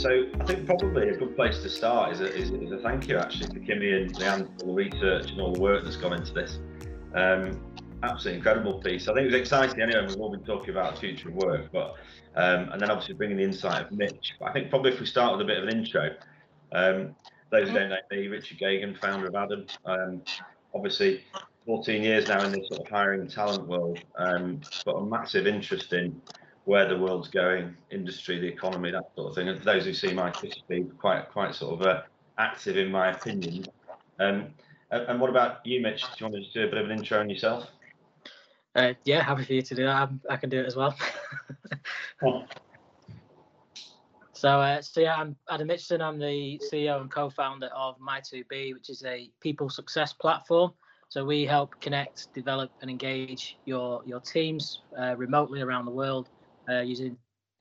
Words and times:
So 0.00 0.24
I 0.40 0.44
think 0.46 0.64
probably 0.64 1.10
a 1.10 1.14
good 1.14 1.36
place 1.36 1.58
to 1.58 1.68
start 1.68 2.12
is 2.12 2.22
a, 2.22 2.34
is, 2.34 2.50
a 2.72 2.78
thank 2.78 3.06
you 3.06 3.18
actually 3.18 3.48
to 3.48 3.60
Kimmy 3.60 4.00
and 4.00 4.14
Leanne 4.14 4.48
for 4.58 4.68
the 4.68 4.72
research 4.72 5.30
and 5.30 5.38
all 5.42 5.52
the 5.52 5.60
work 5.60 5.84
that's 5.84 5.96
gone 5.96 6.14
into 6.14 6.32
this. 6.32 6.58
Um, 7.14 7.60
absolutely 8.02 8.38
incredible 8.38 8.80
piece. 8.80 9.08
I 9.08 9.12
think 9.12 9.24
it 9.24 9.32
was 9.32 9.34
exciting 9.34 9.78
anyway. 9.82 10.06
We've 10.08 10.16
all 10.16 10.30
been 10.30 10.42
talking 10.42 10.70
about 10.70 10.96
future 10.96 11.28
of 11.28 11.34
work, 11.34 11.70
but 11.70 11.96
um, 12.34 12.70
and 12.72 12.80
then 12.80 12.90
obviously 12.90 13.12
bringing 13.12 13.36
the 13.36 13.42
insight 13.42 13.88
of 13.88 13.92
Mitch. 13.92 14.36
But 14.40 14.48
I 14.48 14.52
think 14.54 14.70
probably 14.70 14.92
if 14.92 15.00
we 15.00 15.04
start 15.04 15.32
with 15.32 15.42
a 15.42 15.44
bit 15.44 15.58
of 15.58 15.68
an 15.68 15.76
intro, 15.76 16.16
um, 16.72 17.14
those 17.50 17.68
who 17.68 17.74
don't 17.74 17.90
know 17.90 17.96
me, 18.10 18.28
Richard 18.28 18.58
Geoghegan, 18.58 18.98
founder 18.98 19.26
of 19.26 19.34
Adam. 19.34 19.66
Um, 19.84 20.22
obviously, 20.74 21.24
14 21.66 22.02
years 22.02 22.26
now 22.26 22.42
in 22.42 22.52
this 22.52 22.66
sort 22.68 22.80
of 22.80 22.88
hiring 22.88 23.28
talent 23.28 23.68
world. 23.68 23.98
Um, 24.16 24.62
got 24.86 24.96
a 24.96 25.04
massive 25.04 25.46
interest 25.46 25.92
in 25.92 26.22
where 26.64 26.88
the 26.88 26.96
world's 26.96 27.28
going, 27.28 27.76
industry, 27.90 28.38
the 28.38 28.46
economy, 28.46 28.90
that 28.90 29.10
sort 29.16 29.30
of 29.30 29.34
thing. 29.34 29.48
And 29.48 29.60
those 29.62 29.84
who 29.84 29.94
see 29.94 30.12
my 30.12 30.30
history, 30.30 30.86
quite 30.98 31.30
quite 31.30 31.54
sort 31.54 31.80
of 31.80 31.86
uh, 31.86 32.02
active 32.38 32.76
in 32.76 32.90
my 32.90 33.10
opinion. 33.10 33.66
Um, 34.18 34.48
and, 34.90 35.02
and 35.08 35.20
what 35.20 35.30
about 35.30 35.64
you, 35.64 35.80
Mitch? 35.80 36.02
Do 36.02 36.08
you 36.18 36.26
want 36.26 36.34
to 36.34 36.40
just 36.42 36.54
do 36.54 36.64
a 36.64 36.68
bit 36.68 36.78
of 36.78 36.90
an 36.90 36.98
intro 36.98 37.20
on 37.20 37.30
yourself? 37.30 37.68
Uh, 38.76 38.92
yeah, 39.04 39.22
happy 39.22 39.44
for 39.44 39.52
you 39.54 39.62
to 39.62 39.74
do 39.74 39.84
that. 39.84 39.96
I'm, 39.96 40.20
i 40.30 40.36
can 40.36 40.48
do 40.50 40.60
it 40.60 40.66
as 40.66 40.76
well. 40.76 40.96
so, 44.32 44.48
uh, 44.48 44.80
so 44.80 45.00
yeah, 45.00 45.16
I'm 45.16 45.34
Adam 45.48 45.68
Mitchison. 45.68 46.00
I'm 46.00 46.18
the 46.18 46.60
CEO 46.72 47.00
and 47.00 47.10
co-founder 47.10 47.68
of 47.74 47.98
My2B, 47.98 48.74
which 48.74 48.90
is 48.90 49.02
a 49.04 49.30
people 49.40 49.70
success 49.70 50.12
platform. 50.12 50.72
So 51.08 51.24
we 51.24 51.44
help 51.44 51.80
connect, 51.80 52.32
develop, 52.32 52.70
and 52.80 52.88
engage 52.88 53.58
your 53.64 54.02
your 54.06 54.20
teams 54.20 54.82
uh, 54.96 55.16
remotely 55.16 55.60
around 55.60 55.86
the 55.86 55.90
world 55.90 56.28
uh, 56.70 56.80
using 56.80 57.16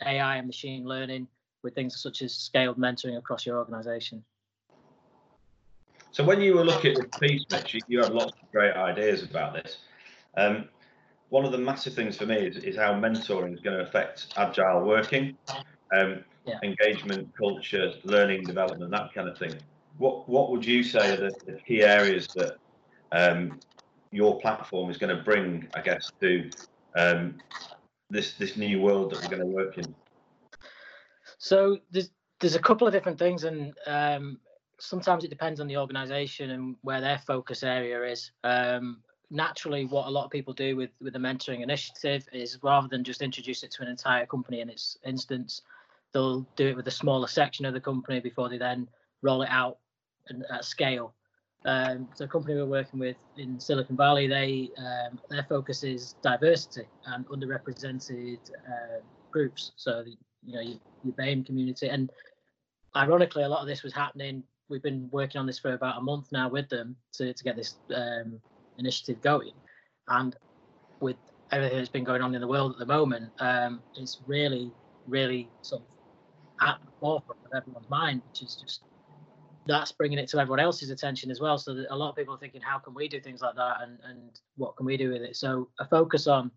AI 0.05 0.37
and 0.37 0.47
machine 0.47 0.85
learning 0.85 1.27
with 1.63 1.75
things 1.75 2.01
such 2.01 2.21
as 2.21 2.33
scaled 2.33 2.77
mentoring 2.77 3.17
across 3.17 3.45
your 3.45 3.57
organization. 3.57 4.23
So 6.11 6.23
when 6.23 6.41
you 6.41 6.55
were 6.55 6.63
looking 6.63 6.95
at 6.95 7.11
the 7.11 7.19
piece, 7.19 7.45
Mitch, 7.51 7.77
you 7.87 7.99
had 7.99 8.13
lots 8.13 8.33
of 8.41 8.51
great 8.51 8.73
ideas 8.73 9.23
about 9.23 9.53
this. 9.53 9.77
Um, 10.37 10.69
one 11.29 11.45
of 11.45 11.51
the 11.51 11.57
massive 11.57 11.93
things 11.93 12.17
for 12.17 12.25
me 12.25 12.37
is, 12.37 12.57
is 12.57 12.75
how 12.75 12.93
mentoring 12.93 13.53
is 13.53 13.59
going 13.59 13.77
to 13.77 13.83
affect 13.83 14.33
agile 14.35 14.83
working, 14.83 15.37
um, 15.95 16.23
yeah. 16.45 16.57
engagement, 16.63 17.29
culture, 17.37 17.93
learning, 18.03 18.43
development, 18.43 18.89
that 18.91 19.13
kind 19.13 19.29
of 19.29 19.37
thing. 19.37 19.55
What 19.99 20.27
what 20.27 20.49
would 20.49 20.65
you 20.65 20.81
say 20.81 21.13
are 21.13 21.17
the, 21.17 21.35
the 21.45 21.59
key 21.67 21.83
areas 21.83 22.27
that 22.35 22.57
um, 23.11 23.59
your 24.11 24.39
platform 24.39 24.89
is 24.89 24.97
going 24.97 25.15
to 25.15 25.21
bring, 25.21 25.67
I 25.75 25.81
guess, 25.81 26.11
to 26.21 26.49
um, 26.95 27.35
this 28.09 28.33
this 28.33 28.57
new 28.57 28.81
world 28.81 29.11
that 29.11 29.21
we're 29.21 29.37
going 29.37 29.49
to 29.49 29.55
work 29.55 29.77
in? 29.77 29.95
So 31.37 31.77
there's 31.91 32.09
there's 32.39 32.55
a 32.55 32.59
couple 32.59 32.87
of 32.87 32.93
different 32.93 33.19
things, 33.19 33.43
and 33.43 33.73
um, 33.85 34.39
sometimes 34.79 35.23
it 35.23 35.29
depends 35.29 35.59
on 35.59 35.67
the 35.67 35.77
organisation 35.77 36.51
and 36.51 36.75
where 36.81 37.01
their 37.01 37.19
focus 37.19 37.63
area 37.63 38.03
is. 38.03 38.31
Um, 38.43 39.01
naturally, 39.29 39.85
what 39.85 40.07
a 40.07 40.09
lot 40.09 40.25
of 40.25 40.31
people 40.31 40.53
do 40.53 40.75
with 40.75 40.91
with 41.01 41.13
the 41.13 41.19
mentoring 41.19 41.61
initiative 41.61 42.27
is 42.33 42.57
rather 42.63 42.87
than 42.87 43.03
just 43.03 43.21
introduce 43.21 43.63
it 43.63 43.71
to 43.71 43.83
an 43.83 43.89
entire 43.89 44.25
company 44.25 44.61
in 44.61 44.69
its 44.69 44.97
instance, 45.05 45.61
they'll 46.13 46.45
do 46.55 46.67
it 46.67 46.75
with 46.75 46.87
a 46.87 46.91
smaller 46.91 47.27
section 47.27 47.65
of 47.65 47.73
the 47.73 47.81
company 47.81 48.19
before 48.19 48.49
they 48.49 48.57
then 48.57 48.87
roll 49.21 49.41
it 49.41 49.49
out 49.49 49.77
at 50.51 50.65
scale. 50.65 51.13
Um, 51.65 52.07
so 52.15 52.25
a 52.25 52.27
company 52.27 52.55
we're 52.55 52.65
working 52.65 52.99
with 52.99 53.17
in 53.37 53.59
Silicon 53.59 53.97
Valley, 53.97 54.27
they 54.27 54.69
um, 54.77 55.19
their 55.29 55.45
focus 55.49 55.83
is 55.83 56.15
diversity 56.21 56.87
and 57.07 57.27
underrepresented 57.27 58.39
uh, 58.67 59.01
groups. 59.31 59.73
So 59.75 60.03
the, 60.03 60.15
you 60.45 60.53
know 60.53 60.61
your, 60.61 60.79
your 61.03 61.13
BAME 61.15 61.45
community, 61.45 61.89
and 61.89 62.09
ironically, 62.95 63.43
a 63.43 63.49
lot 63.49 63.61
of 63.61 63.67
this 63.67 63.83
was 63.83 63.93
happening. 63.93 64.43
We've 64.69 64.83
been 64.83 65.09
working 65.11 65.39
on 65.39 65.45
this 65.45 65.59
for 65.59 65.73
about 65.73 65.97
a 65.97 66.01
month 66.01 66.31
now 66.31 66.47
with 66.47 66.69
them 66.69 66.95
to 67.13 67.33
to 67.33 67.43
get 67.43 67.57
this 67.57 67.75
um, 67.93 68.39
initiative 68.77 69.21
going, 69.21 69.53
and 70.07 70.35
with 71.01 71.17
everything 71.51 71.77
that's 71.77 71.89
been 71.89 72.03
going 72.03 72.21
on 72.21 72.33
in 72.35 72.41
the 72.41 72.47
world 72.47 72.73
at 72.73 72.79
the 72.79 72.85
moment, 72.85 73.29
um, 73.39 73.81
it's 73.97 74.19
really, 74.27 74.71
really 75.07 75.49
sort 75.61 75.81
of 75.81 76.67
at 76.67 76.77
the 76.85 76.91
forefront 76.99 77.39
of 77.45 77.51
everyone's 77.55 77.89
mind, 77.89 78.21
which 78.29 78.43
is 78.43 78.55
just 78.55 78.81
that's 79.69 79.91
bringing 79.91 80.17
it 80.17 80.27
to 80.29 80.39
everyone 80.39 80.59
else's 80.59 80.89
attention 80.89 81.31
as 81.31 81.39
well. 81.39 81.57
So 81.57 81.73
that 81.73 81.87
a 81.89 81.95
lot 81.95 82.09
of 82.09 82.15
people 82.15 82.33
are 82.33 82.37
thinking, 82.37 82.61
how 82.61 82.79
can 82.79 82.93
we 82.93 83.07
do 83.07 83.19
things 83.19 83.41
like 83.41 83.55
that, 83.55 83.77
and 83.81 83.97
and 84.03 84.39
what 84.57 84.75
can 84.75 84.85
we 84.85 84.97
do 84.97 85.11
with 85.11 85.21
it? 85.21 85.35
So 85.35 85.69
a 85.79 85.85
focus 85.85 86.27
on, 86.27 86.51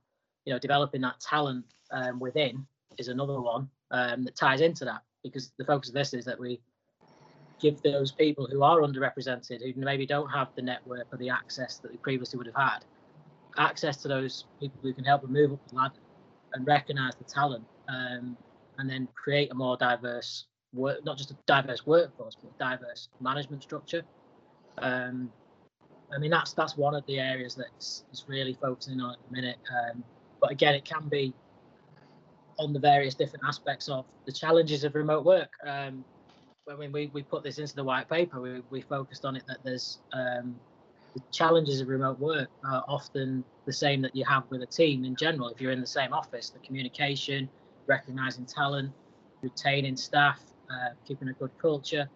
you 0.45 0.53
know, 0.53 0.59
developing 0.59 1.01
that 1.03 1.21
talent 1.21 1.65
um, 1.91 2.19
within 2.19 2.67
is 2.99 3.09
another 3.09 3.41
one 3.41 3.69
um, 3.91 4.25
that 4.25 4.37
ties 4.37 4.61
into 4.61 4.85
that 4.85 5.03
because 5.23 5.53
the 5.59 5.65
focus 5.65 5.89
of 5.89 5.95
this 5.95 6.15
is 6.15 6.25
that 6.25 6.39
we 6.39 6.61
give 7.61 7.81
those 7.83 8.11
people 8.11 8.49
who 8.51 8.63
are 8.63 8.81
underrepresented, 8.81 9.63
who 9.63 9.81
maybe 9.81 10.05
don't 10.05 10.29
have 10.29 10.49
the 10.57 10.63
network 10.63 11.07
or 11.13 11.19
the 11.19 11.31
access 11.31 11.79
that 11.79 11.93
they 11.93 11.97
previously 11.99 12.37
would 12.37 12.47
have 12.47 12.57
had, 12.57 12.85
access 13.57 13.97
to 13.99 14.09
those 14.09 14.47
people 14.59 14.81
who 14.83 14.93
can 14.93 15.05
help 15.05 15.23
them 15.23 15.33
move 15.33 15.53
up 15.53 15.69
the 15.69 15.77
ladder 15.77 15.95
and 16.55 16.67
recognise 16.67 17.15
the 17.15 17.25
talent, 17.25 17.65
um, 17.89 18.37
and 18.79 18.91
then 18.91 19.07
create 19.15 19.51
a 19.53 19.55
more 19.55 19.77
diverse 19.77 20.47
work, 20.73 21.05
not 21.05 21.19
just 21.19 21.31
a 21.31 21.37
diverse 21.47 21.87
workforce, 21.87 22.37
but 22.43 22.57
diverse 22.59 23.09
management 23.21 23.63
structure. 23.63 24.03
Um, 24.79 25.31
I 26.15 26.19
mean, 26.19 26.31
that's 26.31 26.53
that's 26.53 26.77
one 26.77 26.95
of 26.95 27.05
the 27.07 27.19
areas 27.19 27.55
that's 27.55 28.05
is 28.13 28.25
really 28.29 28.55
focusing 28.61 29.01
on 29.01 29.13
at 29.13 29.19
the 29.29 29.35
minute. 29.35 29.59
Um, 29.71 30.05
but 30.41 30.51
again, 30.51 30.75
it 30.75 30.85
can 30.85 31.09
be 31.09 31.33
on 32.59 32.73
the 32.73 32.79
various 32.79 33.15
different 33.15 33.45
aspects 33.47 33.89
of 33.89 34.05
the 34.27 34.33
challenges 34.33 34.85
of 34.85 34.95
remote 34.95 35.25
work. 35.25 35.51
Um, 35.67 36.05
mean, 36.79 36.93
we, 36.93 37.11
we 37.13 37.23
put 37.23 37.43
this 37.43 37.59
into 37.59 37.75
the 37.75 37.85
white 37.85 38.09
paper. 38.09 38.41
We, 38.41 38.63
we 38.71 38.81
focused 38.83 39.25
on 39.25 39.37
it 39.37 39.45
that 39.49 39.59
there's 39.65 39.99
um, 40.13 40.55
the 41.15 41.23
challenges 41.33 41.81
of 41.81 41.89
remote 41.89 42.19
work 42.19 42.49
are 42.65 42.85
often 42.89 43.45
the 43.67 43.73
same 43.73 44.01
that 44.03 44.15
you 44.17 44.25
have 44.25 44.45
with 44.51 44.63
a 44.63 44.67
team 44.67 45.05
in 45.05 45.15
general. 45.17 45.49
If 45.49 45.61
you're 45.61 45.73
in 45.73 45.81
the 45.81 45.87
same 45.87 46.13
office, 46.13 46.51
the 46.51 46.59
communication, 46.61 47.49
recognizing 47.87 48.47
talent, 48.47 48.93
retaining 49.43 49.97
staff, 49.97 50.41
uh, 50.73 50.91
keeping 51.07 51.29
a 51.29 51.33
good 51.33 51.51
culture. 51.61 52.09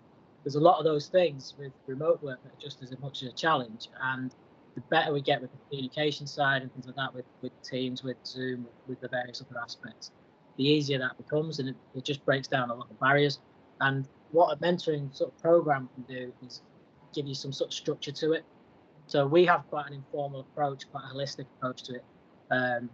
There's 0.44 0.54
a 0.54 0.60
lot 0.60 0.78
of 0.78 0.84
those 0.84 1.08
things 1.08 1.54
with 1.58 1.72
remote 1.86 2.22
work 2.22 2.42
that 2.44 2.52
are 2.52 2.60
just 2.60 2.82
as 2.82 2.96
much 3.00 3.22
as 3.22 3.28
a 3.28 3.32
challenge. 3.32 3.88
And 4.00 4.34
the 4.74 4.80
better 4.82 5.12
we 5.12 5.20
get 5.20 5.40
with 5.40 5.50
the 5.50 5.58
communication 5.68 6.26
side 6.26 6.62
and 6.62 6.72
things 6.72 6.86
like 6.86 6.96
that, 6.96 7.14
with, 7.14 7.24
with 7.42 7.52
Teams, 7.62 8.02
with 8.02 8.16
Zoom, 8.24 8.66
with, 8.86 9.00
the 9.00 9.08
various 9.08 9.42
other 9.42 9.58
aspects, 9.60 10.12
the 10.56 10.64
easier 10.64 10.98
that 10.98 11.16
becomes, 11.16 11.58
and 11.58 11.70
it, 11.70 11.76
it 11.94 12.04
just 12.04 12.24
breaks 12.24 12.46
down 12.46 12.70
a 12.70 12.74
lot 12.74 12.90
of 12.90 13.00
barriers. 13.00 13.40
And 13.80 14.06
what 14.32 14.52
a 14.52 14.56
mentoring 14.56 15.14
sort 15.14 15.32
of 15.32 15.42
program 15.42 15.88
can 15.94 16.04
do 16.04 16.32
is 16.46 16.62
give 17.14 17.26
you 17.26 17.34
some 17.34 17.52
sort 17.52 17.70
of 17.70 17.74
structure 17.74 18.12
to 18.12 18.32
it. 18.32 18.44
So 19.06 19.26
we 19.26 19.44
have 19.46 19.66
quite 19.68 19.86
an 19.86 19.94
informal 19.94 20.40
approach, 20.40 20.90
quite 20.90 21.04
a 21.10 21.14
holistic 21.14 21.46
approach 21.56 21.82
to 21.84 21.96
it. 21.96 22.04
Um, 22.50 22.90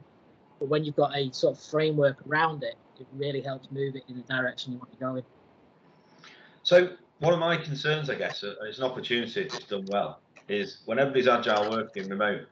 but 0.59 0.69
when 0.69 0.85
you've 0.85 0.97
got 0.97 1.17
a 1.17 1.33
sort 1.33 1.57
of 1.57 1.63
framework 1.63 2.19
around 2.29 2.63
it, 2.63 2.77
it 3.01 3.07
really 3.15 3.41
helps 3.41 3.69
move 3.71 3.97
it 3.97 4.05
in 4.09 4.17
the 4.17 4.23
direction 4.23 4.73
you 4.73 4.79
want 4.79 4.93
to 4.93 4.99
go 4.99 5.17
in. 5.17 5.25
So 6.63 6.91
one 7.19 7.33
of 7.33 7.41
my 7.41 7.57
concerns, 7.57 8.11
I 8.11 8.15
guess, 8.15 8.43
uh, 8.43 8.55
it's 8.63 8.79
an 8.79 8.85
opportunity 8.85 9.43
if 9.43 9.55
it's 9.55 9.67
done 9.67 9.87
well, 9.89 10.21
is 10.49 10.79
when 10.87 10.99
everybody's 10.99 11.29
agile 11.29 11.71
working 11.71 12.09
remote, 12.09 12.47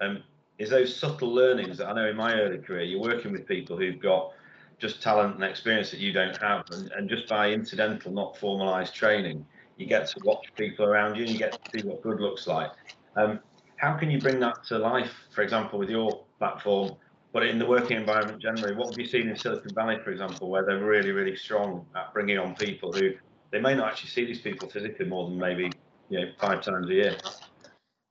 um, 0.00 0.22
is 0.58 0.70
those 0.70 0.94
subtle 0.94 1.32
learnings 1.32 1.78
that 1.78 1.88
I 1.88 1.94
know 1.94 2.08
in 2.08 2.16
my 2.16 2.34
early 2.34 2.58
career, 2.58 2.82
you're 2.82 3.00
working 3.00 3.32
with 3.32 3.46
people 3.46 3.76
who've 3.76 4.00
got 4.00 4.32
just 4.78 5.02
talent 5.02 5.34
and 5.34 5.44
experience 5.44 5.90
that 5.90 6.00
you 6.00 6.12
don't 6.12 6.36
have, 6.38 6.64
and, 6.72 6.90
and 6.92 7.08
just 7.08 7.28
by 7.28 7.50
incidental, 7.50 8.12
not 8.12 8.36
formalized 8.36 8.94
training, 8.94 9.44
you 9.76 9.86
get 9.86 10.06
to 10.08 10.20
watch 10.24 10.46
people 10.56 10.84
around 10.84 11.16
you 11.16 11.22
and 11.22 11.32
you 11.32 11.38
get 11.38 11.52
to 11.52 11.80
see 11.80 11.86
what 11.86 12.02
good 12.02 12.20
looks 12.20 12.46
like. 12.46 12.70
Um, 13.16 13.40
how 13.76 13.96
can 13.96 14.10
you 14.10 14.20
bring 14.20 14.40
that 14.40 14.64
to 14.64 14.78
life, 14.78 15.12
for 15.34 15.42
example, 15.42 15.78
with 15.78 15.88
your 15.88 16.24
platform, 16.38 16.92
but 17.32 17.44
in 17.46 17.58
the 17.58 17.66
working 17.66 17.96
environment 17.96 18.40
generally? 18.40 18.74
What 18.74 18.90
have 18.90 18.98
you 18.98 19.06
seen 19.06 19.28
in 19.28 19.36
Silicon 19.36 19.74
Valley, 19.74 19.96
for 20.04 20.10
example, 20.10 20.50
where 20.50 20.64
they're 20.64 20.84
really, 20.84 21.12
really 21.12 21.36
strong 21.36 21.86
at 21.96 22.12
bringing 22.12 22.38
on 22.38 22.54
people 22.54 22.92
who 22.92 23.12
they 23.50 23.60
may 23.60 23.74
not 23.74 23.88
actually 23.88 24.10
see 24.10 24.24
these 24.24 24.40
people 24.40 24.68
physically 24.68 25.06
more 25.06 25.28
than 25.28 25.38
maybe 25.38 25.70
you 26.08 26.20
know 26.20 26.32
five 26.38 26.62
times 26.62 26.88
a 26.88 26.94
year. 26.94 27.16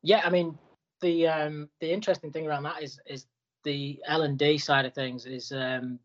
Yeah, 0.02 0.22
I 0.24 0.30
mean 0.30 0.58
the 1.02 1.28
um, 1.28 1.70
the 1.80 1.92
interesting 1.92 2.32
thing 2.32 2.48
around 2.48 2.64
that 2.64 2.82
is 2.82 3.00
is 3.06 3.26
the 3.64 4.00
L 4.08 4.24
and 4.24 4.38
D 4.38 4.58
side 4.58 4.86
of 4.86 4.94
things 4.94 5.26
is 5.26 5.52
um, 5.52 6.00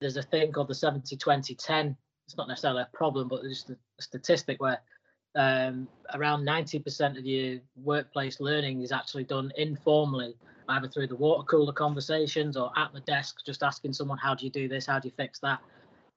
there's 0.00 0.16
a 0.16 0.22
thing 0.22 0.52
called 0.52 0.68
the 0.68 0.74
70 0.74 1.16
20 1.16 1.54
10 1.54 1.96
it's 2.26 2.36
not 2.36 2.48
necessarily 2.48 2.82
a 2.82 2.96
problem 2.96 3.28
but 3.28 3.42
there's 3.42 3.66
a 3.70 4.02
statistic 4.02 4.60
where 4.60 4.80
um, 5.36 5.86
around 6.14 6.44
90% 6.44 7.16
of 7.16 7.24
your 7.24 7.60
workplace 7.76 8.40
learning 8.40 8.82
is 8.82 8.92
actually 8.92 9.24
done 9.24 9.52
informally 9.56 10.34
either 10.70 10.88
through 10.88 11.06
the 11.06 11.16
water 11.16 11.44
cooler 11.44 11.72
conversations 11.72 12.56
or 12.56 12.72
at 12.76 12.92
the 12.92 13.00
desk 13.00 13.38
just 13.46 13.62
asking 13.62 13.92
someone 13.92 14.18
how 14.18 14.34
do 14.34 14.44
you 14.44 14.50
do 14.50 14.68
this? 14.68 14.86
How 14.86 14.98
do 14.98 15.08
you 15.08 15.14
fix 15.16 15.38
that 15.40 15.60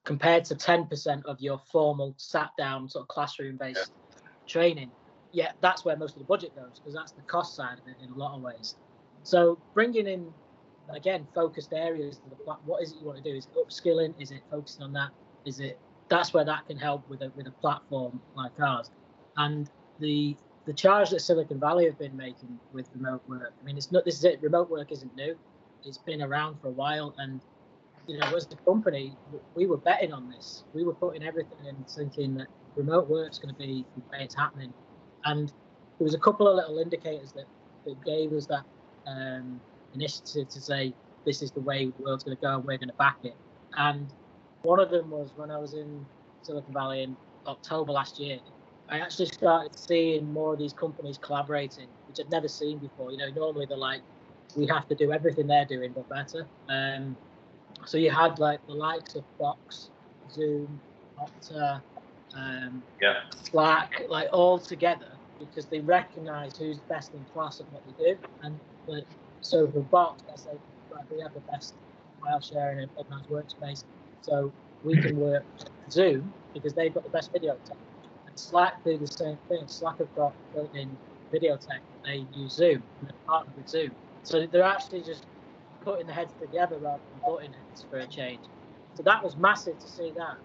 compared 0.03 0.43
to 0.45 0.55
10% 0.55 1.25
of 1.25 1.39
your 1.39 1.59
formal 1.71 2.13
sat 2.17 2.49
down 2.57 2.89
sort 2.89 3.03
of 3.03 3.07
classroom 3.07 3.57
based 3.57 3.91
yeah. 3.91 4.21
training 4.47 4.91
yeah 5.31 5.51
that's 5.61 5.85
where 5.85 5.95
most 5.95 6.13
of 6.13 6.19
the 6.19 6.25
budget 6.25 6.53
goes 6.55 6.79
because 6.79 6.93
that's 6.93 7.11
the 7.13 7.21
cost 7.23 7.55
side 7.55 7.79
of 7.79 7.87
it 7.87 7.95
in 8.03 8.11
a 8.11 8.15
lot 8.15 8.35
of 8.35 8.41
ways 8.41 8.75
so 9.23 9.57
bringing 9.73 10.07
in 10.07 10.31
again 10.89 11.25
focused 11.33 11.71
areas 11.71 12.17
to 12.17 12.29
the 12.29 12.35
what 12.65 12.83
is 12.83 12.91
it 12.91 12.99
you 12.99 13.05
want 13.05 13.17
to 13.17 13.23
do 13.23 13.35
is 13.35 13.45
it 13.45 13.55
upskilling 13.55 14.13
is 14.21 14.31
it 14.31 14.41
focusing 14.51 14.83
on 14.83 14.91
that 14.91 15.09
is 15.45 15.59
it 15.59 15.79
that's 16.09 16.33
where 16.33 16.45
that 16.45 16.67
can 16.67 16.77
help 16.77 17.07
with 17.09 17.21
a 17.21 17.31
with 17.35 17.47
a 17.47 17.51
platform 17.51 18.21
like 18.35 18.51
ours. 18.59 18.91
And 19.37 19.69
the 19.99 20.35
the 20.65 20.73
charge 20.73 21.09
that 21.09 21.19
Silicon 21.19 21.59
Valley 21.59 21.85
have 21.85 21.97
been 21.97 22.15
making 22.15 22.59
with 22.71 22.87
remote 22.95 23.21
work. 23.27 23.53
I 23.59 23.65
mean, 23.65 23.77
it's 23.77 23.91
not 23.91 24.05
this 24.05 24.17
is 24.17 24.23
it. 24.23 24.41
Remote 24.41 24.69
work 24.69 24.91
isn't 24.91 25.15
new. 25.15 25.35
It's 25.85 25.97
been 25.97 26.21
around 26.21 26.61
for 26.61 26.67
a 26.67 26.71
while, 26.71 27.13
and 27.17 27.41
you 28.07 28.17
know, 28.17 28.35
as 28.35 28.47
a 28.51 28.55
company, 28.69 29.15
we 29.55 29.65
were 29.65 29.77
betting 29.77 30.11
on 30.11 30.29
this. 30.29 30.63
We 30.73 30.83
were 30.83 30.93
putting 30.93 31.23
everything 31.23 31.65
in, 31.67 31.75
thinking 31.85 32.35
that 32.35 32.47
remote 32.75 33.09
work's 33.09 33.39
going 33.39 33.53
to 33.53 33.59
be 33.59 33.85
the 33.95 34.01
way 34.11 34.23
it's 34.23 34.35
happening. 34.35 34.73
And 35.25 35.49
there 35.49 36.05
was 36.05 36.13
a 36.13 36.19
couple 36.19 36.47
of 36.47 36.55
little 36.55 36.79
indicators 36.79 37.31
that, 37.33 37.45
that 37.85 38.03
gave 38.03 38.33
us 38.33 38.45
that 38.47 38.63
um, 39.07 39.61
initiative 39.93 40.49
to 40.49 40.61
say 40.61 40.93
this 41.25 41.41
is 41.41 41.51
the 41.51 41.61
way 41.61 41.85
the 41.85 42.03
world's 42.03 42.23
going 42.23 42.35
to 42.35 42.41
go 42.41 42.55
and 42.55 42.65
we're 42.65 42.77
going 42.77 42.89
to 42.89 42.95
back 42.95 43.17
it. 43.23 43.35
And 43.77 44.07
one 44.63 44.79
of 44.79 44.89
them 44.89 45.09
was 45.09 45.31
when 45.35 45.51
I 45.51 45.57
was 45.57 45.73
in 45.73 46.05
Silicon 46.41 46.73
Valley 46.73 47.03
in 47.03 47.15
October 47.47 47.93
last 47.93 48.19
year. 48.19 48.39
I 48.89 48.99
actually 48.99 49.27
started 49.27 49.77
seeing 49.77 50.31
more 50.33 50.53
of 50.53 50.59
these 50.59 50.73
companies 50.73 51.17
collaborating, 51.17 51.87
which 52.07 52.19
I'd 52.19 52.29
never 52.29 52.49
seen 52.49 52.79
before. 52.79 53.11
You 53.11 53.17
know, 53.17 53.29
normally 53.29 53.65
they're 53.65 53.77
like, 53.77 54.01
we 54.55 54.67
have 54.67 54.87
to 54.89 54.95
do 54.95 55.11
everything 55.13 55.47
they're 55.47 55.65
doing 55.65 55.93
but 55.93 56.07
better. 56.09 56.45
Um, 56.69 57.15
so 57.85 57.97
you 57.97 58.11
had 58.11 58.39
like 58.39 58.65
the 58.67 58.73
likes 58.73 59.15
of 59.15 59.23
Box, 59.37 59.89
Zoom, 60.31 60.79
Okta, 61.19 61.81
um, 62.35 62.83
yeah. 63.01 63.15
Slack, 63.43 64.03
like 64.09 64.29
all 64.31 64.57
together 64.59 65.07
because 65.39 65.65
they 65.65 65.79
recognise 65.79 66.57
who's 66.57 66.79
best 66.89 67.13
in 67.13 67.23
class 67.33 67.59
at 67.59 67.71
what 67.71 67.83
they 67.85 68.11
do. 68.11 68.17
And 68.41 68.59
like, 68.87 69.05
so 69.41 69.67
for 69.67 69.81
Box, 69.81 70.23
they 70.23 70.35
say 70.35 70.57
right, 70.91 71.03
we 71.11 71.21
have 71.21 71.33
the 71.33 71.41
best 71.51 71.73
file 72.21 72.41
sharing 72.41 72.79
and 72.79 72.89
organised 72.97 73.29
workspace, 73.29 73.83
so 74.21 74.51
we 74.83 75.01
can 75.01 75.17
work 75.19 75.43
Zoom 75.89 76.33
because 76.53 76.73
they've 76.73 76.93
got 76.93 77.03
the 77.03 77.09
best 77.09 77.31
video 77.31 77.57
tech. 77.65 77.77
And 78.27 78.39
Slack 78.39 78.83
do 78.83 78.97
the 78.97 79.07
same 79.07 79.37
thing. 79.49 79.67
Slack 79.67 79.99
have 79.99 80.15
got 80.15 80.33
built-in 80.53 80.95
video 81.31 81.57
tech. 81.57 81.81
They 82.05 82.25
use 82.35 82.53
Zoom 82.53 82.83
and 82.99 83.09
they're 83.09 83.17
partnered 83.27 83.55
with 83.57 83.67
Zoom. 83.67 83.91
So 84.23 84.45
they're 84.47 84.63
actually 84.63 85.01
just 85.01 85.25
putting 85.83 86.07
the 86.07 86.13
heads 86.13 86.33
together 86.39 86.77
rather 86.77 87.01
than 87.11 87.21
butting 87.25 87.53
heads 87.53 87.85
for 87.89 87.99
a 87.99 88.07
change. 88.07 88.39
So 88.95 89.03
that 89.03 89.23
was 89.23 89.37
massive 89.37 89.77
to 89.79 89.87
see 89.87 90.11
that. 90.15 90.37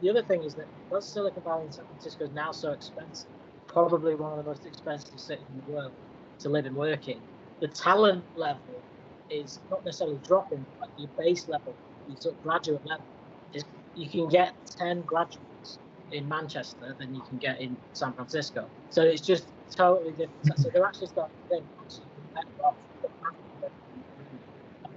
The 0.00 0.10
other 0.10 0.22
thing 0.22 0.42
is 0.42 0.54
that 0.54 0.66
because 0.88 1.06
Silicon 1.06 1.42
Valley 1.42 1.64
and 1.64 1.74
San 1.74 1.84
Francisco 1.86 2.24
is 2.24 2.30
now 2.32 2.52
so 2.52 2.72
expensive, 2.72 3.30
probably 3.66 4.14
one 4.14 4.38
of 4.38 4.44
the 4.44 4.50
most 4.50 4.66
expensive 4.66 5.18
cities 5.20 5.46
in 5.48 5.62
the 5.66 5.72
world 5.72 5.92
to 6.40 6.48
live 6.48 6.66
and 6.66 6.76
work 6.76 7.08
in, 7.08 7.20
the 7.60 7.68
talent 7.68 8.24
level 8.34 8.82
is 9.28 9.60
not 9.70 9.84
necessarily 9.84 10.18
dropping, 10.26 10.64
but 10.78 10.88
your 10.96 11.10
base 11.18 11.48
level, 11.48 11.74
your 12.06 12.16
sort 12.16 12.34
of 12.34 12.42
graduate 12.42 12.84
level, 12.86 13.04
is 13.52 13.64
you 13.94 14.08
can 14.08 14.28
get 14.28 14.54
10 14.78 15.02
graduates 15.02 15.78
in 16.12 16.28
Manchester 16.28 16.96
than 16.98 17.14
you 17.14 17.22
can 17.28 17.38
get 17.38 17.60
in 17.60 17.76
San 17.92 18.12
Francisco. 18.14 18.66
So 18.90 19.02
it's 19.02 19.20
just 19.20 19.46
totally 19.76 20.12
different. 20.12 20.58
So 20.58 20.70
they're 20.72 20.84
actually 20.84 21.08
starting 21.08 21.36
to 21.48 21.56
think, 21.56 21.64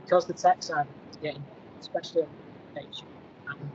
because 0.06 0.26
the 0.26 0.34
tech 0.34 0.62
side 0.62 0.86
is 1.12 1.18
getting, 1.18 1.46
especially 1.80 2.24
on 2.24 2.30
education, 2.76 3.08
and 3.48 3.72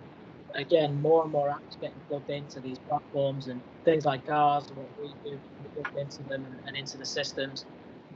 again, 0.55 1.01
more 1.01 1.23
and 1.23 1.33
more 1.33 1.49
apps 1.49 1.81
getting 1.81 2.01
plugged 2.09 2.31
into 2.31 2.61
these 2.61 2.79
platforms 2.89 3.49
and 3.49 3.61
things 3.85 4.05
like 4.05 4.29
ours 4.29 4.69
and 4.69 4.77
what 4.77 4.89
we 5.01 5.13
do 5.25 5.39
plugged 5.75 5.97
into 5.97 6.23
them 6.25 6.45
and, 6.45 6.61
and 6.67 6.77
into 6.77 6.97
the 6.99 7.07
systems. 7.07 7.65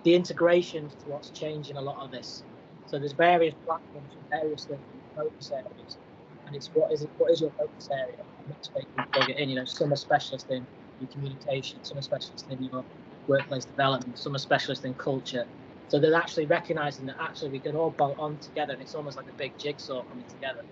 The 0.04 0.14
integrations 0.14 0.94
to 1.04 1.10
what's 1.10 1.30
changing 1.30 1.76
a 1.76 1.80
lot 1.80 2.02
of 2.02 2.10
this. 2.10 2.42
So 2.86 2.98
there's 2.98 3.12
various 3.12 3.54
platforms 3.64 4.12
for 4.12 4.38
various 4.40 4.66
focus 5.14 5.52
areas, 5.52 5.98
and 6.46 6.56
it's 6.56 6.70
what 6.74 6.92
is 6.92 7.02
it, 7.02 7.10
what 7.18 7.30
is 7.30 7.40
your 7.40 7.52
focus 7.52 7.88
area? 7.92 8.16
And 8.44 8.54
that's 8.54 8.70
you 8.76 9.04
plug 9.12 9.30
it 9.30 9.38
in. 9.38 9.48
You 9.48 9.56
know, 9.56 9.64
some 9.64 9.92
are 9.92 9.96
specialist 9.96 10.50
in 10.50 10.66
your 10.98 11.08
communication, 11.08 11.78
some 11.84 11.98
are 11.98 12.02
specialist 12.02 12.50
in 12.50 12.62
your 12.64 12.84
workplace 13.28 13.64
development, 13.64 14.18
some 14.18 14.34
are 14.34 14.38
specialist 14.38 14.84
in 14.84 14.94
culture, 14.94 15.46
so 15.92 15.98
they're 15.98 16.14
actually 16.14 16.46
recognizing 16.46 17.04
that 17.04 17.16
actually 17.20 17.50
we 17.50 17.58
can 17.58 17.76
all 17.76 17.90
bolt 17.90 18.18
on 18.18 18.38
together, 18.38 18.72
and 18.72 18.80
it's 18.80 18.94
almost 18.94 19.18
like 19.18 19.28
a 19.28 19.32
big 19.32 19.52
jigsaw 19.58 20.02
coming 20.04 20.24
together. 20.24 20.62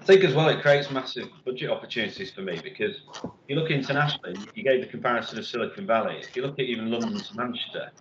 I 0.00 0.04
think 0.04 0.24
as 0.24 0.34
well 0.34 0.48
it 0.48 0.62
creates 0.62 0.90
massive 0.90 1.28
budget 1.44 1.70
opportunities 1.70 2.32
for 2.32 2.42
me 2.42 2.58
because 2.60 2.96
if 3.22 3.30
you 3.46 3.54
look 3.54 3.70
internationally, 3.70 4.40
you 4.56 4.64
gave 4.64 4.80
the 4.80 4.88
comparison 4.88 5.38
of 5.38 5.46
Silicon 5.46 5.86
Valley. 5.86 6.16
If 6.18 6.34
you 6.34 6.42
look 6.42 6.58
at 6.58 6.64
even 6.64 6.90
London 6.90 7.20
to 7.20 7.36
Manchester, 7.36 7.92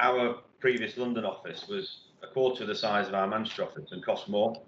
our 0.00 0.40
previous 0.58 0.96
London 0.96 1.24
office 1.24 1.68
was 1.68 1.88
a 2.24 2.26
quarter 2.26 2.64
of 2.64 2.68
the 2.68 2.74
size 2.74 3.06
of 3.06 3.14
our 3.14 3.28
Manchester 3.28 3.62
office 3.62 3.92
and 3.92 4.04
cost 4.04 4.28
more. 4.28 4.60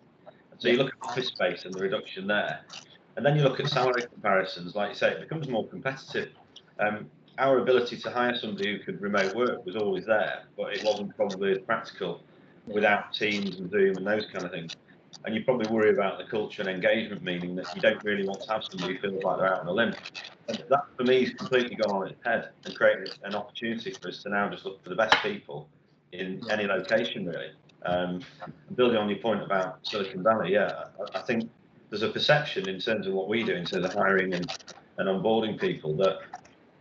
So 0.59 0.69
you 0.69 0.77
look 0.77 0.93
at 0.93 1.09
office 1.09 1.27
space 1.27 1.65
and 1.65 1.75
the 1.75 1.81
reduction 1.81 2.29
there, 2.29 2.61
and 3.17 3.27
then 3.27 3.37
you 3.37 3.43
look 3.43 3.59
at 3.59 3.69
salary 3.69 4.05
comparisons. 4.13 4.77
Like 4.77 4.91
you 4.91 4.95
say, 4.95 5.11
it 5.11 5.21
becomes 5.21 5.49
more 5.49 5.67
competitive. 5.67 6.29
Um, 6.79 7.11
our 7.41 7.59
ability 7.59 7.97
to 7.97 8.11
hire 8.11 8.37
somebody 8.37 8.71
who 8.71 8.79
could 8.85 9.01
remote 9.01 9.35
work 9.35 9.65
was 9.65 9.75
always 9.75 10.05
there, 10.05 10.45
but 10.57 10.75
it 10.75 10.85
wasn't 10.85 11.17
probably 11.17 11.53
as 11.53 11.59
practical 11.59 12.23
without 12.67 13.15
Teams 13.15 13.59
and 13.59 13.71
Zoom 13.71 13.97
and 13.97 14.07
those 14.07 14.27
kind 14.27 14.45
of 14.45 14.51
things. 14.51 14.77
And 15.25 15.35
you 15.35 15.43
probably 15.43 15.71
worry 15.73 15.91
about 15.91 16.19
the 16.19 16.25
culture 16.25 16.63
and 16.63 16.71
engagement, 16.71 17.23
meaning 17.23 17.57
that 17.57 17.75
you 17.75 17.81
don't 17.81 18.03
really 18.05 18.27
want 18.27 18.43
to 18.43 18.53
have 18.53 18.63
somebody 18.71 18.95
who 18.95 19.01
feels 19.01 19.25
like 19.25 19.39
they're 19.39 19.55
out 19.55 19.61
on 19.61 19.69
a 19.69 19.73
limb. 19.73 19.95
And 20.49 20.63
that, 20.69 20.85
for 20.97 21.05
me, 21.05 21.25
has 21.25 21.35
completely 21.35 21.77
gone 21.77 21.91
on 21.91 22.09
its 22.09 22.23
head 22.25 22.51
and 22.65 22.75
created 22.77 23.19
an 23.25 23.35
opportunity 23.35 23.91
for 23.91 24.09
us 24.09 24.23
to 24.23 24.29
now 24.29 24.49
just 24.51 24.65
look 24.65 24.83
for 24.83 24.91
the 24.91 24.97
best 24.97 25.17
people 25.23 25.69
in 26.13 26.43
any 26.51 26.67
location, 26.67 27.27
really. 27.27 27.51
Um, 27.87 28.21
building 28.77 28.99
on 28.99 29.09
your 29.09 29.19
point 29.19 29.43
about 29.43 29.79
Silicon 29.83 30.23
Valley, 30.23 30.53
yeah, 30.53 30.85
I, 31.15 31.19
I 31.19 31.23
think 31.23 31.51
there's 31.89 32.03
a 32.03 32.11
perception 32.11 32.69
in 32.69 32.79
terms 32.79 33.07
of 33.07 33.15
what 33.15 33.29
we 33.29 33.43
do 33.43 33.53
in 33.53 33.65
terms 33.65 33.87
of 33.87 33.95
hiring 33.95 34.35
and, 34.35 34.47
and 34.99 35.09
onboarding 35.09 35.59
people 35.59 35.97
that 35.97 36.19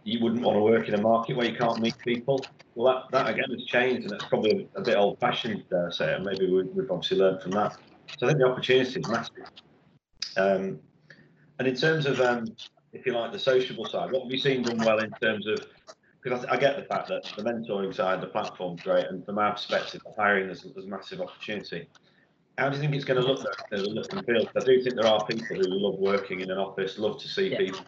you 0.03 0.23
wouldn't 0.23 0.41
want 0.41 0.55
to 0.55 0.61
work 0.61 0.87
in 0.87 0.93
a 0.93 1.01
market 1.01 1.35
where 1.35 1.47
you 1.47 1.57
can't 1.57 1.79
meet 1.79 1.97
people. 1.99 2.43
Well, 2.75 3.05
that, 3.11 3.11
that 3.11 3.33
again 3.33 3.49
has 3.51 3.65
changed, 3.65 4.03
and 4.03 4.13
it's 4.13 4.25
probably 4.25 4.67
a, 4.75 4.81
bit 4.81 4.97
old-fashioned, 4.97 5.65
dare 5.69 5.91
say, 5.91 6.13
and 6.13 6.25
maybe 6.25 6.49
we, 6.49 6.59
have 6.59 6.91
obviously 6.91 7.17
learned 7.17 7.41
from 7.41 7.51
that. 7.51 7.77
So 8.17 8.25
I 8.25 8.29
think 8.29 8.39
the 8.39 8.47
opportunity 8.47 8.99
is 8.99 9.07
massive. 9.07 9.51
Um, 10.37 10.79
and 11.59 11.67
in 11.67 11.75
terms 11.75 12.05
of, 12.05 12.21
um, 12.21 12.45
if 12.93 13.05
you 13.05 13.13
like, 13.13 13.31
the 13.31 13.39
sociable 13.39 13.85
side, 13.85 14.11
what 14.11 14.23
have 14.23 14.31
you 14.31 14.37
seen 14.37 14.63
done 14.63 14.77
well 14.77 14.99
in 14.99 15.11
terms 15.21 15.45
of? 15.47 15.59
Because 16.21 16.45
I, 16.45 16.53
I, 16.53 16.57
get 16.57 16.75
the 16.77 16.83
fact 16.83 17.09
that 17.09 17.23
the 17.35 17.43
mentoring 17.43 17.93
side, 17.93 18.21
the 18.21 18.27
platform's 18.27 18.81
great, 18.81 19.05
and 19.07 19.25
from 19.25 19.39
our 19.39 19.53
perspective, 19.53 20.01
the 20.05 20.13
hiring 20.21 20.47
there's, 20.47 20.63
there's 20.63 20.87
massive 20.87 21.21
opportunity. 21.21 21.87
How 22.57 22.69
do 22.69 22.75
you 22.75 22.81
think 22.81 22.93
it's 22.93 23.05
going 23.05 23.21
to 23.21 23.25
look, 23.25 23.45
look 23.71 24.13
and 24.13 24.25
feel? 24.25 24.49
I 24.55 24.59
do 24.59 24.83
think 24.83 24.95
there 24.95 25.07
are 25.07 25.25
people 25.25 25.55
who 25.55 25.63
love 25.63 25.97
working 25.97 26.41
in 26.41 26.51
an 26.51 26.57
office, 26.57 26.97
love 26.97 27.17
to 27.21 27.27
see 27.27 27.51
yeah. 27.51 27.57
people 27.57 27.81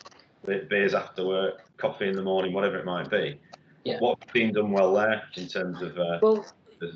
beers 0.45 0.93
after 0.93 1.25
work, 1.25 1.61
coffee 1.77 2.07
in 2.07 2.15
the 2.15 2.21
morning, 2.21 2.53
whatever 2.53 2.77
it 2.77 2.85
might 2.85 3.09
be. 3.09 3.39
Yeah. 3.83 3.97
What's 3.99 4.31
been 4.31 4.53
done 4.53 4.71
well 4.71 4.93
there 4.93 5.23
in 5.35 5.47
terms 5.47 5.81
of? 5.81 5.97
Uh, 5.97 6.19
well, 6.21 6.45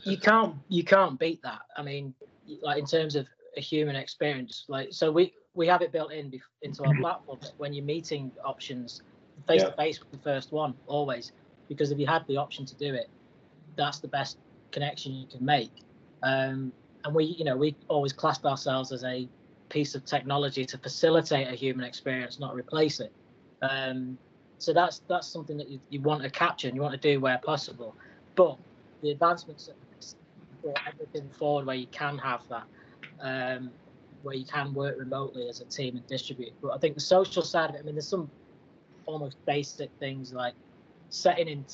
you 0.03 0.17
can't 0.17 0.55
you 0.69 0.83
can't 0.83 1.19
beat 1.19 1.41
that. 1.43 1.61
I 1.77 1.83
mean, 1.83 2.13
like 2.61 2.79
in 2.79 2.85
terms 2.85 3.15
of 3.15 3.27
a 3.57 3.61
human 3.61 3.95
experience, 3.95 4.65
like 4.67 4.89
so 4.91 5.11
we 5.11 5.33
we 5.53 5.67
have 5.67 5.81
it 5.81 5.91
built 5.91 6.11
in 6.11 6.39
into 6.61 6.83
our 6.83 6.95
platform 6.99 7.39
when 7.57 7.73
you're 7.73 7.85
meeting 7.85 8.31
options 8.43 9.01
face 9.47 9.63
to 9.63 9.71
face 9.73 9.99
with 9.99 10.11
the 10.11 10.17
first 10.17 10.51
one 10.51 10.73
always 10.87 11.31
because 11.67 11.91
if 11.91 11.99
you 11.99 12.07
had 12.07 12.25
the 12.27 12.37
option 12.37 12.65
to 12.65 12.75
do 12.75 12.93
it, 12.93 13.09
that's 13.75 13.99
the 13.99 14.07
best 14.07 14.37
connection 14.71 15.13
you 15.13 15.27
can 15.27 15.43
make. 15.43 15.71
Um, 16.23 16.71
and 17.03 17.13
we, 17.13 17.25
you 17.25 17.45
know, 17.45 17.55
we 17.55 17.75
always 17.87 18.13
classed 18.13 18.45
ourselves 18.45 18.91
as 18.91 19.03
a 19.03 19.27
piece 19.69 19.95
of 19.95 20.05
technology 20.05 20.65
to 20.65 20.77
facilitate 20.77 21.47
a 21.47 21.55
human 21.55 21.85
experience, 21.85 22.39
not 22.39 22.55
replace 22.55 22.99
it. 22.99 23.11
Um, 23.62 24.17
so 24.57 24.74
that's 24.74 25.01
that's 25.07 25.27
something 25.27 25.57
that 25.57 25.69
you, 25.69 25.79
you 25.89 26.01
want 26.01 26.24
to 26.24 26.29
capture 26.29 26.67
and 26.67 26.75
you 26.75 26.81
want 26.81 27.00
to 27.00 27.13
do 27.13 27.19
where 27.19 27.38
possible. 27.39 27.95
But 28.35 28.57
the 29.01 29.12
advancements 29.12 29.69
brought 30.62 30.79
everything 30.88 31.29
forward 31.29 31.65
where 31.65 31.75
you 31.75 31.88
can 31.88 32.17
have 32.17 32.41
that, 32.50 32.63
um, 33.21 33.71
where 34.24 34.35
you 34.35 34.45
can 34.45 34.74
work 34.74 34.97
remotely 34.97 35.47
as 35.47 35.62
a 35.62 35.65
team 35.65 35.95
and 35.95 36.07
distribute. 36.07 36.53
But 36.62 36.71
I 36.71 36.77
think 36.77 36.95
the 36.95 37.01
social 37.01 37.43
side 37.43 37.69
of 37.69 37.75
it, 37.75 37.79
I 37.79 37.81
mean, 37.83 37.95
there's 37.95 38.07
some 38.07 38.29
almost 39.05 39.38
basic 39.45 39.91
things 40.00 40.33
like 40.33 40.53
setting 41.09 41.47
in 41.47 41.65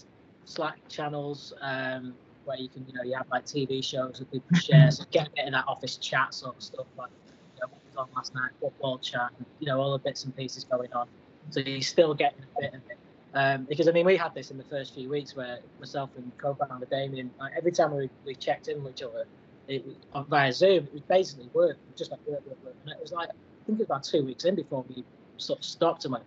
Slack 0.45 0.77
channels 0.89 1.53
um, 1.61 2.13
where 2.45 2.57
you 2.57 2.67
can, 2.67 2.85
you 2.87 2.93
know, 2.93 3.03
you 3.03 3.15
have 3.15 3.27
like 3.31 3.45
TV 3.45 3.83
shows 3.83 4.19
that 4.19 4.31
people 4.31 4.57
share, 4.57 4.91
so 4.91 5.03
get, 5.11 5.29
getting 5.35 5.53
that 5.53 5.65
office 5.67 5.97
chat 5.97 6.33
sort 6.33 6.55
of 6.57 6.63
stuff 6.63 6.87
like, 6.97 7.09
you 7.55 7.61
know, 7.61 7.67
what 7.69 7.81
was 7.85 7.95
on 7.97 8.15
last 8.15 8.35
night, 8.35 8.51
football 8.59 8.97
chat, 8.97 9.29
and, 9.37 9.45
you 9.59 9.67
know, 9.67 9.79
all 9.79 9.93
the 9.93 9.99
bits 9.99 10.25
and 10.25 10.35
pieces 10.35 10.63
going 10.65 10.91
on. 10.93 11.07
So 11.49 11.59
you're 11.59 11.81
still 11.81 12.13
getting 12.13 12.43
a 12.43 12.61
bit 12.61 12.73
of 12.73 12.81
it. 12.89 12.97
Um, 13.33 13.65
because 13.65 13.87
I 13.87 13.91
mean, 13.91 14.05
we 14.05 14.17
had 14.17 14.33
this 14.33 14.51
in 14.51 14.57
the 14.57 14.63
first 14.65 14.93
few 14.93 15.09
weeks 15.09 15.35
where 15.35 15.59
myself 15.79 16.09
and 16.17 16.31
co-founder 16.37 16.85
Damien, 16.87 17.31
like, 17.39 17.53
every 17.57 17.71
time 17.71 17.95
we, 17.95 18.09
we 18.25 18.35
checked 18.35 18.67
in 18.67 18.83
with 18.83 18.95
each 18.95 19.03
other, 19.03 19.25
it 19.67 19.85
uh, 20.13 20.23
via 20.23 20.51
Zoom, 20.51 20.85
it 20.85 20.93
was 20.93 21.01
basically 21.03 21.49
work, 21.53 21.77
just 21.95 22.11
like 22.11 22.19
work, 22.27 22.45
work, 22.45 22.63
work. 22.63 22.75
And 22.83 22.91
it 22.91 23.01
was 23.01 23.11
like, 23.13 23.29
I 23.29 23.65
think 23.65 23.79
it 23.79 23.83
was 23.83 23.85
about 23.85 24.03
two 24.03 24.25
weeks 24.25 24.43
in 24.43 24.55
before 24.55 24.83
we 24.89 25.03
sort 25.37 25.59
of 25.59 25.65
stopped 25.65 26.03
and 26.05 26.13
went, 26.13 26.25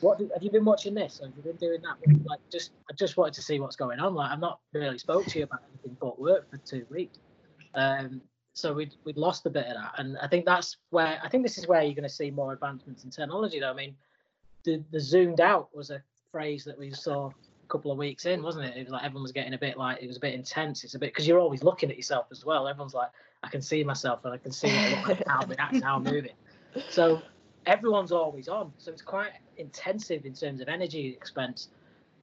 what 0.00 0.20
have 0.20 0.42
you 0.42 0.50
been 0.50 0.64
watching 0.64 0.94
this? 0.94 1.20
Have 1.20 1.32
you 1.36 1.42
been 1.42 1.56
doing 1.56 1.80
that? 1.82 1.96
Like, 2.24 2.38
just 2.52 2.70
I 2.88 2.94
just 2.94 3.16
wanted 3.16 3.34
to 3.34 3.42
see 3.42 3.58
what's 3.58 3.74
going 3.74 3.98
on. 3.98 4.14
Like, 4.14 4.30
I've 4.30 4.38
not 4.38 4.60
really 4.72 4.98
spoke 4.98 5.26
to 5.26 5.38
you 5.38 5.44
about 5.44 5.62
anything 5.72 5.96
but 6.00 6.20
work 6.20 6.48
for 6.50 6.56
two 6.58 6.86
weeks. 6.88 7.18
Um, 7.74 8.20
so 8.54 8.72
we'd 8.72 8.94
we'd 9.04 9.16
lost 9.16 9.46
a 9.46 9.50
bit 9.50 9.66
of 9.66 9.74
that, 9.74 9.94
and 9.98 10.18
I 10.18 10.26
think 10.26 10.44
that's 10.44 10.76
where 10.90 11.20
I 11.22 11.28
think 11.28 11.44
this 11.44 11.58
is 11.58 11.68
where 11.68 11.82
you're 11.82 11.94
going 11.94 12.02
to 12.02 12.08
see 12.08 12.30
more 12.30 12.52
advancements 12.52 13.04
in 13.04 13.10
technology. 13.10 13.60
Though 13.60 13.70
I 13.70 13.74
mean, 13.74 13.94
the 14.68 14.82
the 14.90 15.00
zoomed 15.00 15.40
out 15.40 15.74
was 15.74 15.90
a 15.90 16.02
phrase 16.30 16.64
that 16.64 16.78
we 16.78 16.92
saw 16.92 17.28
a 17.28 17.68
couple 17.68 17.90
of 17.90 17.98
weeks 17.98 18.26
in, 18.26 18.42
wasn't 18.42 18.66
it? 18.66 18.76
It 18.76 18.84
was 18.84 18.92
like 18.92 19.04
everyone 19.04 19.22
was 19.22 19.32
getting 19.32 19.54
a 19.54 19.58
bit 19.58 19.78
like 19.78 20.02
it 20.02 20.06
was 20.06 20.16
a 20.16 20.20
bit 20.20 20.34
intense. 20.34 20.84
It's 20.84 20.94
a 20.94 20.98
bit 20.98 21.10
because 21.10 21.26
you're 21.26 21.38
always 21.38 21.62
looking 21.62 21.90
at 21.90 21.96
yourself 21.96 22.26
as 22.30 22.44
well. 22.44 22.68
Everyone's 22.68 22.94
like, 22.94 23.10
I 23.42 23.48
can 23.48 23.62
see 23.62 23.82
myself 23.82 24.24
and 24.24 24.34
I 24.34 24.38
can 24.38 24.52
see 24.52 24.68
like, 25.06 25.26
how 25.26 25.40
I'm 25.40 25.48
reacting, 25.48 25.82
how 25.82 25.96
I'm 25.96 26.02
moving. 26.14 26.34
So 26.90 27.22
everyone's 27.66 28.12
always 28.12 28.48
on. 28.48 28.72
So 28.78 28.92
it's 28.92 29.02
quite 29.02 29.32
intensive 29.56 30.26
in 30.26 30.34
terms 30.34 30.60
of 30.60 30.68
energy 30.68 31.08
expense. 31.08 31.68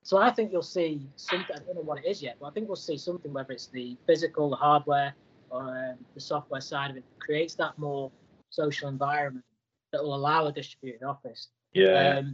So 0.04 0.18
I 0.18 0.30
think 0.30 0.52
you'll 0.52 0.62
see 0.62 1.08
something. 1.16 1.56
I 1.56 1.60
don't 1.60 1.76
know 1.76 1.82
what 1.82 1.98
it 1.98 2.08
is 2.08 2.22
yet, 2.22 2.38
but 2.40 2.48
I 2.48 2.52
think 2.52 2.68
we'll 2.68 2.76
see 2.76 2.98
something, 2.98 3.34
whether 3.34 3.54
it's 3.54 3.68
the 3.68 3.98
physical, 4.06 4.52
the 4.52 4.56
hardware, 4.56 5.16
or 5.50 5.62
um, 5.62 5.96
the 6.14 6.22
software 6.22 6.62
side 6.62 6.92
of 6.92 6.98
it, 6.98 7.04
creates 7.18 7.56
that 7.56 7.78
more 7.80 8.12
social 8.52 8.88
environment 8.88 9.44
that 9.92 10.04
will 10.04 10.14
allow 10.14 10.46
a 10.46 10.52
distributed 10.52 11.04
office. 11.04 11.48
Yeah. 11.76 12.20
Um, 12.20 12.34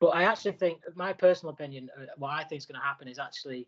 but 0.00 0.08
I 0.08 0.22
actually 0.24 0.52
think, 0.52 0.80
my 0.94 1.12
personal 1.12 1.52
opinion, 1.52 1.90
uh, 1.98 2.06
what 2.16 2.30
I 2.30 2.44
think 2.44 2.60
is 2.60 2.66
going 2.66 2.80
to 2.80 2.86
happen 2.86 3.08
is 3.08 3.18
actually, 3.18 3.66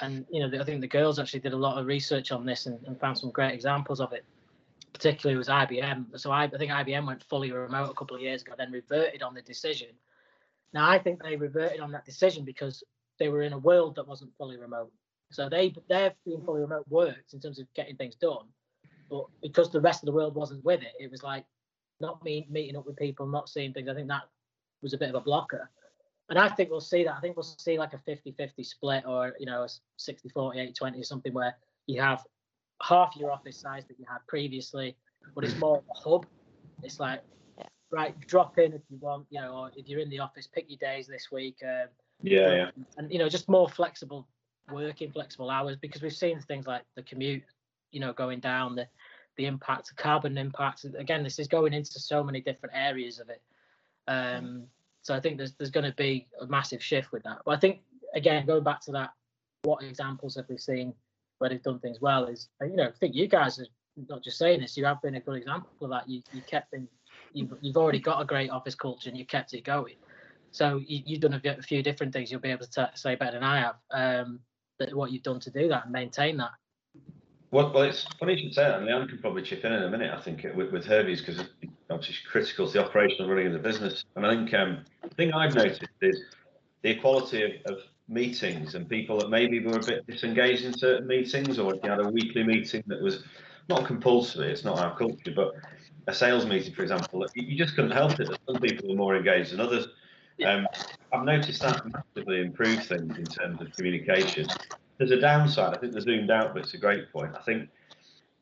and 0.00 0.26
you 0.30 0.40
know, 0.46 0.60
I 0.60 0.64
think 0.64 0.80
the 0.80 0.86
girls 0.86 1.18
actually 1.18 1.40
did 1.40 1.54
a 1.54 1.56
lot 1.56 1.78
of 1.78 1.86
research 1.86 2.30
on 2.30 2.44
this 2.44 2.66
and, 2.66 2.78
and 2.86 3.00
found 3.00 3.18
some 3.18 3.30
great 3.30 3.54
examples 3.54 4.00
of 4.00 4.12
it. 4.12 4.24
Particularly 4.92 5.38
was 5.38 5.48
IBM. 5.48 6.20
So 6.20 6.30
I, 6.30 6.44
I 6.44 6.58
think 6.58 6.70
IBM 6.70 7.06
went 7.06 7.24
fully 7.24 7.50
remote 7.50 7.90
a 7.90 7.94
couple 7.94 8.14
of 8.14 8.22
years 8.22 8.42
ago, 8.42 8.52
then 8.56 8.70
reverted 8.70 9.22
on 9.22 9.34
the 9.34 9.40
decision. 9.40 9.88
Now 10.74 10.88
I 10.88 10.98
think 10.98 11.22
they 11.22 11.36
reverted 11.36 11.80
on 11.80 11.90
that 11.92 12.04
decision 12.04 12.44
because 12.44 12.84
they 13.18 13.28
were 13.28 13.42
in 13.42 13.54
a 13.54 13.58
world 13.58 13.96
that 13.96 14.06
wasn't 14.06 14.36
fully 14.36 14.58
remote. 14.58 14.92
So 15.30 15.48
they 15.48 15.74
their 15.88 16.12
being 16.26 16.42
fully 16.44 16.60
remote 16.60 16.84
worked 16.90 17.32
in 17.32 17.40
terms 17.40 17.58
of 17.58 17.66
getting 17.74 17.96
things 17.96 18.16
done, 18.16 18.46
but 19.08 19.24
because 19.42 19.70
the 19.70 19.80
rest 19.80 20.02
of 20.02 20.06
the 20.06 20.12
world 20.12 20.34
wasn't 20.34 20.62
with 20.62 20.82
it, 20.82 20.92
it 21.00 21.10
was 21.10 21.22
like 21.22 21.46
not 22.00 22.22
me 22.22 22.46
meeting 22.50 22.76
up 22.76 22.86
with 22.86 22.96
people, 22.96 23.26
not 23.26 23.48
seeing 23.48 23.72
things. 23.72 23.88
I 23.88 23.94
think 23.94 24.08
that 24.08 24.24
was 24.82 24.92
a 24.92 24.98
bit 24.98 25.08
of 25.08 25.14
a 25.14 25.20
blocker. 25.20 25.70
And 26.28 26.38
I 26.38 26.48
think 26.48 26.70
we'll 26.70 26.80
see 26.80 27.04
that. 27.04 27.14
I 27.14 27.20
think 27.20 27.36
we'll 27.36 27.42
see 27.42 27.78
like 27.78 27.92
a 27.92 27.98
50-50 28.10 28.64
split 28.64 29.04
or, 29.06 29.34
you 29.38 29.46
know, 29.46 29.62
a 29.62 29.68
60-40, 29.98 30.74
80-20 30.80 31.00
or 31.00 31.04
something 31.04 31.32
where 31.34 31.56
you 31.86 32.00
have 32.00 32.24
half 32.82 33.14
your 33.16 33.30
office 33.30 33.60
size 33.60 33.84
that 33.88 33.98
you 33.98 34.06
had 34.08 34.18
previously, 34.28 34.96
but 35.34 35.44
it's 35.44 35.56
more 35.58 35.78
of 35.78 35.84
a 35.90 35.98
hub. 35.98 36.26
It's 36.82 36.98
like, 36.98 37.22
Yeah. 37.58 37.66
right, 37.90 38.18
drop 38.26 38.58
in 38.58 38.72
if 38.72 38.82
you 38.88 38.96
want, 38.98 39.26
you 39.30 39.40
know, 39.40 39.54
or 39.54 39.70
if 39.76 39.88
you're 39.88 40.00
in 40.00 40.10
the 40.10 40.20
office, 40.20 40.46
pick 40.46 40.66
your 40.68 40.78
days 40.78 41.06
this 41.06 41.28
week. 41.30 41.56
Um, 41.62 41.88
Yeah, 42.22 42.54
yeah. 42.54 42.70
and 42.96 43.12
you 43.12 43.18
know 43.18 43.28
just 43.28 43.48
more 43.48 43.68
flexible 43.68 44.28
working 44.70 45.10
flexible 45.10 45.50
hours 45.50 45.76
because 45.76 46.02
we've 46.02 46.12
seen 46.12 46.40
things 46.40 46.66
like 46.66 46.82
the 46.94 47.02
commute 47.02 47.42
you 47.90 48.00
know 48.00 48.12
going 48.12 48.40
down 48.40 48.76
the 48.76 48.86
the 49.36 49.46
impact 49.46 49.88
the 49.88 49.94
carbon 50.02 50.38
impact 50.38 50.84
again 50.96 51.22
this 51.22 51.38
is 51.38 51.48
going 51.48 51.72
into 51.72 51.98
so 51.98 52.22
many 52.22 52.40
different 52.40 52.74
areas 52.76 53.18
of 53.18 53.28
it 53.28 53.42
um 54.08 54.64
so 55.02 55.14
i 55.14 55.20
think 55.20 55.38
there's 55.38 55.52
there's 55.54 55.70
going 55.70 55.84
to 55.84 55.96
be 55.96 56.26
a 56.40 56.46
massive 56.46 56.82
shift 56.82 57.12
with 57.12 57.22
that 57.22 57.38
but 57.44 57.52
i 57.52 57.56
think 57.56 57.80
again 58.14 58.44
going 58.46 58.64
back 58.64 58.80
to 58.80 58.92
that 58.92 59.10
what 59.62 59.82
examples 59.82 60.34
have 60.34 60.48
we 60.48 60.58
seen 60.58 60.92
where 61.38 61.50
they've 61.50 61.62
done 61.62 61.78
things 61.78 62.00
well 62.00 62.24
is 62.24 62.48
you 62.60 62.76
know 62.76 62.86
i 62.86 62.98
think 63.00 63.14
you 63.14 63.26
guys 63.26 63.58
are 63.58 63.66
not 64.08 64.22
just 64.22 64.38
saying 64.38 64.60
this 64.60 64.76
you 64.76 64.84
have 64.84 65.00
been 65.02 65.16
a 65.16 65.20
good 65.20 65.36
example 65.36 65.70
of 65.82 65.90
that 65.90 66.08
you 66.08 66.22
you 66.32 66.40
kept 66.42 66.70
things 66.70 66.88
you've, 67.32 67.52
you've 67.60 67.76
already 67.76 68.00
got 68.00 68.20
a 68.20 68.24
great 68.24 68.50
office 68.50 68.74
culture 68.74 69.08
and 69.08 69.18
you 69.18 69.24
kept 69.24 69.54
it 69.54 69.64
going 69.64 69.94
so 70.52 70.82
you, 70.86 71.02
you've 71.06 71.20
done 71.20 71.40
a 71.44 71.62
few 71.62 71.82
different 71.82 72.12
things. 72.12 72.30
You'll 72.30 72.40
be 72.40 72.50
able 72.50 72.66
to 72.66 72.70
t- 72.70 72.92
say 72.94 73.16
better 73.16 73.32
than 73.32 73.42
I 73.42 73.60
have. 73.60 73.76
Um, 73.90 74.40
that 74.78 74.94
what 74.94 75.10
you've 75.10 75.22
done 75.22 75.40
to 75.40 75.50
do 75.50 75.68
that 75.68 75.84
and 75.84 75.92
maintain 75.92 76.36
that. 76.36 76.50
Well, 77.52 77.70
well, 77.70 77.82
it's 77.82 78.06
funny 78.18 78.32
you 78.32 78.38
should 78.44 78.54
say 78.54 78.62
that, 78.62 78.78
and 78.78 78.88
Leanne 78.88 79.10
can 79.10 79.18
probably 79.18 79.42
chip 79.42 79.62
in 79.62 79.74
in 79.74 79.82
a 79.82 79.90
minute. 79.90 80.10
I 80.10 80.20
think 80.22 80.42
with, 80.54 80.72
with 80.72 80.86
Hervey's 80.86 81.20
because 81.20 81.38
obviously 81.90 82.14
it's 82.14 82.26
critical 82.26 82.66
to 82.66 82.72
the 82.72 82.82
operational 82.82 83.28
running 83.28 83.48
of 83.48 83.52
the 83.52 83.58
business. 83.58 84.06
And 84.16 84.26
I 84.26 84.34
think 84.34 84.54
um, 84.54 84.84
the 85.02 85.14
thing 85.14 85.34
I've 85.34 85.54
noticed 85.54 85.84
is 86.00 86.22
the 86.80 86.90
equality 86.90 87.42
of, 87.42 87.72
of 87.74 87.78
meetings 88.08 88.74
and 88.74 88.88
people 88.88 89.18
that 89.18 89.28
maybe 89.28 89.60
were 89.60 89.76
a 89.76 89.84
bit 89.84 90.06
disengaged 90.06 90.64
in 90.64 90.72
certain 90.72 91.06
meetings, 91.06 91.58
or 91.58 91.74
if 91.74 91.84
you 91.84 91.90
had 91.90 92.00
a 92.00 92.08
weekly 92.08 92.42
meeting 92.42 92.82
that 92.86 93.02
was 93.02 93.22
not 93.68 93.84
compulsory, 93.84 94.50
it's 94.50 94.64
not 94.64 94.78
our 94.78 94.96
culture, 94.96 95.32
but 95.36 95.52
a 96.08 96.14
sales 96.14 96.46
meeting, 96.46 96.72
for 96.72 96.82
example, 96.82 97.26
you 97.34 97.56
just 97.56 97.76
couldn't 97.76 97.90
help 97.90 98.18
it. 98.18 98.28
that 98.28 98.38
Some 98.46 98.62
people 98.62 98.88
were 98.88 98.96
more 98.96 99.14
engaged 99.14 99.52
than 99.52 99.60
others. 99.60 99.88
Um, 100.46 100.66
I've 101.12 101.24
noticed 101.24 101.60
that 101.60 101.82
massively 101.86 102.40
improve 102.40 102.84
things 102.86 103.18
in 103.18 103.24
terms 103.26 103.60
of 103.60 103.70
communication. 103.76 104.48
There's 105.02 105.18
a 105.18 105.20
downside. 105.20 105.74
I 105.74 105.78
think 105.80 105.94
the 105.94 106.00
zoomed 106.00 106.30
out 106.30 106.54
bit's 106.54 106.74
a 106.74 106.78
great 106.78 107.12
point. 107.12 107.32
I 107.36 107.42
think 107.42 107.68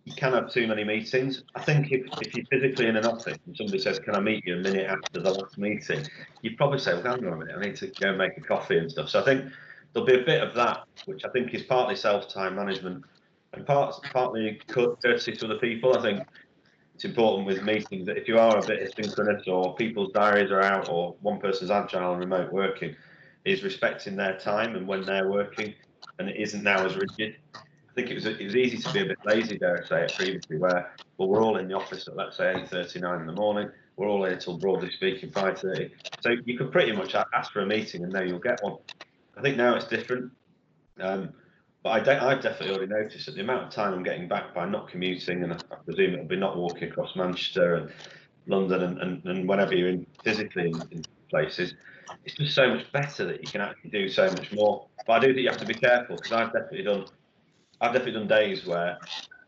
you 0.05 0.13
can 0.13 0.35
have 0.35 0.53
too 0.53 0.67
many 0.67 0.85
meetings. 0.85 1.43
I 1.55 1.63
think 1.63 1.91
if, 1.91 2.03
if 2.21 2.35
you're 2.35 2.45
physically 2.51 2.87
in 2.87 2.99
an 2.99 3.07
office 3.07 3.39
and 3.47 3.57
somebody 3.57 3.79
says, 3.79 3.99
Can 3.99 4.15
I 4.15 4.21
meet 4.21 4.45
you 4.45 4.57
a 4.57 4.59
minute 4.59 4.87
after 4.87 5.23
the 5.23 5.33
last 5.33 5.57
meeting? 5.57 6.05
You'd 6.43 6.59
probably 6.59 6.79
say, 6.79 6.93
Well, 6.93 7.15
hang 7.17 7.27
on 7.27 7.33
a 7.33 7.37
minute, 7.37 7.55
I 7.57 7.61
need 7.63 7.77
to 7.77 7.87
go 7.99 8.15
make 8.15 8.37
a 8.37 8.43
coffee 8.43 8.77
and 8.77 8.93
stuff. 8.93 9.09
So 9.09 9.23
I 9.23 9.25
think 9.25 9.51
there'll 9.95 10.07
be 10.07 10.21
a 10.21 10.23
bit 10.23 10.43
of 10.43 10.55
that, 10.57 10.85
which 11.07 11.25
I 11.25 11.31
think 11.31 11.55
is 11.55 11.63
partly 11.63 11.97
self 11.97 12.29
time 12.29 12.57
management 12.57 13.07
and 13.55 13.67
part, 13.67 13.95
partly 14.13 14.61
courtesy 14.69 15.33
to 15.37 15.47
other 15.47 15.59
people. 15.59 15.97
I 15.97 16.03
think 16.03 16.29
it's 16.95 17.07
important 17.07 17.47
with 17.47 17.63
meetings 17.63 18.05
that 18.05 18.19
if 18.19 18.29
you 18.29 18.39
are 18.39 18.59
a 18.59 18.67
bit 18.67 18.95
asynchronous 18.95 19.49
or 19.49 19.75
people's 19.77 20.13
diaries 20.13 20.51
are 20.51 20.61
out 20.61 20.91
or 20.91 21.17
one 21.23 21.41
person's 21.41 21.71
agile 21.71 22.13
and 22.13 22.21
remote 22.21 22.53
working, 22.53 22.95
is 23.47 23.63
respecting 23.63 24.15
their 24.15 24.37
time 24.37 24.77
and 24.77 24.87
when 24.87 25.07
they're 25.07 25.31
working 25.31 25.73
and 26.21 26.29
it 26.29 26.37
isn't 26.37 26.63
now 26.63 26.85
as 26.85 26.97
rigid. 26.97 27.37
I 27.55 27.93
think 27.95 28.11
it 28.11 28.15
was 28.15 28.27
it 28.27 28.41
was 28.41 28.55
easy 28.55 28.79
to 28.79 28.93
be 28.93 29.01
a 29.01 29.07
bit 29.07 29.19
lazy, 29.25 29.59
dare 29.59 29.83
I 29.83 29.89
say 29.89 30.05
it 30.05 30.15
previously, 30.17 30.59
where 30.59 30.93
well 31.17 31.29
we're 31.29 31.43
all 31.43 31.57
in 31.57 31.67
the 31.67 31.75
office 31.75 32.07
at 32.07 32.15
let's 32.15 32.37
say 32.37 32.55
eight 32.55 32.69
thirty 32.69 33.01
nine 33.01 33.21
in 33.21 33.27
the 33.27 33.33
morning, 33.33 33.71
we're 33.97 34.09
all 34.09 34.25
here 34.25 34.37
till 34.37 34.59
broadly 34.59 34.91
speaking 34.91 35.33
five 35.33 35.59
thirty. 35.59 35.91
So 36.21 36.31
you 36.45 36.57
could 36.57 36.71
pretty 36.71 36.93
much 36.93 37.15
ask 37.35 37.51
for 37.51 37.61
a 37.61 37.67
meeting 37.67 38.05
and 38.05 38.13
know 38.13 38.21
you'll 38.21 38.39
get 38.39 38.63
one. 38.63 38.77
I 39.37 39.41
think 39.41 39.57
now 39.57 39.75
it's 39.75 39.87
different. 39.87 40.31
Um, 41.01 41.31
but 41.83 41.91
I 41.91 42.01
de- 42.01 42.23
I've 42.23 42.43
definitely 42.43 42.77
already 42.77 42.93
noticed 42.93 43.25
that 43.25 43.35
the 43.35 43.41
amount 43.41 43.65
of 43.65 43.71
time 43.71 43.95
I'm 43.95 44.03
getting 44.03 44.29
back 44.29 44.55
by 44.55 44.69
not 44.69 44.89
commuting, 44.89 45.43
and 45.43 45.55
I, 45.55 45.57
I 45.71 45.77
presume 45.77 46.13
it'll 46.13 46.27
be 46.27 46.37
not 46.37 46.59
walking 46.59 46.91
across 46.91 47.17
Manchester 47.17 47.77
and 47.77 47.91
London 48.47 48.83
and, 48.83 48.99
and, 48.99 49.25
and 49.25 49.49
whenever 49.49 49.75
you're 49.75 49.89
in 49.89 50.07
physically 50.23 50.71
in, 50.71 50.89
in 50.91 51.07
places, 51.31 51.75
it's 52.25 52.35
just 52.35 52.55
so 52.55 52.69
much 52.69 52.91
better 52.93 53.25
that 53.25 53.41
you 53.41 53.51
can 53.51 53.61
actually 53.61 53.91
do 53.91 54.09
so 54.09 54.27
much 54.31 54.53
more. 54.53 54.87
But 55.07 55.13
I 55.15 55.19
do 55.21 55.27
think 55.29 55.45
you 55.45 55.49
have 55.49 55.61
to 55.61 55.67
be 55.67 55.75
careful 55.75 56.17
because 56.17 56.33
I've 56.33 56.53
definitely 56.53 56.83
done, 56.83 57.07
I've 57.81 57.93
definitely 57.93 58.21
done 58.21 58.29
days 58.29 58.67
where 58.67 58.99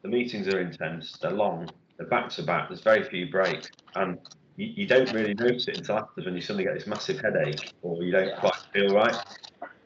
the 0.03 0.09
meetings 0.09 0.49
are 0.49 0.61
intense, 0.61 1.19
they're 1.21 1.31
long, 1.31 1.69
they're 1.97 2.07
back 2.07 2.31
to 2.31 2.43
back, 2.43 2.69
there's 2.69 2.81
very 2.81 3.05
few 3.05 3.31
breaks, 3.31 3.71
and 3.95 4.19
you, 4.57 4.73
you 4.75 4.87
don't 4.87 5.13
really 5.13 5.35
notice 5.35 5.69
it 5.69 5.79
until 5.79 5.99
afterwards 5.99 6.27
when 6.27 6.35
you 6.35 6.41
suddenly 6.41 6.65
get 6.65 6.75
this 6.75 6.87
massive 6.87 7.21
headache 7.21 7.73
or 7.83 8.03
you 8.03 8.13
don't 8.13 8.37
quite 8.39 8.57
feel 8.73 8.95
right. 8.95 9.17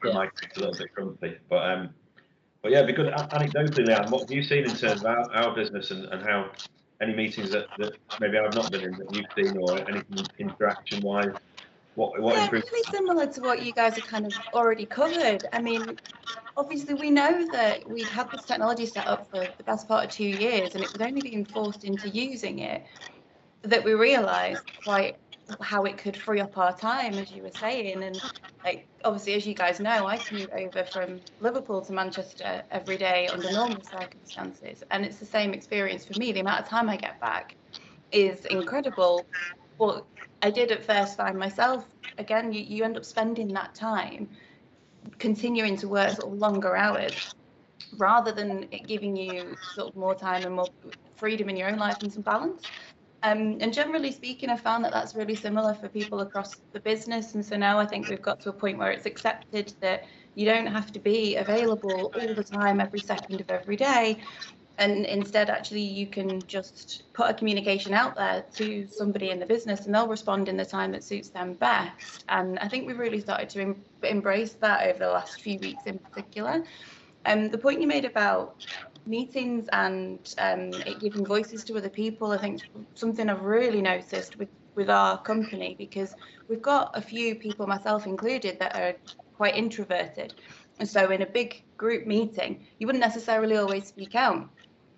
Yeah. 0.04 0.12
My 0.12 0.26
a 0.26 0.60
little 0.60 0.74
bit 0.74 0.92
grumpy, 0.94 1.38
but 1.48 1.68
um, 1.68 1.90
but 2.62 2.70
yeah, 2.70 2.78
it'd 2.78 2.88
be 2.88 2.92
good. 2.92 3.12
Anecdotally, 3.12 3.86
Leanne, 3.86 4.10
what 4.10 4.22
have 4.22 4.30
you 4.30 4.42
seen 4.42 4.64
in 4.64 4.76
terms 4.76 5.00
of 5.00 5.06
our, 5.06 5.32
our 5.32 5.54
business 5.54 5.90
and, 5.90 6.04
and 6.06 6.22
how 6.22 6.50
any 7.00 7.14
meetings 7.14 7.50
that, 7.50 7.66
that 7.78 7.96
maybe 8.20 8.38
I've 8.38 8.54
not 8.54 8.70
been 8.70 8.82
in 8.82 8.92
that 8.92 9.14
you've 9.14 9.26
seen 9.36 9.56
or 9.56 9.78
anything 9.88 10.26
interaction 10.38 11.02
wise? 11.02 11.34
What 11.96 12.20
what 12.20 12.36
Yeah, 12.36 12.48
really 12.50 12.82
similar 12.90 13.26
to 13.26 13.40
what 13.40 13.62
you 13.62 13.72
guys 13.72 13.96
have 13.96 14.06
kind 14.06 14.26
of 14.26 14.34
already 14.52 14.86
covered. 14.86 15.46
I 15.52 15.60
mean, 15.60 15.98
obviously 16.56 16.94
we 16.94 17.10
know 17.10 17.50
that 17.50 17.88
we've 17.88 18.10
had 18.10 18.30
this 18.30 18.44
technology 18.44 18.86
set 18.86 19.06
up 19.06 19.30
for 19.30 19.48
the 19.56 19.64
best 19.64 19.88
part 19.88 20.04
of 20.04 20.10
two 20.10 20.24
years, 20.24 20.74
and 20.74 20.84
it 20.84 20.92
was 20.92 21.00
only 21.00 21.22
being 21.22 21.44
forced 21.44 21.84
into 21.84 22.08
using 22.08 22.58
it 22.60 22.84
that 23.62 23.82
we 23.82 23.94
realised 23.94 24.64
quite 24.76 25.16
how 25.60 25.84
it 25.84 25.96
could 25.96 26.16
free 26.16 26.40
up 26.40 26.58
our 26.58 26.76
time, 26.76 27.18
as 27.18 27.30
you 27.32 27.42
were 27.42 27.50
saying. 27.50 28.02
And 28.02 28.20
like 28.62 28.86
obviously, 29.04 29.34
as 29.34 29.46
you 29.46 29.54
guys 29.54 29.80
know, 29.80 30.06
I 30.06 30.18
commute 30.18 30.50
over 30.52 30.84
from 30.84 31.20
Liverpool 31.40 31.80
to 31.82 31.92
Manchester 31.94 32.62
every 32.70 32.98
day 32.98 33.28
under 33.28 33.50
normal 33.50 33.82
circumstances, 33.82 34.82
and 34.90 35.02
it's 35.04 35.16
the 35.18 35.24
same 35.24 35.54
experience 35.54 36.04
for 36.04 36.14
me. 36.18 36.32
The 36.32 36.40
amount 36.40 36.60
of 36.60 36.68
time 36.68 36.90
I 36.90 36.96
get 36.96 37.18
back 37.20 37.56
is 38.12 38.44
incredible. 38.44 39.26
But 39.78 40.06
I 40.42 40.50
did 40.50 40.70
at 40.70 40.84
first 40.84 41.16
find 41.16 41.38
myself 41.38 41.86
again. 42.18 42.52
You, 42.52 42.62
you 42.62 42.84
end 42.84 42.96
up 42.96 43.04
spending 43.04 43.48
that 43.48 43.74
time 43.74 44.28
continuing 45.18 45.76
to 45.78 45.88
work 45.88 46.16
sort 46.16 46.32
of 46.32 46.38
longer 46.38 46.76
hours 46.76 47.34
rather 47.96 48.32
than 48.32 48.66
it 48.70 48.86
giving 48.86 49.16
you 49.16 49.56
sort 49.74 49.88
of 49.88 49.96
more 49.96 50.14
time 50.14 50.44
and 50.44 50.54
more 50.54 50.68
freedom 51.16 51.48
in 51.48 51.56
your 51.56 51.68
own 51.68 51.78
life 51.78 51.96
and 52.02 52.12
some 52.12 52.22
balance. 52.22 52.62
Um, 53.22 53.58
and 53.60 53.72
generally 53.72 54.12
speaking, 54.12 54.50
I 54.50 54.56
found 54.56 54.84
that 54.84 54.92
that's 54.92 55.14
really 55.14 55.34
similar 55.34 55.74
for 55.74 55.88
people 55.88 56.20
across 56.20 56.56
the 56.72 56.80
business. 56.80 57.34
And 57.34 57.44
so 57.44 57.56
now 57.56 57.78
I 57.78 57.86
think 57.86 58.08
we've 58.08 58.22
got 58.22 58.40
to 58.40 58.50
a 58.50 58.52
point 58.52 58.78
where 58.78 58.90
it's 58.90 59.06
accepted 59.06 59.72
that 59.80 60.04
you 60.34 60.44
don't 60.44 60.66
have 60.66 60.92
to 60.92 60.98
be 61.00 61.36
available 61.36 62.12
all 62.14 62.34
the 62.34 62.44
time, 62.44 62.80
every 62.80 63.00
second 63.00 63.40
of 63.40 63.50
every 63.50 63.76
day. 63.76 64.18
And 64.78 65.06
instead, 65.06 65.48
actually, 65.48 65.80
you 65.80 66.06
can 66.06 66.46
just 66.46 67.04
put 67.14 67.30
a 67.30 67.34
communication 67.34 67.94
out 67.94 68.14
there 68.14 68.44
to 68.56 68.86
somebody 68.90 69.30
in 69.30 69.38
the 69.38 69.46
business 69.46 69.86
and 69.86 69.94
they'll 69.94 70.08
respond 70.08 70.48
in 70.48 70.56
the 70.56 70.66
time 70.66 70.92
that 70.92 71.02
suits 71.02 71.30
them 71.30 71.54
best. 71.54 72.24
And 72.28 72.58
I 72.58 72.68
think 72.68 72.86
we've 72.86 72.98
really 72.98 73.20
started 73.20 73.48
to 73.50 73.62
em- 73.62 73.84
embrace 74.02 74.52
that 74.54 74.86
over 74.88 74.98
the 74.98 75.10
last 75.10 75.40
few 75.40 75.58
weeks 75.58 75.84
in 75.86 75.98
particular. 75.98 76.62
Um, 77.24 77.48
the 77.48 77.58
point 77.58 77.80
you 77.80 77.86
made 77.86 78.04
about 78.04 78.56
meetings 79.06 79.68
and 79.72 80.18
um, 80.38 80.70
it 80.72 81.00
giving 81.00 81.24
voices 81.24 81.64
to 81.64 81.76
other 81.76 81.88
people. 81.88 82.32
I 82.32 82.38
think 82.38 82.62
something 82.94 83.30
I've 83.30 83.42
really 83.42 83.80
noticed 83.80 84.36
with 84.38 84.48
with 84.74 84.90
our 84.90 85.18
company 85.22 85.74
because 85.78 86.14
we've 86.48 86.62
got 86.62 86.90
a 86.94 87.00
few 87.00 87.34
people, 87.34 87.66
myself 87.66 88.06
included, 88.06 88.58
that 88.60 88.76
are 88.76 88.94
quite 89.36 89.56
introverted. 89.56 90.34
And 90.78 90.88
so 90.88 91.10
in 91.10 91.22
a 91.22 91.26
big 91.26 91.62
group 91.76 92.06
meeting, 92.06 92.66
you 92.78 92.86
wouldn't 92.86 93.04
necessarily 93.04 93.56
always 93.56 93.86
speak 93.86 94.14
out. 94.14 94.48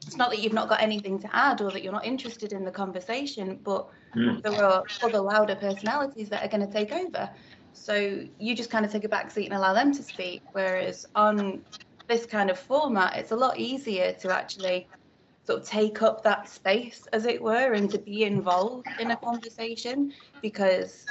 It's 0.07 0.17
not 0.17 0.31
that 0.31 0.41
you've 0.41 0.53
not 0.53 0.69
got 0.69 0.81
anything 0.81 1.19
to 1.21 1.37
add 1.37 1.61
or 1.61 1.71
that 1.71 1.83
you're 1.83 1.93
not 1.93 2.07
interested 2.07 2.53
in 2.53 2.65
the 2.65 2.71
conversation, 2.71 3.61
but 3.63 3.89
mm. 4.17 4.43
there 4.43 4.65
are 4.65 4.83
other 5.03 5.21
louder 5.21 5.55
personalities 5.55 6.29
that 6.31 6.45
are 6.45 6.49
going 6.49 6.67
to 6.67 6.73
take 6.73 6.93
over. 6.93 7.29
So 7.73 8.25
you 8.39 8.55
just 8.55 8.71
kind 8.71 8.85
of 8.85 8.93
take 8.93 9.05
a 9.05 9.09
back 9.09 9.31
seat 9.31 9.47
and 9.47 9.55
allow 9.55 9.75
them 9.75 9.93
to 9.95 10.03
speak. 10.03 10.43
Whereas 10.53 11.07
on 11.15 11.63
this 12.09 12.27
kind 12.27 12.51
of 12.51 12.59
format, 12.59 13.17
it's 13.17 13.33
a 13.33 13.37
lot 13.37 13.59
easier 13.59 14.13
to 14.15 14.35
actually 14.35 14.89
sort 15.45 15.61
of 15.63 15.67
take 15.67 16.03
up 16.03 16.23
that 16.25 16.49
space, 16.49 17.07
as 17.13 17.25
it 17.25 17.41
were, 17.41 17.73
and 17.73 17.91
to 17.91 17.99
be 17.99 18.25
involved 18.25 18.87
in 19.01 19.11
a 19.13 19.17
conversation 19.17 20.13
because 20.43 21.07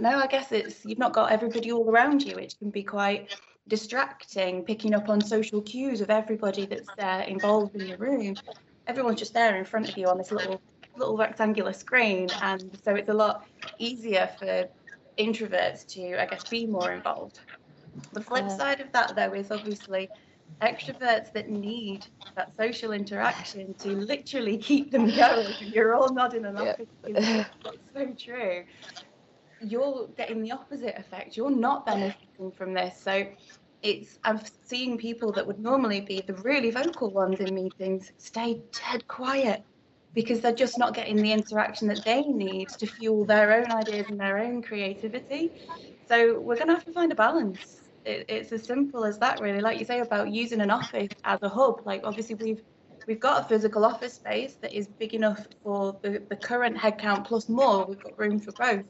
no, 0.00 0.18
I 0.18 0.26
guess 0.26 0.50
it's 0.50 0.84
you've 0.84 0.98
not 0.98 1.12
got 1.12 1.30
everybody 1.30 1.70
all 1.70 1.88
around 1.88 2.22
you, 2.22 2.36
which 2.36 2.58
can 2.58 2.70
be 2.70 2.82
quite 2.82 3.36
distracting, 3.68 4.64
picking 4.64 4.94
up 4.94 5.08
on 5.08 5.20
social 5.20 5.60
cues 5.62 6.00
of 6.00 6.10
everybody 6.10 6.66
that's 6.66 6.88
there 6.96 7.22
involved 7.22 7.74
in 7.76 7.88
the 7.88 7.96
room. 7.96 8.36
Everyone's 8.86 9.18
just 9.18 9.32
there 9.32 9.56
in 9.56 9.64
front 9.64 9.88
of 9.88 9.96
you 9.96 10.06
on 10.06 10.18
this 10.18 10.30
little 10.30 10.60
little 10.96 11.16
rectangular 11.16 11.72
screen, 11.72 12.28
and 12.40 12.78
so 12.84 12.94
it's 12.94 13.08
a 13.08 13.14
lot 13.14 13.46
easier 13.78 14.30
for 14.38 14.68
introverts 15.18 15.86
to, 15.86 16.20
I 16.20 16.26
guess, 16.26 16.44
be 16.44 16.66
more 16.66 16.92
involved. 16.92 17.40
The 18.12 18.20
flip 18.20 18.50
side 18.50 18.80
of 18.80 18.92
that, 18.92 19.16
though, 19.16 19.32
is 19.32 19.50
obviously 19.50 20.08
extroverts 20.60 21.32
that 21.32 21.48
need 21.48 22.06
that 22.36 22.54
social 22.56 22.92
interaction 22.92 23.74
to 23.74 23.96
literally 23.96 24.58
keep 24.58 24.90
them 24.90 25.06
going. 25.16 25.52
You're 25.60 25.94
all 25.94 26.12
nodding 26.12 26.44
and 26.44 26.56
laughing. 26.56 26.86
Yeah. 27.06 27.44
That's 27.64 27.76
so 27.94 28.14
true. 28.18 28.64
You're 29.64 30.08
getting 30.16 30.42
the 30.42 30.52
opposite 30.52 30.96
effect. 30.98 31.36
You're 31.36 31.50
not 31.50 31.86
benefiting 31.86 32.50
from 32.52 32.74
this. 32.74 33.00
So 33.00 33.26
it's 33.82 34.18
I'm 34.24 34.40
seeing 34.64 34.96
people 34.96 35.32
that 35.32 35.46
would 35.46 35.58
normally 35.58 36.00
be 36.00 36.22
the 36.26 36.34
really 36.34 36.70
vocal 36.70 37.10
ones 37.10 37.40
in 37.40 37.54
meetings 37.54 38.12
stay 38.16 38.62
dead 38.72 39.06
quiet 39.08 39.62
because 40.14 40.40
they're 40.40 40.52
just 40.52 40.78
not 40.78 40.94
getting 40.94 41.16
the 41.16 41.32
interaction 41.32 41.88
that 41.88 42.04
they 42.04 42.22
need 42.22 42.68
to 42.68 42.86
fuel 42.86 43.24
their 43.24 43.52
own 43.52 43.70
ideas 43.72 44.06
and 44.08 44.18
their 44.18 44.38
own 44.38 44.62
creativity. 44.62 45.50
So 46.08 46.38
we're 46.38 46.54
going 46.54 46.68
to 46.68 46.74
have 46.74 46.84
to 46.84 46.92
find 46.92 47.10
a 47.10 47.16
balance 47.16 47.84
it, 48.04 48.24
it's 48.28 48.52
as 48.52 48.64
simple 48.64 49.04
as 49.04 49.18
that 49.18 49.40
really 49.40 49.60
like 49.60 49.78
you 49.78 49.84
say 49.84 50.00
about 50.00 50.30
using 50.30 50.60
an 50.60 50.70
office 50.70 51.08
as 51.24 51.42
a 51.42 51.48
hub 51.48 51.82
like 51.84 52.02
obviously 52.04 52.34
we've 52.34 52.62
we've 53.06 53.20
got 53.20 53.42
a 53.42 53.48
physical 53.48 53.84
office 53.84 54.14
space 54.14 54.54
that 54.60 54.72
is 54.72 54.86
big 54.86 55.14
enough 55.14 55.46
for 55.62 55.98
the, 56.02 56.22
the 56.28 56.36
current 56.36 56.76
headcount 56.76 57.24
plus 57.24 57.48
more 57.48 57.84
we've 57.86 58.02
got 58.02 58.18
room 58.18 58.38
for 58.38 58.52
both 58.52 58.84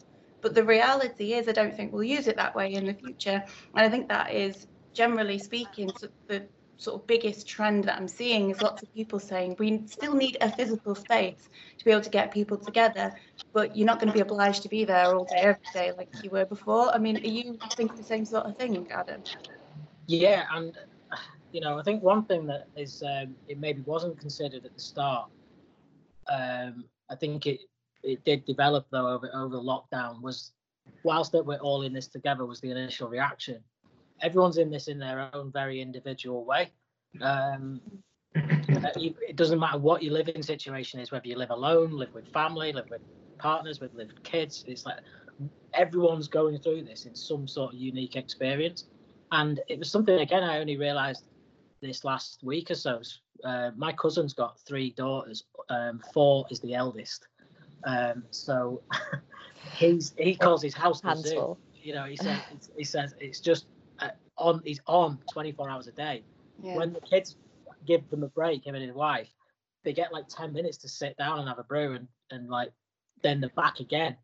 but 0.45 0.55
the 0.55 0.63
reality 0.63 1.33
is 1.33 1.49
i 1.49 1.53
don't 1.53 1.75
think 1.75 1.93
we'll 1.93 2.05
use 2.05 2.29
it 2.29 2.37
that 2.37 2.55
way 2.55 2.75
in 2.75 2.87
the 2.87 2.95
future 2.95 3.43
and 3.75 3.87
i 3.87 3.89
think 3.89 4.09
that 4.09 4.33
is 4.33 4.67
generally 4.93 5.39
speaking 5.39 5.91
the 6.29 6.47
sort 6.77 7.01
of 7.01 7.07
biggest 7.07 7.47
trend 7.47 7.85
that 7.85 7.97
I'm 7.97 8.09
seeing 8.09 8.51
is 8.51 8.61
lots 8.61 8.83
of 8.83 8.93
people 8.95 9.19
saying 9.19 9.57
we 9.59 9.83
still 9.87 10.15
need 10.15 10.37
a 10.41 10.51
physical 10.51 10.95
space 10.95 11.49
to 11.79 11.85
be 11.85 11.91
able 11.91 12.03
to 12.03 12.11
get 12.11 12.33
people 12.33 12.57
together, 12.57 13.15
but 13.53 13.77
you're 13.77 13.87
not 13.87 14.01
going 14.01 14.09
to 14.09 14.15
be 14.15 14.21
obliged 14.21 14.63
to 14.63 14.69
be 14.69 14.85
there 14.85 15.15
all 15.15 15.25
day, 15.25 15.37
every 15.37 15.63
day 15.73 15.93
like 15.97 16.09
you 16.23 16.31
were 16.31 16.45
before. 16.45 16.93
I 16.95 16.99
mean, 16.99 17.17
are 17.17 17.21
you 17.21 17.59
thinking 17.77 17.97
the 17.97 18.03
same 18.03 18.25
sort 18.25 18.47
of 18.47 18.57
thing, 18.57 18.87
Adam? 18.91 19.23
Yeah, 20.07 20.45
and 20.53 20.77
you 21.53 21.61
know, 21.61 21.79
I 21.79 21.83
think 21.83 22.03
one 22.03 22.25
thing 22.25 22.47
that 22.47 22.67
is 22.77 23.03
um, 23.03 23.35
it 23.49 23.59
maybe 23.59 23.83
wasn't 23.83 24.19
considered 24.19 24.65
at 24.65 24.75
the 24.75 24.81
start. 24.81 25.31
Um, 26.29 26.85
I 27.09 27.15
think 27.15 27.47
it 27.47 27.61
it 28.05 28.25
did 28.25 28.45
develop 28.45 28.87
though 28.91 29.09
over 29.09 29.31
over 29.35 29.57
lockdown 29.57 30.21
was 30.23 30.53
whilst 31.03 31.33
that 31.33 31.45
we're 31.45 31.59
all 31.59 31.83
in 31.83 31.93
this 31.93 32.07
together 32.07 32.45
was 32.45 32.61
the 32.61 32.71
initial 32.71 33.09
reaction 33.09 33.63
everyone's 34.23 34.59
in 34.59 34.71
this 34.71 34.89
in 34.89 34.99
their 34.99 35.31
own 35.35 35.51
very 35.53 35.81
individual 35.81 36.45
way. 36.45 36.71
Um, 37.21 37.81
uh, 38.37 38.91
it 38.97 39.37
doesn't 39.37 39.61
matter 39.61 39.79
what 39.79 40.03
your 40.03 40.13
living 40.13 40.43
situation 40.43 40.99
is, 40.99 41.13
whether 41.13 41.29
you 41.29 41.37
live 41.37 41.51
alone, 41.51 41.93
live 41.93 42.13
with 42.15 42.27
family, 42.33 42.73
live 42.73 42.91
with 42.91 43.03
partners, 43.39 43.81
live 43.81 43.95
with 43.95 44.23
kids. 44.23 44.65
It's 44.67 44.87
like 44.87 44.99
everyone's 45.73 46.29
going 46.29 46.59
through 46.59 46.85
this 46.85 47.07
in 47.07 47.15
some 47.15 47.47
sort 47.47 47.75
of 47.75 47.81
unique 47.81 48.17
experience. 48.17 48.87
And 49.31 49.61
it 49.69 49.79
was 49.79 49.91
something 49.91 50.19
again 50.19 50.43
I 50.43 50.59
only 50.59 50.77
realised 50.77 51.25
this 51.81 52.05
last 52.05 52.43
week 52.43 52.71
or 52.71 52.75
so. 52.75 53.01
Uh, 53.45 53.71
my 53.77 53.93
cousin's 53.93 54.33
got 54.33 54.59
three 54.61 54.91
daughters. 54.91 55.45
Um, 55.69 56.01
four 56.13 56.47
is 56.51 56.61
the 56.61 56.75
eldest. 56.75 57.29
Um, 57.85 58.25
so 58.31 58.83
he's 59.77 60.15
he 60.19 60.35
calls 60.35 60.63
his 60.63 60.75
house 60.75 61.01
the 61.01 61.15
zoo. 61.17 61.57
You 61.75 61.95
know, 61.95 62.05
he 62.05 62.17
says 62.17 62.39
he 62.77 62.85
says 62.85 63.15
it's 63.21 63.41
just 63.41 63.67
on 64.37 64.61
he's 64.65 64.81
on 64.87 65.19
24 65.33 65.71
hours 65.71 65.87
a 65.87 65.93
day. 65.93 66.23
Yeah. 66.63 66.77
When 66.77 66.93
the 66.93 67.01
kids 67.01 67.37
give 67.87 68.09
them 68.11 68.23
a 68.23 68.29
break, 68.29 68.67
him 68.67 68.75
and 68.75 68.85
his 68.85 68.95
wife, 68.95 69.29
they 69.85 69.93
get 69.93 70.13
like 70.13 70.29
10 70.29 70.53
minutes 70.53 70.79
to 70.79 70.89
sit 70.89 71.17
down 71.17 71.39
and 71.39 71.49
have 71.49 71.59
a 71.59 71.65
brew 71.65 71.95
and, 71.95 72.09
and 72.31 72.49
like 72.49 72.73
then 73.23 73.41
they're 73.41 73.51
back 73.51 73.81
again. 73.81 74.17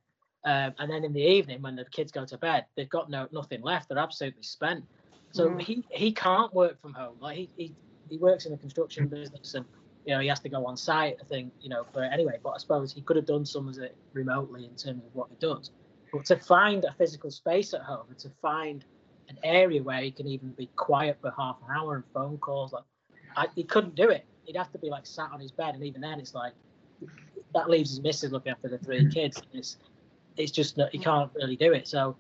Um, 0.45 0.75
and 0.79 0.91
then 0.91 1.05
in 1.05 1.13
the 1.13 1.23
evening 1.23 1.61
when 1.61 1.77
the 1.77 1.85
kids 1.85 2.11
go 2.11 2.25
to 2.25 2.39
bed, 2.39 2.65
they've 2.77 2.89
got 2.89 3.11
no 3.11 3.29
nothing 3.33 3.63
left. 3.63 3.89
They're 3.89 3.99
absolutely 3.99 4.43
spent. 4.43 4.85
So 5.33 5.49
mm. 5.49 5.61
he 5.61 5.85
he 5.91 6.13
can't 6.13 6.53
work 6.55 6.81
from 6.81 6.95
home. 6.95 7.17
Like 7.21 7.37
he, 7.37 7.51
he 7.57 7.75
he 8.11 8.19
works 8.19 8.47
in 8.47 8.53
a 8.53 8.57
construction 8.57 9.09
business 9.09 9.55
and 9.55 9.65
you 10.05 10.15
know 10.15 10.21
he 10.21 10.29
has 10.29 10.41
to 10.41 10.49
go 10.49 10.67
on 10.67 10.77
site. 10.77 11.17
I 11.21 11.25
think 11.25 11.53
you 11.61 11.69
know 11.69 11.85
for 11.93 12.03
anyway. 12.03 12.39
But 12.43 12.51
I 12.51 12.59
suppose 12.59 12.93
he 12.93 13.03
could 13.03 13.17
have 13.17 13.27
done 13.27 13.47
some 13.47 13.69
of 13.69 13.79
it 13.79 13.97
remotely 14.13 14.65
in 14.65 14.75
terms 14.75 15.05
of 15.05 15.15
what 15.15 15.29
he 15.31 15.37
does. 15.37 15.71
But 16.13 16.25
to 16.27 16.37
find 16.37 16.85
a 16.85 16.93
physical 16.93 17.31
space 17.31 17.73
at 17.73 17.83
home 17.83 18.07
and 18.09 18.19
to 18.19 18.31
find 18.43 18.85
an 19.31 19.39
area 19.45 19.83
where 19.83 20.01
he 20.03 20.11
can 20.11 20.27
even 20.27 20.51
be 20.51 20.69
quiet 20.77 21.17
for 21.21 21.33
half 21.37 21.57
an 21.67 21.75
hour 21.75 21.95
and 21.95 22.05
phone 22.13 22.37
calls. 22.39 22.73
Like, 22.73 22.83
I, 23.37 23.47
he 23.55 23.63
couldn't 23.63 23.95
do 23.95 24.11
it. 24.11 24.27
He'd 24.45 24.57
have 24.57 24.73
to 24.73 24.79
be 24.79 24.91
like 24.91 25.07
sat 25.07 25.31
on 25.33 25.41
his 25.41 25.53
bed, 25.53 25.75
and 25.75 25.85
even 25.85 26.01
then, 26.01 26.19
it's 26.19 26.35
like 26.35 26.53
that 27.55 27.71
leaves 27.71 27.91
his 27.91 28.01
missus 28.01 28.33
looking 28.33 28.53
after 28.53 28.69
the 28.69 28.79
three 28.79 29.09
kids. 29.11 29.41
It's 29.53 29.77
it's 30.37 30.51
just 30.51 30.77
that 30.77 30.91
he 30.91 30.99
can't 30.99 31.31
really 31.35 31.57
do 31.57 31.73
it. 31.73 31.87
So 31.87 32.17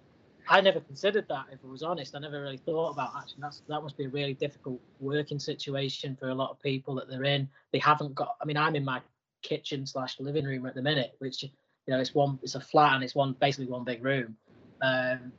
I 0.50 0.60
never 0.60 0.80
considered 0.80 1.26
that. 1.28 1.46
If 1.52 1.60
I 1.64 1.68
was 1.68 1.84
honest, 1.84 2.16
I 2.16 2.18
never 2.18 2.42
really 2.42 2.56
thought 2.56 2.90
about 2.90 3.12
actually 3.16 3.40
that's 3.40 3.62
that 3.68 3.82
must 3.82 3.96
be 3.96 4.06
a 4.06 4.08
really 4.08 4.34
difficult 4.34 4.80
working 4.98 5.38
situation 5.38 6.16
for 6.18 6.30
a 6.30 6.34
lot 6.34 6.50
of 6.50 6.60
people 6.60 6.96
that 6.96 7.08
they're 7.08 7.22
in. 7.22 7.48
They 7.72 7.78
haven't 7.78 8.16
got. 8.16 8.34
I 8.42 8.44
mean, 8.44 8.56
I'm 8.56 8.74
in 8.74 8.84
my 8.84 9.00
kitchen 9.42 9.86
slash 9.86 10.18
living 10.18 10.44
room 10.44 10.66
at 10.66 10.74
the 10.74 10.82
minute, 10.82 11.14
which 11.20 11.44
you 11.44 11.50
know 11.86 12.00
it's 12.00 12.16
one 12.16 12.40
it's 12.42 12.56
a 12.56 12.60
flat 12.60 12.94
and 12.94 13.04
it's 13.04 13.14
one 13.14 13.36
basically 13.40 13.70
one 13.70 13.84
big 13.84 14.04
room, 14.04 14.36
um, 14.82 15.32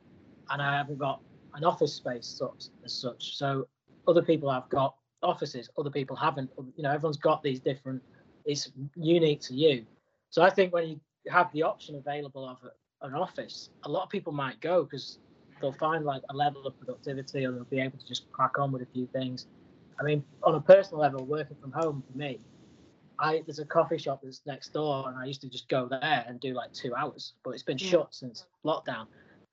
and 0.48 0.62
I 0.62 0.78
haven't 0.78 0.98
got 0.98 1.20
an 1.54 1.64
office 1.64 1.92
space 1.92 2.40
as 2.82 2.94
such. 2.94 3.36
So 3.36 3.68
other 4.08 4.22
people 4.22 4.50
have 4.50 4.66
got 4.70 4.94
offices, 5.22 5.68
other 5.76 5.90
people 5.90 6.16
haven't. 6.16 6.50
You 6.74 6.84
know, 6.84 6.90
everyone's 6.90 7.18
got 7.18 7.42
these 7.42 7.60
different. 7.60 8.02
It's 8.46 8.72
unique 8.96 9.42
to 9.42 9.54
you. 9.54 9.84
So 10.30 10.40
I 10.40 10.48
think 10.48 10.72
when 10.72 10.88
you 10.88 11.00
have 11.28 11.52
the 11.52 11.64
option 11.64 11.96
available 11.96 12.48
of 12.48 12.56
an 13.02 13.14
office, 13.14 13.70
a 13.84 13.88
lot 13.88 14.04
of 14.04 14.10
people 14.10 14.32
might 14.32 14.60
go 14.60 14.84
because 14.84 15.18
they'll 15.60 15.72
find 15.72 16.04
like 16.04 16.22
a 16.30 16.36
level 16.36 16.66
of 16.66 16.78
productivity, 16.78 17.46
or 17.46 17.52
they'll 17.52 17.64
be 17.64 17.80
able 17.80 17.98
to 17.98 18.06
just 18.06 18.30
crack 18.32 18.58
on 18.58 18.72
with 18.72 18.82
a 18.82 18.86
few 18.86 19.06
things. 19.06 19.46
I 20.00 20.04
mean, 20.04 20.24
on 20.42 20.54
a 20.54 20.60
personal 20.60 21.00
level, 21.00 21.24
working 21.24 21.56
from 21.60 21.72
home 21.72 22.02
for 22.10 22.18
me, 22.18 22.40
I 23.18 23.42
there's 23.46 23.58
a 23.58 23.64
coffee 23.64 23.98
shop 23.98 24.20
that's 24.22 24.40
next 24.46 24.72
door, 24.72 25.08
and 25.08 25.18
I 25.18 25.26
used 25.26 25.40
to 25.42 25.48
just 25.48 25.68
go 25.68 25.86
there 25.88 26.24
and 26.26 26.40
do 26.40 26.54
like 26.54 26.72
two 26.72 26.94
hours, 26.94 27.34
but 27.44 27.50
it's 27.50 27.62
been 27.62 27.78
yeah. 27.78 27.90
shut 27.90 28.14
since 28.14 28.46
lockdown 28.64 29.06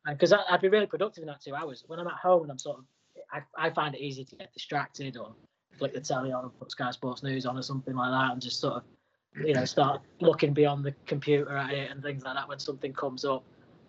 And 0.05 0.17
because 0.17 0.33
I'd 0.33 0.61
be 0.61 0.69
really 0.69 0.87
productive 0.87 1.21
in 1.21 1.27
that 1.27 1.41
two 1.41 1.55
hours. 1.55 1.83
When 1.87 1.99
I'm 1.99 2.07
at 2.07 2.13
home 2.13 2.43
and 2.43 2.51
I'm 2.51 2.57
sort 2.57 2.79
of, 2.79 2.85
I, 3.31 3.67
I 3.67 3.69
find 3.69 3.93
it 3.95 4.01
easy 4.01 4.25
to 4.25 4.35
get 4.35 4.53
distracted 4.53 5.17
or 5.17 5.35
flick 5.77 5.93
the 5.93 6.01
telly 6.01 6.31
on 6.31 6.43
and 6.43 6.59
put 6.59 6.71
Sky 6.71 6.91
Sports 6.91 7.21
News 7.23 7.45
on 7.45 7.57
or 7.57 7.61
something 7.61 7.95
like 7.95 8.11
that 8.11 8.33
and 8.33 8.41
just 8.41 8.59
sort 8.59 8.75
of, 8.75 8.83
you 9.35 9.53
know, 9.53 9.65
start 9.65 10.01
looking 10.19 10.53
beyond 10.53 10.83
the 10.83 10.93
computer 11.05 11.55
at 11.57 11.71
it 11.71 11.91
and 11.91 12.01
things 12.01 12.23
like 12.23 12.35
that 12.35 12.47
when 12.47 12.59
something 12.59 12.93
comes 12.93 13.25
up. 13.25 13.43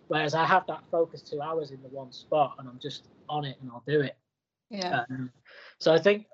Whereas 0.08 0.34
I 0.34 0.44
have 0.44 0.66
that 0.66 0.82
focus 0.90 1.22
two 1.22 1.40
hours 1.40 1.70
in 1.70 1.80
the 1.82 1.88
one 1.88 2.12
spot 2.12 2.56
and 2.58 2.68
I'm 2.68 2.78
just 2.80 3.08
on 3.28 3.44
it 3.44 3.56
and 3.60 3.70
I'll 3.70 3.84
do 3.86 4.00
it. 4.00 4.16
Yeah. 4.70 5.04
Um, 5.10 5.30
so 5.78 5.92
I 5.92 5.98
think 5.98 6.26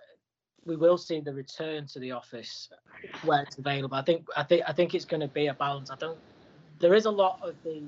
we 0.67 0.77
will 0.77 0.99
see 0.99 1.21
the 1.21 1.33
return 1.33 1.87
to 1.87 1.99
the 1.99 2.13
office 2.13 2.69
where 3.25 3.43
it's 3.43 3.59
available. 3.59 3.97
I 3.97 4.03
think 4.03 4.27
I 4.37 4.43
think 4.43 4.63
I 4.67 4.73
think 4.73 4.95
it's 4.95 5.05
going 5.05 5.21
to 5.21 5.29
be 5.29 5.47
a 5.47 5.55
balance. 5.55 5.91
I 5.91 5.97
don't. 5.97 6.19
There 6.79 6.95
is 6.95 7.07
a 7.07 7.11
lot 7.11 7.41
of 7.43 7.55
the, 7.65 7.83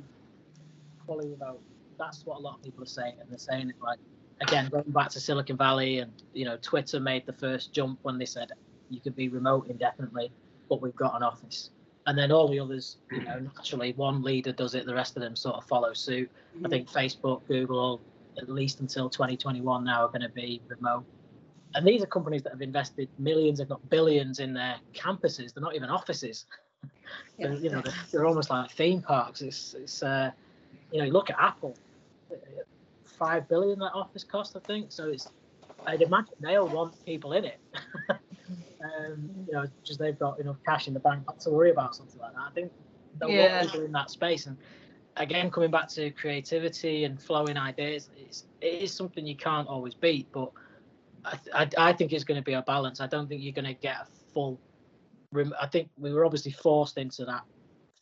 you 1.08 1.36
know, 1.40 1.58
that's 1.98 2.24
what 2.24 2.38
a 2.38 2.40
lot 2.40 2.56
of 2.56 2.62
people 2.62 2.82
are 2.82 2.86
saying, 2.86 3.14
and 3.20 3.28
they're 3.30 3.38
saying 3.38 3.68
it 3.68 3.76
like 3.82 3.98
again 4.40 4.68
going 4.70 4.84
back 4.88 5.10
to 5.10 5.20
Silicon 5.20 5.56
Valley, 5.56 5.98
and 5.98 6.12
you 6.32 6.44
know 6.44 6.56
Twitter 6.62 7.00
made 7.00 7.26
the 7.26 7.32
first 7.32 7.72
jump 7.72 7.98
when 8.02 8.18
they 8.18 8.24
said 8.24 8.50
you 8.88 9.00
could 9.00 9.16
be 9.16 9.28
remote 9.28 9.68
indefinitely, 9.68 10.30
but 10.68 10.80
we've 10.80 10.96
got 10.96 11.16
an 11.16 11.22
office. 11.22 11.70
And 12.06 12.16
then 12.16 12.32
all 12.32 12.48
the 12.48 12.58
others, 12.58 12.96
you 13.12 13.22
know, 13.22 13.38
naturally 13.38 13.92
one 13.92 14.22
leader 14.22 14.52
does 14.52 14.74
it, 14.74 14.86
the 14.86 14.94
rest 14.94 15.16
of 15.16 15.22
them 15.22 15.36
sort 15.36 15.56
of 15.56 15.64
follow 15.64 15.92
suit. 15.92 16.30
I 16.64 16.68
think 16.68 16.90
Facebook, 16.90 17.46
Google, 17.46 18.00
at 18.38 18.48
least 18.48 18.80
until 18.80 19.10
2021 19.10 19.84
now 19.84 20.04
are 20.04 20.08
going 20.08 20.22
to 20.22 20.28
be 20.30 20.62
remote. 20.68 21.04
and 21.74 21.86
these 21.86 22.02
are 22.02 22.06
companies 22.06 22.42
that 22.44 22.52
have 22.52 22.62
invested 22.62 23.08
millions, 23.18 23.60
if 23.60 23.68
not 23.68 23.86
billions, 23.90 24.38
in 24.38 24.54
their 24.54 24.76
campuses. 24.94 25.52
They're 25.52 25.62
not 25.62 25.74
even 25.74 25.90
offices. 25.90 26.46
Yeah. 27.36 27.52
you 27.54 27.70
know, 27.70 27.82
they're, 27.82 27.94
they're, 28.10 28.26
almost 28.26 28.50
like 28.50 28.70
theme 28.70 29.02
parks. 29.02 29.42
It's, 29.42 29.74
it's 29.74 30.02
uh, 30.02 30.30
you 30.92 30.98
know, 30.98 31.04
you 31.04 31.12
look 31.12 31.30
at 31.30 31.36
Apple, 31.38 31.76
five 33.04 33.48
billion 33.48 33.78
that 33.80 33.92
office 33.92 34.24
cost, 34.24 34.56
I 34.56 34.60
think. 34.60 34.92
So 34.92 35.08
it's, 35.08 35.28
I'd 35.86 36.02
imagine 36.02 36.34
they'll 36.40 36.68
want 36.68 37.04
people 37.04 37.32
in 37.32 37.44
it. 37.44 37.60
um, 38.82 39.30
you 39.46 39.52
know, 39.52 39.66
just 39.84 39.98
they've 39.98 40.18
got 40.18 40.40
enough 40.40 40.56
cash 40.64 40.88
in 40.88 40.94
the 40.94 41.00
bank 41.00 41.24
not 41.26 41.40
to 41.40 41.50
worry 41.50 41.70
about 41.70 41.96
something 41.96 42.20
like 42.20 42.32
that. 42.32 42.42
I 42.46 42.50
think 42.50 42.72
they'll 43.18 43.30
yeah. 43.30 43.62
people 43.62 43.84
in 43.84 43.92
that 43.92 44.10
space. 44.10 44.46
And 44.46 44.56
again, 45.16 45.50
coming 45.50 45.70
back 45.70 45.88
to 45.90 46.10
creativity 46.10 47.04
and 47.04 47.20
flowing 47.20 47.56
ideas, 47.56 48.10
it's, 48.16 48.44
it 48.60 48.82
is 48.82 48.92
something 48.92 49.26
you 49.26 49.36
can't 49.36 49.68
always 49.68 49.94
beat. 49.94 50.30
But 50.32 50.50
I, 51.24 51.38
I, 51.54 51.68
I 51.78 51.92
think 51.92 52.12
it's 52.12 52.24
going 52.24 52.40
to 52.40 52.44
be 52.44 52.54
a 52.54 52.62
balance. 52.62 53.00
I 53.00 53.06
don't 53.06 53.28
think 53.28 53.42
you're 53.42 53.52
going 53.52 53.64
to 53.64 53.74
get 53.74 53.96
a 53.96 54.06
full. 54.32 54.60
I 55.60 55.66
think 55.66 55.90
we 55.98 56.12
were 56.12 56.24
obviously 56.24 56.52
forced 56.52 56.96
into 56.96 57.24
that 57.26 57.42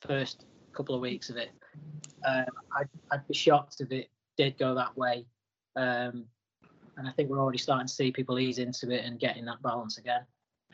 first 0.07 0.47
couple 0.73 0.95
of 0.95 1.01
weeks 1.01 1.31
of 1.31 1.37
it. 1.37 1.51
Um, 2.25 2.45
I'd, 2.77 2.89
I'd 3.11 3.27
be 3.27 3.35
shocked 3.35 3.81
if 3.81 3.91
it 3.91 4.09
did 4.37 4.59
go 4.59 4.75
that 4.75 4.97
way. 4.97 5.27
Um, 5.75 6.27
and 6.97 7.07
I 7.07 7.11
think 7.13 7.29
we're 7.29 7.41
already 7.41 7.59
starting 7.59 7.87
to 7.87 7.93
see 7.93 8.11
people 8.11 8.39
ease 8.39 8.59
into 8.59 8.91
it 8.91 9.05
and 9.05 9.19
getting 9.19 9.45
that 9.47 9.61
balance 9.63 9.99
again. 9.99 10.21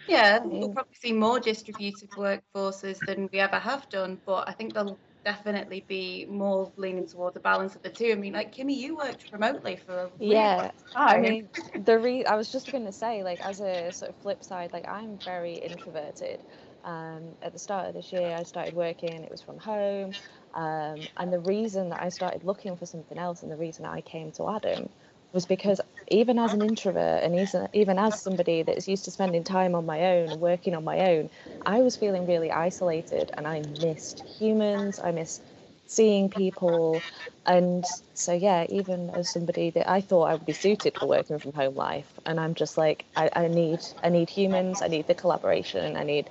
Yeah, 0.07 0.41
we'll 0.61 0.71
probably 0.71 0.95
see 0.95 1.13
more 1.13 1.41
distributed 1.41 2.11
workforces 2.15 3.05
than 3.05 3.29
we 3.33 3.39
ever 3.39 3.59
have 3.59 3.89
done, 3.89 4.21
but 4.27 4.49
I 4.49 4.53
think 4.53 4.75
there'll 4.75 5.01
definitely 5.25 5.85
be 5.89 6.27
more 6.29 6.73
leaning 6.77 7.07
towards 7.07 7.37
a 7.37 7.41
balance 7.41 7.77
of 7.77 7.83
the 7.83 7.91
two. 7.91 8.11
I 8.13 8.17
mean, 8.17 8.33
like 8.33 8.53
Kimmy, 8.55 8.77
you 8.77 8.97
worked 8.97 9.31
remotely 9.33 9.77
for 9.77 9.95
a 10.07 10.11
yeah. 10.19 10.71
I 11.07 11.19
mean, 11.19 11.49
the 11.75 11.99
re 11.99 12.25
I 12.25 12.37
was 12.37 12.51
just 12.51 12.71
going 12.71 12.85
to 12.87 12.93
say, 12.93 13.23
like, 13.23 13.41
as 13.41 13.61
a 13.61 13.93
sort 13.93 14.11
of 14.11 14.17
flip 14.17 14.43
side, 14.45 14.73
like 14.73 14.89
I'm 14.89 15.19
very 15.19 15.55
introverted. 15.55 16.43
Um, 16.85 17.37
at 17.43 17.53
the 17.53 17.59
start 17.61 17.89
of 17.89 17.95
this 17.95 18.13
year, 18.13 18.35
I 18.37 18.43
started 18.43 18.75
working. 18.75 19.25
It 19.25 19.31
was 19.31 19.43
from 19.43 19.59
home, 19.59 20.17
um, 20.55 21.09
and 21.17 21.33
the 21.33 21.41
reason 21.41 21.91
that 21.91 22.03
I 22.03 22.09
started 22.09 22.45
looking 22.45 22.77
for 22.77 22.87
something 22.87 23.19
else, 23.19 23.43
and 23.43 23.53
the 23.53 23.57
reason 23.57 23.85
that 23.85 23.93
I 23.93 24.01
came 24.03 24.33
to 24.33 24.49
Adam, 24.51 24.89
was 25.33 25.47
because 25.47 25.81
even 26.09 26.39
as 26.39 26.53
an 26.55 26.63
introvert 26.63 27.23
and 27.23 27.35
even 27.73 27.99
as 27.99 28.21
somebody 28.21 28.63
that's 28.63 28.89
used 28.89 29.05
to 29.07 29.11
spending 29.11 29.45
time 29.45 29.75
on 29.75 29.87
my 29.87 30.01
own 30.17 30.33
and 30.33 30.41
working 30.41 30.75
on 30.75 30.85
my 30.85 31.01
own, 31.13 31.31
I 31.65 31.81
was 31.83 31.97
feeling 31.97 32.27
really 32.27 32.51
isolated 32.51 33.31
and 33.37 33.47
I 33.47 33.63
missed 33.63 34.23
humans, 34.39 34.99
I 35.03 35.13
missed 35.13 35.43
seeing 35.87 36.29
people. 36.31 37.05
And 37.47 37.85
so, 38.15 38.33
yeah, 38.33 38.67
even 38.69 39.11
as 39.11 39.31
somebody 39.31 39.71
that 39.71 39.89
I 39.91 40.01
thought 40.01 40.25
I 40.31 40.35
would 40.35 40.45
be 40.47 40.53
suited 40.53 40.97
for 40.97 41.09
working 41.09 41.39
from 41.39 41.53
home 41.53 41.75
life, 41.75 42.19
and 42.27 42.39
I'm 42.39 42.55
just 42.55 42.77
like, 42.77 43.07
I, 43.17 43.31
I 43.35 43.49
need, 43.49 43.81
I 44.03 44.11
need 44.11 44.31
humans, 44.31 44.83
I 44.83 44.89
need 44.89 45.07
the 45.07 45.15
collaboration, 45.15 45.97
I 45.97 46.05
need 46.05 46.31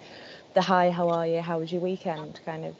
the 0.53 0.61
hi, 0.61 0.91
how 0.91 1.09
are 1.09 1.27
you, 1.27 1.41
how 1.41 1.59
was 1.59 1.71
your 1.71 1.81
weekend 1.81 2.39
kind 2.45 2.65
of 2.65 2.77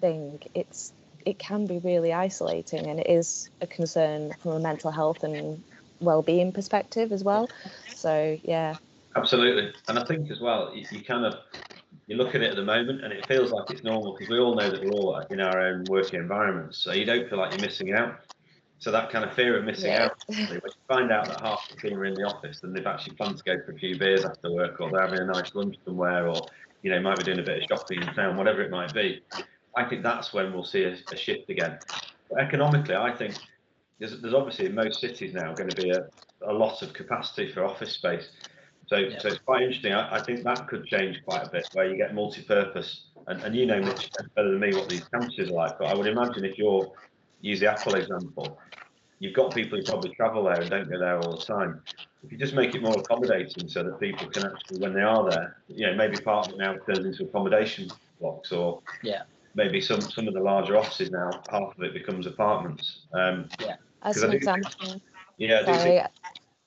thing. 0.00 0.40
It's 0.54 0.92
it 1.24 1.38
can 1.38 1.66
be 1.66 1.78
really 1.78 2.12
isolating 2.12 2.86
and 2.86 3.00
it 3.00 3.08
is 3.08 3.50
a 3.60 3.66
concern 3.66 4.32
from 4.42 4.52
a 4.52 4.60
mental 4.60 4.90
health 4.90 5.22
and 5.22 5.62
well-being 6.00 6.52
perspective 6.52 7.12
as 7.12 7.24
well. 7.24 7.48
So 7.94 8.38
yeah. 8.42 8.76
Absolutely. 9.16 9.72
And 9.88 9.98
i 9.98 10.04
think 10.04 10.30
as 10.30 10.40
well 10.40 10.72
you, 10.74 10.84
you 10.92 11.02
kind 11.02 11.24
of 11.24 11.34
you 12.06 12.16
look 12.16 12.34
at 12.34 12.42
it 12.42 12.50
at 12.50 12.56
the 12.56 12.64
moment 12.64 13.04
and 13.04 13.12
it 13.12 13.26
feels 13.26 13.50
like 13.50 13.70
it's 13.70 13.82
normal 13.82 14.12
because 14.12 14.28
we 14.28 14.38
all 14.38 14.54
know 14.54 14.70
that 14.70 14.82
we're 14.82 14.92
all 14.92 15.18
in 15.30 15.40
our 15.40 15.60
own 15.60 15.84
working 15.88 16.20
environments 16.20 16.78
so 16.78 16.92
you 16.92 17.04
don't 17.04 17.28
feel 17.28 17.38
like 17.38 17.52
you're 17.52 17.60
missing 17.60 17.92
out. 17.92 18.20
So 18.80 18.92
that 18.92 19.10
kind 19.10 19.24
of 19.24 19.34
fear 19.34 19.58
of 19.58 19.64
missing 19.64 19.90
yeah. 19.90 20.04
out 20.04 20.24
when 20.28 20.38
you 20.38 20.60
find 20.86 21.10
out 21.10 21.26
that 21.26 21.40
half 21.40 21.68
the 21.68 21.76
team 21.76 21.98
are 21.98 22.04
in 22.04 22.14
the 22.14 22.22
office 22.22 22.62
and 22.62 22.74
they've 22.74 22.86
actually 22.86 23.16
planned 23.16 23.38
to 23.38 23.44
go 23.44 23.56
for 23.64 23.72
a 23.72 23.78
few 23.78 23.98
beers 23.98 24.24
after 24.24 24.52
work 24.52 24.80
or 24.80 24.90
they're 24.90 25.00
having 25.00 25.18
a 25.18 25.26
nice 25.26 25.54
lunch 25.54 25.76
somewhere 25.84 26.28
or 26.28 26.40
you 26.82 26.90
know 26.90 27.00
might 27.00 27.18
be 27.18 27.24
doing 27.24 27.40
a 27.40 27.42
bit 27.42 27.62
of 27.62 27.68
shopping 27.68 28.00
in 28.00 28.14
town 28.14 28.36
whatever 28.36 28.62
it 28.62 28.70
might 28.70 28.94
be 28.94 29.20
I 29.78 29.88
think 29.88 30.02
that's 30.02 30.32
when 30.32 30.52
we'll 30.52 30.64
see 30.64 30.82
a, 30.84 30.96
a 31.12 31.16
shift 31.16 31.48
again. 31.50 31.78
But 32.30 32.40
economically, 32.40 32.96
I 32.96 33.14
think 33.14 33.34
there's, 33.98 34.20
there's 34.20 34.34
obviously 34.34 34.66
in 34.66 34.74
most 34.74 35.00
cities 35.00 35.34
now 35.34 35.54
going 35.54 35.70
to 35.70 35.82
be 35.82 35.90
a, 35.90 36.08
a 36.42 36.52
lot 36.52 36.82
of 36.82 36.92
capacity 36.92 37.52
for 37.52 37.64
office 37.64 37.92
space. 37.92 38.30
So, 38.86 38.96
yeah. 38.96 39.18
so 39.18 39.28
it's 39.28 39.38
quite 39.38 39.62
interesting. 39.62 39.92
I, 39.92 40.16
I, 40.16 40.22
think 40.22 40.42
that 40.44 40.66
could 40.66 40.86
change 40.86 41.18
quite 41.24 41.46
a 41.46 41.50
bit, 41.50 41.68
where 41.74 41.88
you 41.88 41.96
get 41.96 42.14
multi-purpose. 42.14 43.04
And, 43.28 43.42
and 43.42 43.54
you 43.54 43.66
know 43.66 43.80
much 43.80 44.10
better 44.34 44.50
than 44.50 44.58
me 44.58 44.74
what 44.74 44.88
these 44.88 45.02
campuses 45.12 45.50
are 45.50 45.52
like. 45.52 45.78
But 45.78 45.88
I 45.88 45.94
would 45.94 46.06
imagine 46.06 46.44
if 46.44 46.56
you're 46.56 46.90
use 47.40 47.60
the 47.60 47.70
Apple 47.70 47.94
example, 47.94 48.58
you've 49.18 49.34
got 49.34 49.54
people 49.54 49.78
who 49.78 49.84
probably 49.84 50.10
travel 50.14 50.44
there 50.44 50.60
and 50.60 50.70
don't 50.70 50.90
go 50.90 50.98
there 50.98 51.18
all 51.18 51.36
the 51.36 51.44
time. 51.44 51.82
If 52.24 52.32
you 52.32 52.38
just 52.38 52.54
make 52.54 52.74
it 52.74 52.82
more 52.82 52.98
accommodating, 52.98 53.68
so 53.68 53.82
that 53.84 54.00
people 54.00 54.28
can 54.28 54.46
actually, 54.46 54.78
when 54.78 54.94
they 54.94 55.02
are 55.02 55.30
there, 55.30 55.56
you 55.68 55.86
know, 55.86 55.94
maybe 55.94 56.16
part 56.16 56.48
of 56.48 56.54
it 56.54 56.58
now 56.58 56.74
turns 56.86 57.06
into 57.06 57.24
accommodation 57.24 57.90
blocks, 58.20 58.50
or 58.50 58.80
yeah, 59.02 59.22
maybe 59.58 59.80
some 59.80 60.00
some 60.00 60.28
of 60.28 60.34
the 60.34 60.40
larger 60.40 60.78
offices 60.78 61.10
now, 61.10 61.30
half 61.50 61.76
of 61.76 61.82
it 61.82 61.92
becomes 61.92 62.26
apartments. 62.26 63.06
Um, 63.12 63.48
yeah. 63.60 63.76
As 64.02 64.22
an 64.22 64.32
example. 64.32 65.02
Yeah. 65.36 65.64
Sorry. 65.66 66.02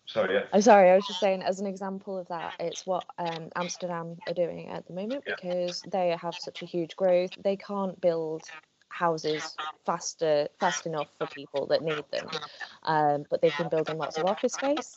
sorry. 0.05 0.33
Yeah. 0.35 0.43
I'm 0.53 0.61
sorry. 0.61 0.91
I 0.91 0.95
was 0.95 1.07
just 1.07 1.21
saying, 1.21 1.41
as 1.41 1.59
an 1.61 1.65
example 1.65 2.17
of 2.17 2.27
that, 2.27 2.53
it's 2.59 2.85
what 2.85 3.05
um, 3.17 3.49
Amsterdam 3.55 4.17
are 4.27 4.33
doing 4.33 4.67
at 4.67 4.85
the 4.85 4.93
moment 4.93 5.23
yeah. 5.25 5.33
because 5.35 5.81
they 5.89 6.15
have 6.21 6.35
such 6.35 6.61
a 6.61 6.65
huge 6.65 6.95
growth. 6.97 7.31
They 7.41 7.55
can't 7.55 7.99
build 8.01 8.43
houses 8.89 9.55
faster 9.85 10.49
fast 10.59 10.85
enough 10.85 11.07
for 11.17 11.25
people 11.27 11.65
that 11.65 11.81
need 11.81 12.03
them 12.11 12.27
um, 12.83 13.23
but 13.29 13.41
they've 13.41 13.57
been 13.57 13.69
building 13.69 13.97
lots 13.97 14.17
of 14.17 14.25
office 14.25 14.51
space 14.51 14.95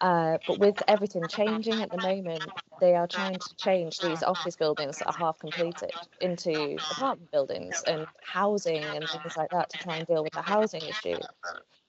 uh, 0.00 0.38
but 0.46 0.58
with 0.58 0.82
everything 0.88 1.28
changing 1.28 1.82
at 1.82 1.90
the 1.90 1.98
moment, 1.98 2.50
they 2.80 2.94
are 2.94 3.06
trying 3.06 3.38
to 3.38 3.56
change 3.56 4.00
these 4.00 4.22
office 4.22 4.56
buildings 4.56 4.98
that 4.98 5.06
are 5.06 5.14
half 5.14 5.38
completed 5.38 5.92
into 6.20 6.76
apartment 6.90 7.30
buildings 7.30 7.82
and 7.86 8.06
housing 8.22 8.94
and 8.94 9.08
things 9.08 9.36
like 9.36 9.50
that 9.50 9.70
to 9.70 9.78
try 9.78 9.96
and 9.96 10.06
deal 10.06 10.22
with 10.22 10.32
the 10.32 10.42
housing 10.42 10.82
issue, 10.82 11.18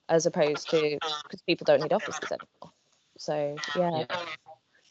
as 0.10 0.26
opposed 0.26 0.70
to 0.70 0.98
because 1.24 1.42
people 1.48 1.66
don't 1.66 1.82
need 1.82 1.94
offices 1.94 2.32
anymore. 2.32 2.74
So 3.18 3.60
yeah, 3.76 4.06
yeah, 4.12 4.26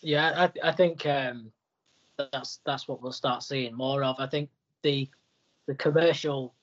yeah 0.03 0.49
I, 0.63 0.69
I 0.69 0.73
think 0.73 1.07
um, 1.07 1.53
that's 2.33 2.61
that's 2.67 2.89
what 2.89 3.01
we'll 3.03 3.13
start 3.13 3.43
seeing 3.43 3.75
more 3.75 4.03
of. 4.03 4.17
I 4.19 4.27
think 4.27 4.51
the 4.83 5.09
the 5.67 5.75
commercial 5.77 6.55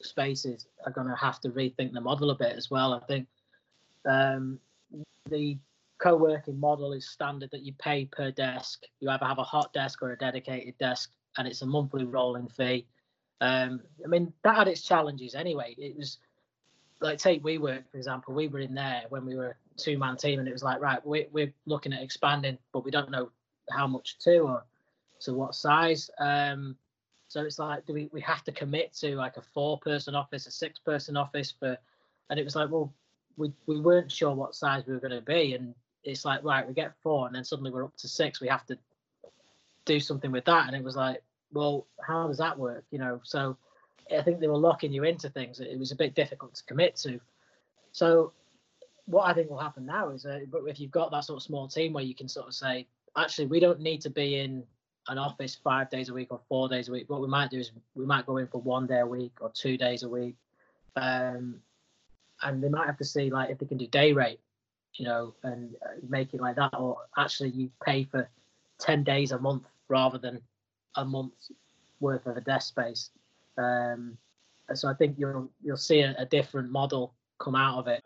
spaces 0.00 0.66
are 0.86 0.92
going 0.92 1.08
to 1.08 1.16
have 1.16 1.40
to 1.40 1.50
rethink 1.50 1.92
the 1.92 2.00
model 2.00 2.30
a 2.30 2.34
bit 2.34 2.56
as 2.56 2.70
well. 2.70 2.94
I 2.94 3.00
think 3.06 3.26
um, 4.08 4.58
the 5.28 5.58
co-working 6.00 6.58
model 6.58 6.92
is 6.92 7.08
standard 7.08 7.50
that 7.52 7.62
you 7.62 7.72
pay 7.74 8.06
per 8.06 8.30
desk. 8.30 8.84
You 9.00 9.10
either 9.10 9.26
have 9.26 9.38
a 9.38 9.44
hot 9.44 9.72
desk 9.72 10.02
or 10.02 10.12
a 10.12 10.18
dedicated 10.18 10.76
desk, 10.78 11.10
and 11.36 11.46
it's 11.46 11.62
a 11.62 11.66
monthly 11.66 12.04
rolling 12.04 12.48
fee. 12.48 12.86
Um, 13.40 13.80
I 14.04 14.08
mean, 14.08 14.32
that 14.42 14.56
had 14.56 14.68
its 14.68 14.82
challenges 14.82 15.34
anyway. 15.34 15.74
It 15.78 15.96
was 15.96 16.18
like 17.00 17.18
take 17.18 17.42
WeWork 17.42 17.84
for 17.90 17.96
example. 17.96 18.34
We 18.34 18.48
were 18.48 18.60
in 18.60 18.74
there 18.74 19.02
when 19.08 19.24
we 19.24 19.36
were 19.36 19.56
a 19.56 19.78
two-man 19.78 20.16
team, 20.16 20.38
and 20.38 20.48
it 20.48 20.52
was 20.52 20.62
like, 20.62 20.80
right, 20.80 21.04
we, 21.06 21.26
we're 21.32 21.52
looking 21.66 21.92
at 21.92 22.02
expanding, 22.02 22.58
but 22.72 22.84
we 22.84 22.90
don't 22.90 23.10
know 23.10 23.30
how 23.70 23.86
much 23.86 24.18
to 24.20 24.38
or 24.38 24.64
to 25.20 25.34
what 25.34 25.54
size. 25.54 26.10
Um, 26.18 26.76
so 27.28 27.44
it's 27.44 27.58
like, 27.58 27.86
do 27.86 27.92
we 27.92 28.08
we 28.12 28.20
have 28.22 28.42
to 28.44 28.52
commit 28.52 28.92
to 28.94 29.16
like 29.16 29.36
a 29.36 29.42
four-person 29.42 30.14
office, 30.14 30.46
a 30.46 30.50
six-person 30.50 31.16
office 31.16 31.54
for? 31.58 31.78
And 32.28 32.38
it 32.38 32.44
was 32.44 32.56
like, 32.56 32.70
well, 32.70 32.92
we 33.36 33.52
we 33.66 33.80
weren't 33.80 34.12
sure 34.12 34.34
what 34.34 34.54
size 34.54 34.84
we 34.86 34.94
were 34.94 35.00
going 35.00 35.12
to 35.12 35.22
be, 35.22 35.54
and 35.54 35.74
it's 36.04 36.24
like 36.24 36.42
right, 36.44 36.66
we 36.66 36.74
get 36.74 36.92
four, 37.02 37.26
and 37.26 37.34
then 37.34 37.44
suddenly 37.44 37.70
we're 37.70 37.84
up 37.84 37.96
to 37.98 38.08
six. 38.08 38.40
We 38.40 38.48
have 38.48 38.66
to 38.66 38.78
do 39.84 40.00
something 40.00 40.30
with 40.30 40.44
that, 40.46 40.66
and 40.66 40.76
it 40.76 40.82
was 40.82 40.96
like, 40.96 41.22
well, 41.52 41.86
how 42.00 42.26
does 42.26 42.38
that 42.38 42.58
work? 42.58 42.84
You 42.90 42.98
know, 42.98 43.20
so 43.22 43.56
I 44.16 44.22
think 44.22 44.40
they 44.40 44.48
were 44.48 44.56
locking 44.56 44.92
you 44.92 45.04
into 45.04 45.28
things. 45.28 45.60
It 45.60 45.78
was 45.78 45.92
a 45.92 45.96
bit 45.96 46.14
difficult 46.14 46.54
to 46.54 46.64
commit 46.64 46.96
to. 46.96 47.20
So 47.92 48.32
what 49.06 49.28
I 49.28 49.34
think 49.34 49.50
will 49.50 49.58
happen 49.58 49.86
now 49.86 50.10
is, 50.10 50.24
uh, 50.24 50.40
if 50.66 50.80
you've 50.80 50.90
got 50.90 51.10
that 51.10 51.24
sort 51.24 51.38
of 51.38 51.42
small 51.42 51.68
team 51.68 51.92
where 51.92 52.04
you 52.04 52.14
can 52.14 52.28
sort 52.28 52.46
of 52.46 52.54
say, 52.54 52.86
actually, 53.16 53.46
we 53.46 53.60
don't 53.60 53.80
need 53.80 54.00
to 54.02 54.10
be 54.10 54.38
in 54.38 54.62
an 55.08 55.18
office 55.18 55.56
five 55.62 55.90
days 55.90 56.08
a 56.08 56.14
week 56.14 56.28
or 56.30 56.40
four 56.48 56.68
days 56.68 56.88
a 56.88 56.92
week. 56.92 57.10
What 57.10 57.20
we 57.20 57.26
might 57.26 57.50
do 57.50 57.58
is 57.58 57.72
we 57.94 58.06
might 58.06 58.26
go 58.26 58.36
in 58.36 58.46
for 58.46 58.60
one 58.60 58.86
day 58.86 59.00
a 59.00 59.06
week 59.06 59.32
or 59.40 59.50
two 59.50 59.76
days 59.76 60.02
a 60.02 60.08
week. 60.08 60.36
Um, 60.96 61.56
and 62.42 62.62
they 62.62 62.68
might 62.68 62.86
have 62.86 62.98
to 62.98 63.04
see 63.04 63.30
like 63.30 63.50
if 63.50 63.58
they 63.58 63.66
can 63.66 63.78
do 63.78 63.86
day 63.86 64.12
rate 64.12 64.40
you 64.94 65.04
know, 65.04 65.34
and 65.42 65.74
uh, 65.82 66.00
make 66.08 66.34
it 66.34 66.40
like 66.40 66.56
that, 66.56 66.74
or 66.78 66.98
actually 67.16 67.50
you 67.50 67.70
pay 67.84 68.04
for 68.04 68.28
10 68.80 69.04
days 69.04 69.32
a 69.32 69.38
month 69.38 69.64
rather 69.88 70.18
than 70.18 70.40
a 70.96 71.04
month's 71.04 71.50
worth 72.00 72.26
of 72.26 72.36
a 72.36 72.40
desk 72.40 72.68
space. 72.68 73.10
Um, 73.56 74.16
so 74.74 74.88
I 74.88 74.94
think 74.94 75.16
you'll 75.18 75.50
you'll 75.62 75.76
see 75.76 76.00
a, 76.00 76.14
a 76.18 76.24
different 76.24 76.70
model 76.70 77.14
come 77.38 77.56
out 77.56 77.78
of 77.78 77.88
it. 77.88 78.04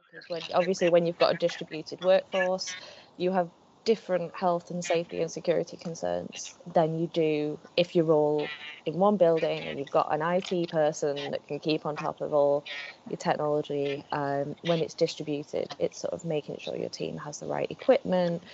Obviously, 0.55 0.89
when 0.89 1.07
you've 1.07 1.19
got 1.19 1.35
a 1.35 1.37
distributed 1.37 2.03
workforce, 2.03 2.75
you 3.19 3.31
have 3.33 3.51
different 3.85 4.35
health 4.35 4.71
and 4.71 4.85
safety 4.85 5.21
and 5.21 5.31
security 5.31 5.77
concerns 5.77 6.57
than 6.73 6.99
you 6.99 7.07
do 7.09 7.59
if 7.77 7.95
you're 7.95 8.11
all 8.13 8.49
in 8.87 8.95
one 8.95 9.17
building 9.17 9.67
and 9.67 9.79
you've 9.79 9.91
got 9.91 10.13
an 10.13 10.23
IT 10.23 10.71
person 10.71 11.31
that 11.31 11.47
can 11.47 11.59
keep 11.59 11.87
on 11.87 11.97
top 11.97 12.21
of 12.21 12.33
all 12.35 12.65
your 13.09 13.17
technology. 13.17 14.05
Um, 14.13 14.57
when 14.63 14.81
it's 14.81 14.95
distributed, 14.95 15.75
it's 15.79 16.01
sort 16.01 16.13
of 16.15 16.25
making 16.25 16.59
sure 16.59 16.77
your 16.77 16.91
team 16.91 17.17
has 17.19 17.39
the 17.39 17.47
right 17.47 17.71
equipment, 17.71 18.45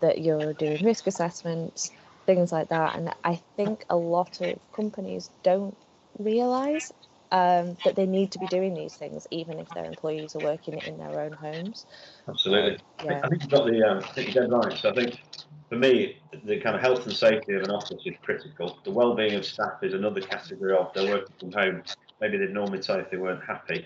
that 0.00 0.20
you're 0.20 0.54
doing 0.54 0.82
risk 0.82 1.06
assessments, 1.06 1.90
things 2.26 2.52
like 2.52 2.68
that. 2.68 2.96
And 2.96 3.14
I 3.24 3.40
think 3.56 3.84
a 3.90 3.96
lot 3.96 4.40
of 4.40 4.58
companies 4.74 5.30
don't 5.42 5.76
realize 6.18 6.92
um, 7.34 7.76
that 7.84 7.96
they 7.96 8.06
need 8.06 8.30
to 8.30 8.38
be 8.38 8.46
doing 8.46 8.74
these 8.74 8.94
things, 8.94 9.26
even 9.32 9.58
if 9.58 9.68
their 9.70 9.84
employees 9.84 10.36
are 10.36 10.44
working 10.44 10.78
in 10.86 10.96
their 10.98 11.20
own 11.20 11.32
homes. 11.32 11.84
Absolutely. 12.28 12.78
Yeah. 13.04 13.22
I 13.24 13.28
think 13.28 13.42
you've 13.42 13.50
got 13.50 13.66
the, 13.66 13.82
um, 13.82 13.98
I 13.98 14.12
think 14.12 14.32
you're 14.32 14.44
dead 14.44 14.52
right. 14.52 14.78
So 14.78 14.90
I 14.90 14.94
think 14.94 15.20
for 15.68 15.74
me, 15.74 16.18
the 16.44 16.60
kind 16.60 16.76
of 16.76 16.80
health 16.80 17.04
and 17.06 17.14
safety 17.14 17.54
of 17.54 17.64
an 17.64 17.72
office 17.72 18.00
is 18.06 18.14
critical. 18.22 18.78
The 18.84 18.92
well-being 18.92 19.34
of 19.34 19.44
staff 19.44 19.82
is 19.82 19.94
another 19.94 20.20
category 20.20 20.76
of 20.76 20.92
they're 20.94 21.10
working 21.10 21.34
from 21.40 21.50
home. 21.50 21.82
Maybe 22.20 22.36
they'd 22.36 22.54
normally 22.54 22.82
say 22.82 23.00
if 23.00 23.10
they 23.10 23.16
weren't 23.16 23.44
happy. 23.44 23.84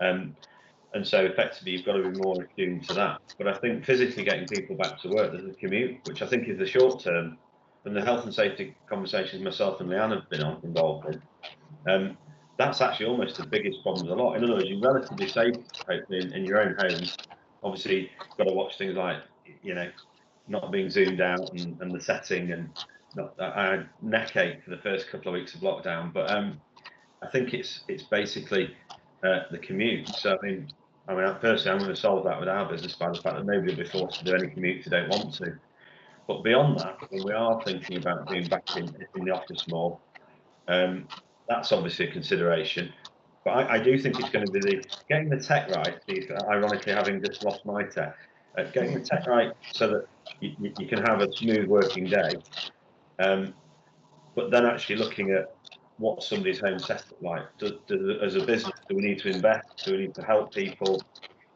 Um, 0.00 0.34
and 0.94 1.06
so 1.06 1.26
effectively 1.26 1.72
you've 1.72 1.84
got 1.84 1.92
to 1.92 2.10
be 2.10 2.18
more 2.18 2.42
attuned 2.42 2.88
to 2.88 2.94
that. 2.94 3.20
But 3.36 3.48
I 3.48 3.58
think 3.58 3.84
physically 3.84 4.24
getting 4.24 4.48
people 4.48 4.76
back 4.76 4.98
to 5.02 5.10
work, 5.10 5.32
there's 5.32 5.44
a 5.44 5.52
commute, 5.52 5.98
which 6.08 6.22
I 6.22 6.26
think 6.26 6.48
is 6.48 6.58
the 6.58 6.66
short 6.66 7.02
term. 7.02 7.36
And 7.84 7.94
the 7.94 8.02
health 8.02 8.24
and 8.24 8.32
safety 8.32 8.74
conversations 8.88 9.42
myself 9.42 9.80
and 9.82 9.90
Leanne 9.90 10.14
have 10.14 10.28
been 10.30 10.40
involved 10.62 11.14
in, 11.14 11.22
um, 11.86 12.16
that's 12.58 12.80
actually 12.80 13.06
almost 13.06 13.36
the 13.36 13.46
biggest 13.46 13.82
problem 13.82 14.10
a 14.10 14.14
lot. 14.14 14.34
In 14.36 14.44
other 14.44 14.54
words, 14.54 14.66
you're 14.68 14.80
relatively 14.80 15.28
safe 15.28 15.54
hopefully 15.88 16.20
in, 16.20 16.32
in 16.32 16.44
your 16.44 16.60
own 16.60 16.74
home. 16.78 17.08
Obviously, 17.62 18.00
you've 18.00 18.36
got 18.36 18.44
to 18.44 18.52
watch 18.52 18.76
things 18.76 18.94
like, 18.94 19.18
you 19.62 19.74
know, 19.74 19.88
not 20.48 20.72
being 20.72 20.90
zoomed 20.90 21.20
out 21.20 21.52
and, 21.52 21.80
and 21.80 21.92
the 21.92 22.00
setting 22.00 22.52
and 22.52 22.68
not, 23.14 23.34
I 23.40 23.70
had 23.70 23.88
neck 24.02 24.36
ache 24.36 24.62
for 24.64 24.70
the 24.70 24.78
first 24.78 25.08
couple 25.08 25.28
of 25.28 25.34
weeks 25.34 25.54
of 25.54 25.60
lockdown, 25.60 26.12
but 26.12 26.30
um, 26.30 26.60
I 27.22 27.28
think 27.28 27.54
it's 27.54 27.80
it's 27.88 28.02
basically 28.02 28.74
uh, 29.22 29.40
the 29.50 29.58
commute. 29.58 30.08
So 30.08 30.36
I 30.40 30.46
mean, 30.46 30.68
I 31.08 31.14
mean, 31.14 31.34
personally, 31.40 31.70
I'm 31.70 31.78
going 31.78 31.94
to 31.94 32.00
solve 32.00 32.24
that 32.24 32.38
with 32.38 32.48
our 32.48 32.68
business 32.68 32.94
by 32.94 33.08
the 33.08 33.20
fact 33.20 33.36
that 33.36 33.46
nobody 33.46 33.74
will 33.74 33.84
be 33.84 33.88
forced 33.88 34.18
to 34.18 34.24
do 34.24 34.34
any 34.34 34.48
commute 34.48 34.80
if 34.80 34.90
they 34.90 35.00
don't 35.00 35.08
want 35.10 35.34
to. 35.34 35.58
But 36.26 36.44
beyond 36.44 36.80
that, 36.80 36.98
we 37.10 37.32
are 37.32 37.62
thinking 37.64 37.96
about 37.96 38.28
being 38.28 38.46
back 38.46 38.76
in, 38.76 38.94
in 39.16 39.24
the 39.24 39.30
office 39.30 39.66
more, 39.68 39.98
um, 40.68 41.08
that's 41.48 41.72
obviously 41.72 42.08
a 42.08 42.12
consideration. 42.12 42.92
But 43.44 43.50
I, 43.50 43.74
I, 43.74 43.78
do 43.78 43.98
think 43.98 44.20
it's 44.20 44.28
going 44.30 44.44
to 44.44 44.52
be 44.52 44.60
the 44.60 44.84
getting 45.08 45.28
the 45.28 45.38
tech 45.38 45.70
right. 45.70 45.96
Ironically, 46.48 46.92
having 46.92 47.22
just 47.22 47.44
lost 47.44 47.64
my 47.64 47.82
tech, 47.82 48.14
uh, 48.58 48.64
getting 48.64 48.94
the 48.94 49.00
tech 49.00 49.26
right 49.26 49.52
so 49.72 49.88
that 49.88 50.06
you, 50.40 50.54
you 50.78 50.86
can 50.86 51.02
have 51.02 51.20
a 51.22 51.32
smooth 51.32 51.66
working 51.66 52.04
day. 52.04 52.32
Um, 53.18 53.54
but 54.34 54.50
then 54.50 54.66
actually 54.66 54.96
looking 54.96 55.30
at 55.30 55.54
what 55.96 56.22
somebody's 56.22 56.60
home 56.60 56.78
setup 56.78 57.20
like. 57.22 57.42
Do, 57.58 57.78
do, 57.86 58.18
as 58.22 58.36
a 58.36 58.44
business, 58.44 58.74
do 58.88 58.96
we 58.96 59.02
need 59.02 59.18
to 59.20 59.30
invest? 59.30 59.84
Do 59.84 59.92
we 59.92 59.98
need 59.98 60.14
to 60.14 60.22
help 60.22 60.54
people? 60.54 61.02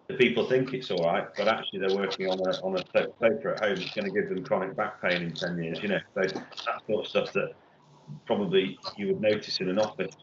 The 0.09 0.15
people 0.15 0.49
think 0.49 0.73
it's 0.75 0.91
all 0.91 1.05
right, 1.05 1.27
but 1.37 1.47
actually 1.49 1.81
they're 1.81 1.97
working 1.97 2.29
on 2.29 2.39
a 2.41 2.61
on 2.63 2.77
a 2.77 2.85
paper 2.85 3.55
at 3.55 3.61
home 3.61 3.77
that's 3.77 3.95
going 3.95 4.07
to 4.07 4.11
give 4.11 4.29
them 4.29 4.45
chronic 4.45 4.77
back 4.77 5.01
pain 5.01 5.23
in 5.23 5.33
ten 5.33 5.63
years. 5.63 5.81
You 5.83 5.89
know, 5.89 6.01
so 6.15 6.23
that 6.23 6.83
sort 6.87 7.05
of 7.05 7.07
stuff 7.07 7.33
that 7.35 7.53
probably 8.27 8.79
you 8.97 9.09
would 9.09 9.21
notice 9.21 9.61
in 9.61 9.69
an 9.69 9.79
office. 9.79 10.15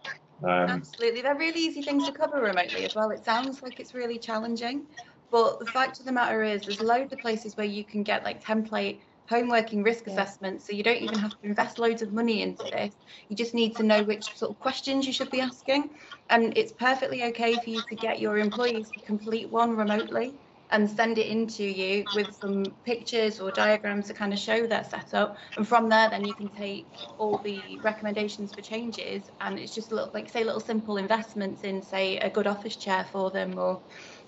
Um, 0.48 0.70
Absolutely, 0.70 1.22
they're 1.22 1.36
really 1.36 1.62
easy 1.62 1.82
things 1.82 2.06
to 2.06 2.12
cover 2.12 2.42
remotely 2.42 2.86
as 2.86 2.96
well. 2.96 3.12
It 3.12 3.26
sounds 3.26 3.62
like 3.62 3.80
it's 3.80 3.94
really 3.94 4.20
challenging, 4.20 4.88
but 5.32 5.60
the 5.60 5.66
fact 5.66 6.00
of 6.00 6.06
the 6.06 6.12
matter 6.12 6.44
is, 6.44 6.64
there's 6.64 6.82
loads 6.82 7.14
of 7.14 7.20
places 7.20 7.56
where 7.56 7.66
you 7.66 7.84
can 7.84 8.04
get 8.04 8.24
like 8.24 8.44
template 8.44 9.02
homeworking 9.30 9.84
risk 9.84 10.08
yeah. 10.08 10.14
assessments. 10.14 10.66
So 10.66 10.74
you 10.74 10.84
don't 10.84 11.02
even 11.02 11.20
have 11.20 11.32
to 11.32 11.48
invest 11.48 11.78
loads 11.78 12.02
of 12.02 12.14
money 12.14 12.42
into 12.42 12.64
this. 12.64 12.96
You 13.30 13.36
just 13.36 13.54
need 13.54 13.76
to 13.76 13.84
know 13.84 14.04
which 14.04 14.38
sort 14.38 14.52
of 14.52 14.60
questions 14.60 15.06
you 15.06 15.14
should 15.14 15.30
be 15.30 15.42
asking. 15.42 15.92
And 16.30 16.58
it's 16.58 16.74
perfectly 16.74 17.24
okay 17.26 17.60
for 17.60 17.70
you 17.70 17.84
to 17.84 17.96
get 17.96 18.20
your 18.20 18.38
employees 18.38 18.92
to 18.92 19.02
complete 19.02 19.50
one 19.50 19.76
remotely 19.76 20.40
and 20.72 20.90
send 20.90 21.18
it 21.18 21.28
into 21.28 21.64
you 21.64 22.08
with 22.12 22.34
some 22.36 22.76
pictures 22.84 23.40
or 23.40 23.52
diagrams 23.52 24.08
to 24.08 24.14
kind 24.14 24.34
of 24.34 24.40
show 24.40 24.68
their 24.68 24.84
setup. 24.84 25.38
And 25.58 25.68
from 25.68 25.90
there, 25.90 26.10
then 26.10 26.26
you 26.26 26.34
can 26.36 26.50
take 26.50 26.88
all 27.18 27.38
the 27.38 27.80
recommendations 27.84 28.54
for 28.54 28.62
changes. 28.62 29.30
And 29.42 29.58
it's 29.58 29.74
just 29.74 29.92
little, 29.92 30.12
like 30.14 30.30
say, 30.30 30.44
little 30.44 30.60
simple 30.60 30.98
investments 30.98 31.64
in, 31.64 31.82
say, 31.82 32.18
a 32.18 32.30
good 32.30 32.48
office 32.48 32.76
chair 32.76 33.06
for 33.12 33.32
them 33.32 33.58
or, 33.58 33.82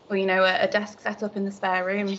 or 0.10 0.18
you 0.18 0.26
know, 0.26 0.44
a, 0.44 0.64
a 0.64 0.68
desk 0.68 1.02
setup 1.02 1.36
in 1.36 1.46
the 1.46 1.52
spare 1.52 1.86
room. 1.86 2.18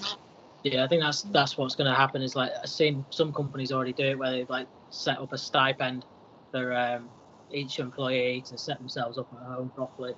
Yeah, 0.63 0.85
I 0.85 0.89
think 0.89 1.03
that's 1.03 1.23
that's 1.23 1.59
what's 1.59 1.75
going 1.75 1.91
to 1.91 1.97
happen. 1.97 2.23
Is 2.23 2.37
like 2.37 2.53
I've 2.63 2.71
seen 2.71 3.05
some 3.11 3.33
companies 3.33 3.73
already 3.73 3.93
do 3.93 4.05
it 4.05 4.19
where 4.19 4.31
they've 4.31 4.49
like 4.49 4.69
set 4.91 5.19
up 5.19 5.33
a 5.33 5.39
stipend 5.39 6.05
for 6.53 6.73
um, 6.73 7.09
each 7.51 7.81
employee 7.81 8.43
to 8.47 8.57
set 8.57 8.79
themselves 8.79 9.19
up 9.19 9.27
at 9.33 9.45
home 9.55 9.73
properly, 9.75 10.15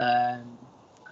um, 0.00 0.58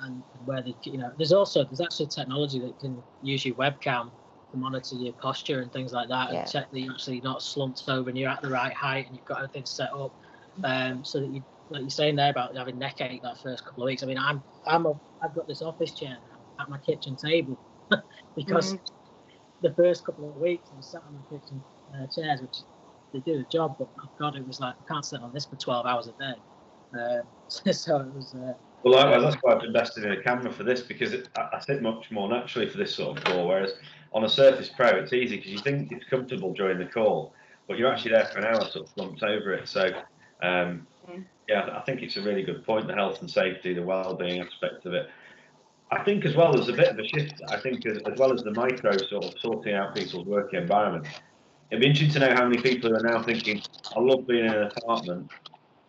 and 0.03 0.23
where 0.45 0.63
they 0.63 0.75
you 0.83 0.99
know 0.99 1.13
there's 1.17 1.33
also 1.33 1.65
there's 1.65 1.81
actually 1.81 2.07
technology 2.07 2.59
that 2.59 2.79
can 2.79 3.03
use 3.23 3.45
your 3.45 3.55
webcam 3.57 4.11
to 4.51 4.57
monitor 4.57 4.97
your 4.97 5.13
posture 5.15 5.61
and 5.61 5.73
things 5.73 5.93
like 5.93 6.09
that, 6.09 6.33
yeah. 6.33 6.41
and 6.41 6.51
check 6.51 6.71
that 6.71 6.79
you're 6.79 6.93
actually 6.93 7.21
not 7.21 7.43
slumped 7.43 7.83
over 7.89 8.09
and 8.09 8.19
you're 8.19 8.31
at 8.31 8.41
the 8.43 8.49
right 8.49 8.73
height 8.73 9.07
and 9.07 9.17
you've 9.17 9.25
got 9.25 9.39
everything 9.39 9.65
set 9.65 9.93
up, 9.93 10.15
um, 10.63 11.05
so 11.05 11.21
that 11.21 11.31
you 11.31 11.43
like 11.71 11.81
you're 11.81 11.91
saying 11.91 12.17
there 12.17 12.31
about 12.31 12.55
having 12.57 12.79
neck 12.79 13.01
ache 13.01 13.23
that 13.23 13.39
first 13.39 13.65
couple 13.65 13.83
of 13.83 13.87
weeks. 13.87 14.03
I 14.03 14.07
mean, 14.07 14.19
I'm 14.19 14.43
I'm 14.67 14.87
a, 14.87 14.99
I've 15.23 15.35
got 15.35 15.49
this 15.49 15.63
office 15.63 15.93
chair 15.93 16.19
at 16.61 16.69
my 16.69 16.79
kitchen 16.79 17.17
table 17.17 17.59
because 18.37 18.75
mm-hmm. 18.75 18.85
the 19.63 19.75
first 19.75 20.05
couple 20.05 20.29
of 20.29 20.37
weeks 20.37 20.69
I 20.73 20.77
was 20.77 20.87
sat 20.87 21.03
on 21.07 21.23
the 21.31 21.39
kitchen 21.39 21.63
uh, 21.95 22.07
chairs, 22.07 22.41
which 22.41 22.59
they 23.13 23.21
do 23.21 23.39
the 23.39 23.49
job, 23.51 23.77
but 23.79 23.89
oh 24.01 24.09
God, 24.19 24.37
it 24.37 24.47
was 24.47 24.61
like 24.61 24.75
I 24.75 24.93
can't 24.93 25.05
sit 25.05 25.21
on 25.21 25.33
this 25.33 25.47
for 25.47 25.57
12 25.57 25.87
hours 25.87 26.09
a 26.09 26.13
day. 26.13 26.35
Uh, 26.99 27.23
so 27.73 28.01
it 28.01 28.15
was. 28.15 28.35
Uh, 28.35 28.55
well, 28.85 28.95
likewise, 28.95 29.23
that's 29.23 29.43
why 29.43 29.55
I've 29.55 29.65
invested 29.65 30.05
in 30.05 30.13
a 30.13 30.23
camera 30.23 30.53
for 30.53 30.63
this 30.63 30.83
because 30.83 31.13
it, 31.13 31.29
I, 31.37 31.49
I 31.55 31.61
sit 31.61 31.81
much 31.81 32.11
more 32.11 32.29
naturally 32.29 32.69
for 32.69 32.77
this 32.77 32.95
sort 32.95 33.19
of 33.19 33.25
call. 33.25 33.49
Whereas 33.49 33.73
on 34.13 34.25
a 34.25 34.29
Surface 34.29 34.69
Pro, 34.69 34.89
it's 34.89 35.13
easy 35.13 35.37
because 35.37 35.53
you 35.53 35.59
think 35.59 35.91
it's 35.91 36.05
comfortable 36.09 36.53
during 36.53 36.79
the 36.79 36.85
call, 36.85 37.33
but 37.67 37.79
you're 37.79 37.91
actually 37.91 38.13
there 38.13 38.27
for 38.27 38.41
an 38.41 38.45
hour, 38.45 38.61
sort 38.71 38.87
of 38.87 38.89
slumped 38.91 39.23
over 39.23 39.55
it. 39.55 39.69
So, 39.69 39.91
um, 40.43 40.87
yeah, 41.49 41.71
I 41.75 41.81
think 41.81 42.03
it's 42.03 42.17
a 42.17 42.23
really 42.23 42.43
good 42.43 42.65
point. 42.65 42.87
The 42.87 42.95
health 42.95 43.21
and 43.21 43.31
safety, 43.31 43.73
the 43.73 43.83
well-being 43.83 44.41
aspect 44.41 44.85
of 44.85 44.93
it. 44.93 45.09
I 45.91 46.03
think 46.05 46.25
as 46.25 46.35
well 46.35 46.53
there's 46.53 46.69
a 46.69 46.73
bit 46.73 46.89
of 46.89 46.99
a 46.99 47.07
shift. 47.07 47.41
I 47.49 47.59
think 47.61 47.87
as, 47.87 47.99
as 48.11 48.19
well 48.19 48.33
as 48.33 48.43
the 48.43 48.53
micro 48.53 48.97
sort 48.97 49.25
of 49.25 49.35
sorting 49.41 49.75
out 49.75 49.95
people's 49.95 50.27
working 50.27 50.61
environment. 50.61 51.07
It'd 51.71 51.81
be 51.81 51.89
interesting 51.89 52.21
to 52.21 52.29
know 52.29 52.35
how 52.35 52.47
many 52.47 52.61
people 52.61 52.95
are 52.95 53.03
now 53.03 53.23
thinking, 53.23 53.63
I 53.97 54.01
love 54.01 54.27
being 54.27 54.45
in 54.45 54.53
an 54.53 54.71
apartment, 54.77 55.31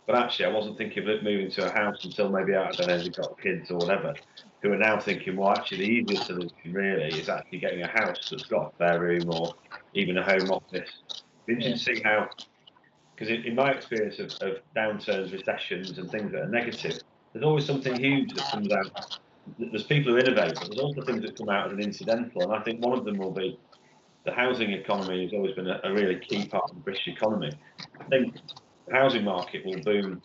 but 0.06 0.16
actually 0.16 0.46
I 0.46 0.52
wasn't 0.52 0.78
thinking 0.78 1.08
of 1.08 1.24
moving 1.24 1.50
to 1.52 1.68
a 1.68 1.72
house 1.72 2.04
until 2.04 2.30
maybe 2.30 2.56
I 2.56 2.72
don't 2.72 2.88
know, 2.88 2.98
they've 2.98 3.14
got 3.14 3.40
kids 3.42 3.72
or 3.72 3.78
whatever, 3.78 4.14
who 4.62 4.72
are 4.74 4.78
now 4.78 5.00
thinking, 5.00 5.36
well, 5.36 5.52
actually 5.52 5.78
the 5.78 5.92
easiest 5.92 6.28
solution 6.28 6.74
really 6.74 7.20
is 7.20 7.30
actually 7.30 7.60
getting 7.60 7.82
a 7.82 7.88
house 7.88 8.30
that's 8.30 8.46
got 8.46 8.72
a 8.72 8.76
spare 8.76 9.00
room 9.00 9.30
or 9.30 9.54
even 9.94 10.18
a 10.18 10.24
home 10.24 10.52
office. 10.52 10.90
Interesting 11.48 11.96
to 11.96 12.02
see 12.02 12.04
how, 12.04 12.30
because 13.16 13.30
in, 13.30 13.44
in, 13.44 13.56
my 13.56 13.72
experience 13.72 14.20
of, 14.20 14.32
of 14.42 14.58
downturns, 14.76 15.32
recessions, 15.32 15.98
and 15.98 16.10
things 16.10 16.32
that 16.32 16.42
are 16.42 16.50
negative, 16.50 17.00
there's 17.34 17.46
always 17.46 17.66
something 17.66 17.96
huge 17.96 18.34
that 18.34 18.52
comes 18.52 18.72
out 18.72 19.20
there's 19.60 19.84
people 19.84 20.14
who 20.14 20.18
innovate, 20.18 20.56
but 20.56 20.70
there's 20.70 20.80
also 20.80 21.02
things 21.04 21.22
that 21.22 21.38
come 21.38 21.50
out 21.50 21.68
as 21.68 21.74
an 21.74 21.80
incidental, 21.80 22.42
and 22.42 22.54
I 22.54 22.64
think 22.64 22.84
one 22.84 22.98
of 22.98 23.06
them 23.06 23.18
will 23.18 23.32
be 23.32 23.60
the 24.26 24.32
housing 24.32 24.72
economy 24.72 25.24
has 25.24 25.34
always 25.34 25.54
been 25.54 25.68
a, 25.68 25.80
a 25.84 25.94
really 25.94 26.20
key 26.20 26.48
part 26.48 26.64
of 26.70 26.76
the 26.76 26.82
British 26.82 27.08
economy. 27.08 27.52
I 28.00 28.04
think 28.06 28.36
the 28.88 28.94
housing 28.94 29.24
market 29.24 29.66
will 29.66 29.80
boom 29.82 30.22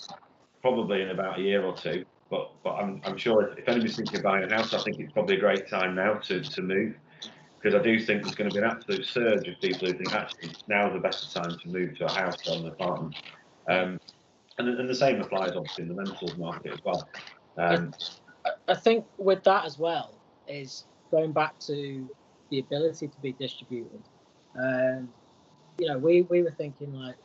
probably 0.62 1.02
in 1.02 1.10
about 1.10 1.38
a 1.38 1.42
year 1.42 1.64
or 1.64 1.76
two, 1.76 2.04
but 2.30 2.50
but 2.62 2.74
I'm, 2.74 3.00
I'm 3.04 3.16
sure 3.16 3.54
if, 3.56 3.68
anybody's 3.68 3.96
thinking 3.96 4.18
of 4.18 4.22
buying 4.22 4.50
a 4.50 4.54
house, 4.54 4.74
I 4.74 4.78
think 4.78 4.98
it's 4.98 5.12
probably 5.12 5.36
a 5.36 5.40
great 5.40 5.68
time 5.68 5.94
now 5.94 6.14
to, 6.14 6.40
to 6.40 6.62
move 6.62 6.94
because 7.60 7.78
I 7.78 7.82
do 7.82 7.98
think 8.00 8.22
there's 8.22 8.34
going 8.34 8.48
to 8.48 8.54
be 8.54 8.64
an 8.64 8.70
absolute 8.70 9.04
surge 9.04 9.46
of 9.46 9.60
people 9.60 9.88
who 9.88 9.94
think 9.94 10.14
actually 10.14 10.52
now 10.66 10.88
is 10.88 10.94
the 10.94 11.00
best 11.00 11.34
time 11.34 11.58
to 11.58 11.68
move 11.68 11.96
to 11.98 12.06
a 12.06 12.10
house 12.10 12.36
or 12.48 12.56
an 12.56 12.66
apartment. 12.68 13.16
Um, 13.68 14.00
and, 14.58 14.68
and 14.68 14.88
the 14.88 14.94
same 14.94 15.20
applies 15.20 15.52
obviously 15.54 15.82
in 15.82 15.88
the 15.88 15.94
rentals 15.94 16.36
market 16.38 16.72
as 16.72 16.84
well. 16.84 17.08
Um, 17.58 17.92
I 18.66 18.74
think 18.74 19.04
with 19.18 19.44
that 19.44 19.66
as 19.66 19.78
well 19.78 20.14
is 20.48 20.84
going 21.10 21.32
back 21.32 21.58
to 21.60 22.08
the 22.50 22.58
ability 22.60 23.08
to 23.08 23.20
be 23.20 23.32
distributed. 23.32 24.02
Um, 24.58 25.08
you 25.78 25.88
know, 25.88 25.98
we, 25.98 26.22
we 26.22 26.42
were 26.42 26.50
thinking 26.50 26.94
like, 26.94 27.16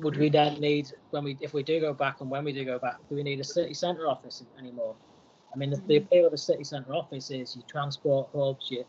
would 0.00 0.16
we 0.16 0.28
then 0.28 0.60
need 0.60 0.92
when 1.10 1.24
we 1.24 1.36
if 1.40 1.54
we 1.54 1.62
do 1.62 1.80
go 1.80 1.92
back 1.92 2.20
and 2.20 2.30
when 2.30 2.44
we 2.44 2.52
do 2.52 2.64
go 2.64 2.78
back, 2.78 2.96
do 3.08 3.14
we 3.14 3.22
need 3.22 3.40
a 3.40 3.44
city 3.44 3.74
centre 3.74 4.08
office 4.08 4.42
anymore? 4.58 4.94
I 5.52 5.58
mean, 5.58 5.70
the, 5.70 5.82
the 5.86 5.96
appeal 5.96 6.26
of 6.26 6.32
a 6.32 6.38
city 6.38 6.64
centre 6.64 6.94
office 6.94 7.30
is 7.30 7.56
your 7.56 7.64
transport 7.66 8.28
hubs, 8.34 8.70
your 8.70 8.84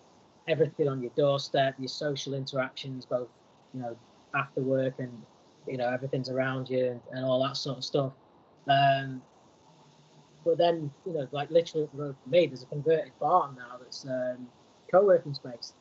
everything 0.48 0.88
on 0.88 1.02
your 1.02 1.12
doorstep, 1.16 1.76
your 1.80 1.88
social 1.88 2.34
interactions, 2.34 3.06
both 3.06 3.30
you 3.74 3.82
know 3.82 3.96
after 4.36 4.62
work 4.62 4.96
and 5.00 5.12
you 5.68 5.78
know 5.78 5.90
everything's 5.90 6.30
around 6.30 6.70
you 6.70 6.86
and, 6.86 7.02
and 7.12 7.26
all 7.26 7.42
that 7.44 7.58
sort 7.58 7.78
of 7.78 7.84
stuff. 7.84 8.14
Um, 8.68 9.22
but 10.44 10.58
then, 10.58 10.92
you 11.06 11.14
know, 11.14 11.28
like 11.32 11.52
literally 11.52 11.88
from 11.96 12.16
me, 12.26 12.48
there's 12.48 12.64
a 12.64 12.68
converted 12.68 13.12
barn 13.20 13.56
now 13.56 13.78
that's 13.80 14.06
um, 14.06 14.48
co-working 14.90 15.34
space. 15.34 15.74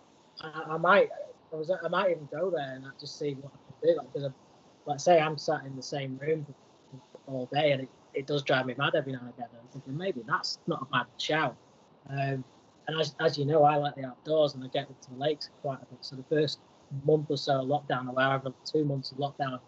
I, 0.42 0.74
I, 0.74 0.76
might, 0.76 1.08
I 1.52 1.56
was, 1.56 1.70
I 1.70 1.88
might 1.88 2.10
even 2.10 2.28
go 2.30 2.50
there 2.50 2.74
and 2.74 2.84
just 2.98 3.18
see 3.18 3.34
what 3.34 3.52
I 3.54 3.86
can 3.86 3.94
do. 3.94 3.98
Like, 3.98 4.12
because, 4.12 4.30
like, 4.90 5.00
say 5.00 5.20
I'm 5.20 5.38
sat 5.38 5.64
in 5.64 5.74
the 5.76 5.83
same 5.83 6.18
room 6.20 6.46
all 7.26 7.48
day, 7.53 7.72
and 7.72 7.83
it, 7.83 7.88
it 8.14 8.26
does 8.26 8.42
drive 8.42 8.66
me 8.66 8.74
mad 8.76 8.94
every 8.94 9.12
now 9.12 9.20
and 9.20 9.31
again. 9.31 9.48
I'm 9.53 9.68
thinking 9.72 9.96
maybe 9.96 10.22
that's 10.26 10.59
not 10.66 10.83
a 10.83 10.87
bad 10.87 11.07
shout. 11.18 11.57
Um, 12.09 12.44
And 12.88 13.00
as, 13.00 13.14
as 13.20 13.38
you 13.38 13.44
know, 13.44 13.62
I 13.62 13.76
like 13.76 13.94
the 13.94 14.05
outdoors 14.05 14.55
and 14.55 14.64
I 14.64 14.68
get 14.68 14.88
to 14.88 15.11
the 15.11 15.16
lakes 15.16 15.50
quite 15.62 15.79
a 15.83 15.87
bit. 15.87 15.98
So 16.00 16.16
the 16.16 16.24
first 16.24 16.59
month 17.05 17.26
or 17.31 17.37
so 17.37 17.61
of 17.61 17.68
lockdown, 17.68 18.12
or 18.12 18.20
however, 18.20 18.53
two 18.64 18.85
months 18.85 19.12
of 19.12 19.18
lockdown 19.18 19.61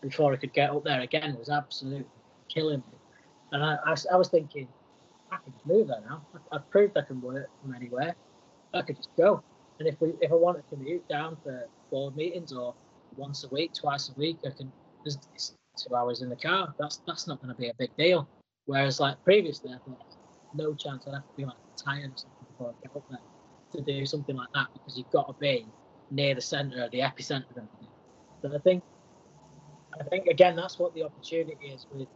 before 0.00 0.32
I 0.32 0.36
could 0.36 0.54
get 0.54 0.70
up 0.70 0.82
there 0.84 1.02
again 1.02 1.36
was 1.38 1.50
absolutely 1.50 2.06
killing 2.48 2.82
me. 2.90 2.98
And 3.52 3.62
I, 3.62 3.76
I, 3.84 3.94
I 4.14 4.16
was 4.16 4.28
thinking, 4.28 4.68
I 5.30 5.36
can 5.44 5.52
move 5.66 5.88
there 5.88 6.02
now. 6.08 6.22
I, 6.34 6.56
I've 6.56 6.70
proved 6.70 6.96
I 6.96 7.02
can 7.02 7.20
work 7.20 7.50
from 7.60 7.74
anywhere. 7.74 8.14
I 8.72 8.80
could 8.80 8.96
just 8.96 9.14
go. 9.16 9.42
And 9.78 9.88
if 9.88 10.00
we 10.00 10.14
if 10.20 10.30
I 10.32 10.36
want 10.36 10.56
to 10.56 10.64
commute 10.74 11.06
down 11.08 11.36
for 11.42 11.68
board 11.90 12.16
meetings 12.16 12.52
or 12.52 12.74
once 13.16 13.44
a 13.44 13.48
week, 13.48 13.72
twice 13.74 14.08
a 14.08 14.18
week, 14.18 14.38
I 14.44 14.50
can. 14.50 14.72
There's 15.04 15.18
two 15.76 15.94
hours 15.94 16.22
in 16.22 16.28
the 16.28 16.36
car. 16.36 16.74
That's 16.78 17.00
that's 17.06 17.26
not 17.26 17.40
going 17.42 17.54
to 17.54 17.60
be 17.60 17.68
a 17.68 17.74
big 17.78 17.90
deal. 17.96 18.28
Whereas 18.66 19.00
like 19.00 19.22
previously, 19.24 19.70
I 19.72 19.78
thought 19.84 19.98
no 20.54 20.74
chance 20.74 21.04
I'd 21.06 21.14
have 21.14 21.28
to 21.28 21.36
be 21.36 21.44
like 21.44 21.56
tired 21.76 22.12
or 22.12 22.16
something 22.16 22.46
before 22.50 22.70
I 22.70 22.86
get 22.86 22.96
up 22.96 23.04
there 23.10 23.18
to 23.72 23.80
do 23.80 24.06
something 24.06 24.36
like 24.36 24.48
that 24.54 24.68
because 24.72 24.98
you've 24.98 25.10
got 25.10 25.26
to 25.26 25.34
be 25.40 25.66
near 26.10 26.34
the 26.34 26.40
centre, 26.40 26.88
the 26.92 27.00
epicenter 27.00 27.50
of 27.50 27.56
everything. 27.56 27.88
So 28.42 28.54
I 28.54 28.58
think, 28.58 28.82
I 29.98 30.04
think 30.04 30.26
again, 30.26 30.56
that's 30.56 30.78
what 30.78 30.94
the 30.94 31.04
opportunity 31.04 31.68
is 31.68 31.86
with 31.92 32.08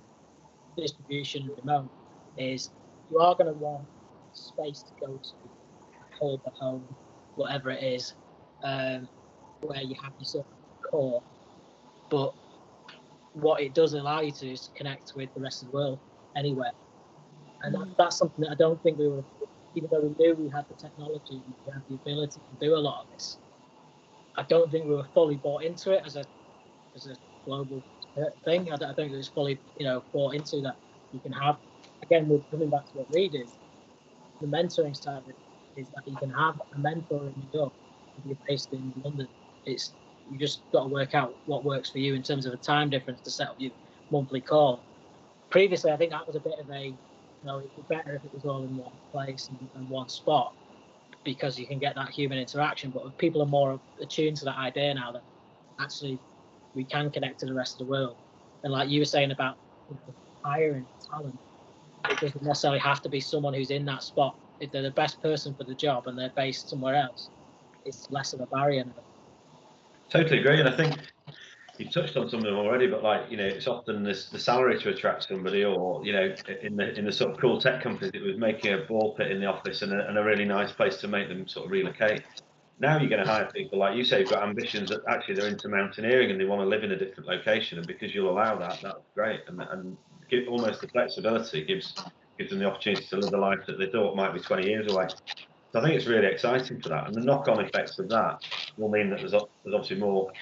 distribution 0.77 1.51
remote 1.59 1.91
is 2.37 2.71
you 3.11 3.19
are 3.19 3.35
going 3.35 3.53
to 3.53 3.59
want 3.59 3.87
space 4.33 4.83
to 4.83 5.07
go 5.07 5.17
to, 5.17 5.31
hub, 6.21 6.41
a 6.47 6.51
home, 6.51 6.85
whatever 7.37 7.71
it 7.71 7.83
is, 7.83 8.15
um, 8.63 9.09
where 9.63 9.81
you 9.81 9.95
have 10.03 10.13
your 10.19 10.27
sort 10.27 10.47
of 10.47 10.56
core. 10.97 11.23
But 12.11 12.33
what 13.35 13.61
it 13.61 13.75
does 13.75 13.93
allow 13.93 14.21
you 14.21 14.33
to 14.33 14.53
is 14.53 14.71
connect 14.75 15.15
with 15.15 15.29
the 15.35 15.41
rest 15.41 15.63
of 15.63 15.71
the 15.71 15.77
world 15.77 15.99
anywhere. 16.37 16.73
And 17.63 17.75
that, 17.75 17.81
mm. 17.81 17.97
that's 17.99 18.17
something 18.17 18.45
that 18.45 18.53
I 18.53 18.55
don't 18.55 18.83
think 18.83 18.99
we 18.99 19.09
were, 19.09 19.25
even 19.75 19.89
though 19.91 20.01
we 20.01 20.15
knew 20.19 20.35
we 20.35 20.49
had 20.49 20.65
the 20.69 20.75
technology, 20.75 21.43
we 21.67 21.73
had 21.73 21.83
the 21.89 21.97
ability 21.97 22.41
to 22.41 22.67
do 22.67 22.75
a 22.75 22.83
lot 22.89 23.05
of 23.05 23.13
this. 23.13 23.39
I 24.37 24.43
don't 24.43 24.71
think 24.71 24.85
we 24.87 24.95
were 24.95 25.09
fully 25.15 25.37
bought 25.37 25.63
into 25.65 25.93
it 25.93 26.03
as 26.05 26.17
a 26.17 26.25
as 26.95 27.07
a 27.07 27.17
global 27.45 27.83
uh, 28.17 28.25
thing. 28.45 28.73
I 28.73 28.77
don't, 28.77 28.91
I 28.91 28.95
think 28.95 29.13
it 29.13 29.17
was 29.17 29.29
fully, 29.29 29.59
you 29.79 29.87
know, 29.87 30.03
bought 30.13 30.35
into 30.35 30.61
that 30.63 30.77
you 31.13 31.21
can 31.21 31.33
have. 31.33 31.57
Again, 32.03 32.29
we're 32.29 32.41
coming 32.51 32.71
back 32.71 32.85
to 32.93 32.99
what 32.99 33.11
we 33.11 33.29
do. 33.29 33.45
The 34.41 34.47
mentoring 34.47 34.97
side 34.97 35.23
is 35.77 35.89
that 35.95 36.07
you 36.07 36.17
can 36.17 36.31
have 36.31 36.61
a 36.75 36.79
mentor 36.79 37.21
in 37.21 37.35
New 37.37 37.49
York 37.53 37.73
if 38.19 38.27
you're 38.27 38.39
based 38.47 38.73
in 38.73 38.93
London. 39.03 39.29
It's 39.65 39.93
you 40.31 40.39
just 40.39 40.61
got 40.73 40.85
to 40.85 40.89
work 40.89 41.15
out 41.15 41.35
what 41.47 41.65
works 41.65 41.91
for 41.91 41.99
you 41.99 42.15
in 42.15 42.23
terms 42.23 42.47
of 42.47 42.53
a 42.53 42.57
time 42.57 42.91
difference 42.91 43.21
to 43.23 43.31
set 43.31 43.49
up 43.49 43.57
your 43.59 43.73
monthly 44.11 44.41
call. 44.41 44.81
Previously, 45.51 45.91
I 45.91 45.97
think 45.97 46.11
that 46.11 46.27
was 46.27 46.37
a 46.37 46.41
bit 46.41 46.59
of 46.59 46.71
a, 46.71 46.87
you 46.87 46.97
know, 47.45 47.59
it'd 47.59 47.77
be 47.77 47.83
better 47.89 48.15
if 48.15 48.25
it 48.25 48.35
was 48.35 48.45
all 48.45 48.63
in 48.63 48.77
one 48.77 48.93
place 49.13 49.49
and, 49.49 49.69
and 49.77 49.89
one 49.89 50.09
spot 50.09 50.53
because 51.25 51.59
you 51.59 51.67
can 51.67 51.79
get 51.79 51.95
that 51.95 52.11
human 52.11 52.39
interaction. 52.39 52.91
But 52.91 53.17
people 53.19 53.43
are 53.43 53.47
more 53.47 53.81
attuned 54.01 54.37
to 54.39 54.45
that 54.47 54.57
idea 54.57 54.95
now 54.95 55.13
that 55.13 55.23
actually 55.79 56.19
we 56.75 56.85
can 56.85 57.11
connect 57.11 57.41
to 57.41 57.47
the 57.47 57.55
rest 57.55 57.81
of 57.81 57.87
the 57.87 57.91
world. 57.91 58.17
And 58.63 58.73
like 58.73 58.89
you 58.89 59.01
were 59.01 59.07
saying 59.07 59.31
about 59.31 59.57
you 59.91 59.97
know, 60.07 60.15
hiring 60.43 60.87
talent, 61.11 61.39
it 62.09 62.21
doesn't 62.21 62.43
necessarily 62.43 62.79
have 62.81 63.03
to 63.03 63.09
be 63.09 63.21
someone 63.21 63.55
who's 63.55 63.71
in 63.71 63.85
that 63.87 64.03
spot. 64.03 64.37
If 64.61 64.73
they're 64.73 64.83
the 64.83 64.91
best 64.91 65.21
person 65.21 65.55
for 65.55 65.65
the 65.65 65.75
job 65.75 66.07
and 66.07 66.19
they're 66.19 66.33
based 66.35 66.71
somewhere 66.71 66.95
else, 66.95 67.29
it's 67.85 68.11
less 68.11 68.33
of 68.33 68.41
a 68.41 68.47
barrier. 68.47 68.85
Now. 68.85 68.93
Totally 70.09 70.41
agree, 70.41 70.61
and 70.61 70.69
I 70.69 70.77
think 70.77 70.99
you've 71.79 71.93
touched 71.93 72.17
on 72.17 72.29
some 72.29 72.41
of 72.41 72.47
them 72.47 72.55
already, 72.55 72.87
but 72.87 73.03
like 73.03 73.31
you 73.31 73.37
know, 73.37 73.45
it's 73.45 73.67
often 73.67 74.03
this 74.03 74.29
the 74.29 74.39
salary 74.39 74.79
to 74.81 74.91
attract 74.91 75.25
somebody, 75.25 75.65
or 75.65 76.05
you 76.05 76.13
know, 76.13 76.35
in 76.63 76.77
the 76.77 76.97
in 76.99 77.05
the 77.05 77.13
sort 77.13 77.33
of 77.33 77.41
cool 77.41 77.61
tech 77.61 77.83
companies, 77.83 78.13
it 78.15 78.23
was 78.23 78.37
making 78.39 78.73
a 78.73 78.79
ball 78.79 79.15
pit 79.17 79.31
in 79.31 79.41
the 79.41 79.47
office 79.47 79.83
and 79.83 79.93
a, 79.93 80.09
and 80.09 80.17
a 80.17 80.23
really 80.23 80.45
nice 80.45 80.73
place 80.73 80.99
to 80.99 81.09
make 81.09 81.29
them 81.29 81.47
sort 81.49 81.67
of 81.67 81.73
relocate. 81.73 82.23
Now 82.79 82.99
you're 82.99 83.09
going 83.09 83.25
to 83.25 83.31
hire 83.31 83.51
people 83.53 83.79
like 83.79 83.97
you 83.97 84.05
say, 84.05 84.21
who've 84.21 84.31
got 84.31 84.43
ambitions 84.43 84.91
that 84.91 85.01
actually 85.09 85.37
they're 85.37 85.49
into 85.49 85.69
mountaineering 85.69 86.31
and 86.31 86.39
they 86.39 86.45
want 86.45 86.61
to 86.61 86.67
live 86.67 86.85
in 86.85 86.93
a 86.93 86.99
different 86.99 87.29
location, 87.29 87.79
and 87.79 87.87
because 87.87 88.15
you'll 88.15 88.31
allow 88.31 88.57
that, 88.59 88.81
that's 88.83 89.07
great, 89.15 89.41
and 89.49 89.61
and 89.61 89.97
give 90.31 90.47
almost 90.49 90.81
the 90.81 90.89
flexibility 90.89 91.65
gives 91.65 91.95
gives 92.39 92.51
them 92.51 92.59
the 92.59 92.67
opportunity 92.67 93.05
to 93.07 93.17
live 93.17 93.31
the 93.31 93.39
life 93.39 93.61
that 93.67 93.79
they 93.79 93.91
thought 93.91 94.15
might 94.15 94.35
be 94.35 94.41
20 94.41 94.67
years 94.67 94.93
away. 94.93 95.09
So 95.77 95.83
I 95.83 95.85
think 95.85 95.97
it's 95.97 96.07
really 96.07 96.27
exciting 96.27 96.81
for 96.81 96.89
that, 96.89 97.07
and 97.07 97.15
the 97.15 97.21
knock-on 97.21 97.63
effects 97.63 97.99
of 97.99 98.09
that 98.09 98.43
will 98.79 98.89
mean 98.89 99.11
that 99.11 99.19
there's, 99.19 99.33
there's 99.33 99.75
obviously 99.75 99.99
more 99.99 100.33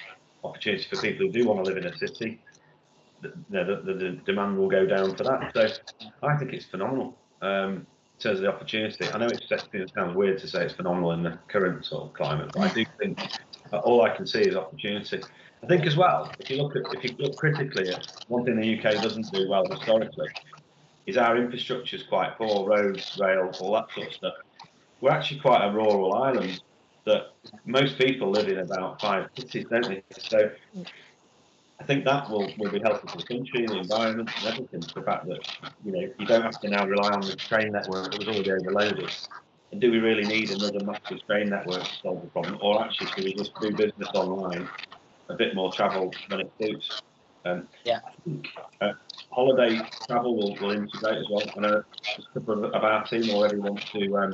opportunity 0.45 0.87
for 0.89 0.95
people 1.01 1.25
who 1.25 1.31
do 1.33 1.45
want 1.45 1.61
to 1.61 1.69
live 1.69 1.75
in 1.75 1.85
a 1.91 1.97
city. 1.97 2.39
The, 3.21 3.33
the, 3.49 3.81
the, 3.83 3.93
the 3.95 4.09
demand 4.25 4.57
will 4.57 4.69
go 4.69 4.85
down 4.85 5.13
for 5.13 5.25
that. 5.25 5.51
So 5.53 5.67
I 6.23 6.37
think 6.37 6.53
it's 6.53 6.63
phenomenal 6.63 7.17
um, 7.41 7.69
in 7.73 7.85
terms 8.17 8.39
of 8.39 8.43
the 8.43 8.47
opportunity. 8.47 9.09
I 9.13 9.17
know 9.17 9.27
it's 9.27 9.51
it 9.73 9.91
sounds 9.93 10.15
weird 10.15 10.39
to 10.39 10.47
say 10.47 10.63
it's 10.63 10.73
phenomenal 10.73 11.11
in 11.11 11.23
the 11.23 11.37
current 11.49 11.83
sort 11.83 12.03
of 12.03 12.13
climate, 12.13 12.51
but 12.53 12.71
I 12.71 12.73
do 12.73 12.85
think 12.97 13.19
all 13.73 14.03
I 14.03 14.15
can 14.15 14.25
see 14.25 14.39
is 14.39 14.55
opportunity. 14.55 15.21
I 15.61 15.67
think 15.67 15.85
as 15.85 15.97
well, 15.97 16.31
if 16.39 16.49
you 16.49 16.63
look 16.63 16.77
at 16.77 16.83
if 16.93 17.03
you 17.03 17.13
look 17.19 17.35
critically 17.35 17.89
at 17.89 18.07
one 18.29 18.45
thing 18.45 18.55
the 18.55 18.79
UK 18.79 19.03
doesn't 19.03 19.29
do 19.33 19.49
well 19.49 19.65
historically, 19.69 20.29
is 21.07 21.17
our 21.17 21.35
infrastructure 21.35 21.97
is 21.97 22.03
quite 22.03 22.37
poor, 22.37 22.65
roads, 22.65 23.17
rail, 23.19 23.51
all 23.59 23.73
that 23.73 23.87
sort 23.93 24.07
of 24.07 24.13
stuff. 24.13 24.33
We're 25.01 25.11
actually 25.11 25.39
quite 25.39 25.65
a 25.65 25.71
rural 25.71 26.13
island 26.13 26.61
that 27.05 27.27
most 27.65 27.97
people 27.97 28.31
live 28.31 28.47
in 28.47 28.59
about 28.59 28.99
five 29.01 29.29
cities, 29.35 29.65
don't 29.69 29.83
they? 29.83 30.03
So 30.17 30.51
I 31.79 31.83
think 31.83 32.05
that 32.05 32.29
will, 32.29 32.51
will 32.57 32.71
be 32.71 32.79
helpful 32.79 33.09
for 33.09 33.17
the 33.17 33.23
country, 33.23 33.67
the 33.67 33.79
environment, 33.79 34.29
and 34.37 34.47
everything. 34.47 34.81
The 34.95 35.01
fact 35.01 35.27
that 35.27 35.39
you 35.83 35.91
know 35.91 36.13
you 36.17 36.25
don't 36.25 36.41
have 36.41 36.59
to 36.61 36.69
now 36.69 36.85
rely 36.85 37.11
on 37.11 37.21
the 37.21 37.35
train 37.35 37.71
network 37.71 38.11
that 38.11 38.19
was 38.19 38.27
already 38.27 38.51
overloaded. 38.51 39.11
And 39.71 39.81
do 39.81 39.91
we 39.91 39.99
really 39.99 40.25
need 40.25 40.49
another 40.51 40.79
massive 40.85 41.25
train 41.27 41.49
network 41.49 41.83
to 41.83 41.95
solve 42.01 42.21
the 42.21 42.29
problem, 42.29 42.57
or 42.61 42.83
actually 42.83 43.07
should 43.07 43.23
we 43.25 43.33
just 43.33 43.51
do 43.59 43.71
business 43.71 44.09
online, 44.13 44.69
a 45.29 45.35
bit 45.35 45.53
more 45.53 45.71
travel 45.71 46.13
when 46.29 46.41
it 46.41 46.51
suits? 46.59 47.01
Um, 47.45 47.67
yeah. 47.85 47.99
Uh, 48.81 48.93
holiday 49.31 49.79
travel 50.07 50.35
will, 50.35 50.55
will 50.59 50.71
integrate 50.71 51.19
as 51.19 51.25
well. 51.29 51.43
I 51.55 51.59
know 51.61 51.83
a 52.17 52.39
couple 52.39 52.65
of 52.65 52.83
our 52.83 53.05
team 53.05 53.29
already 53.29 53.57
want 53.57 53.81
to 53.91 54.17
um, 54.17 54.33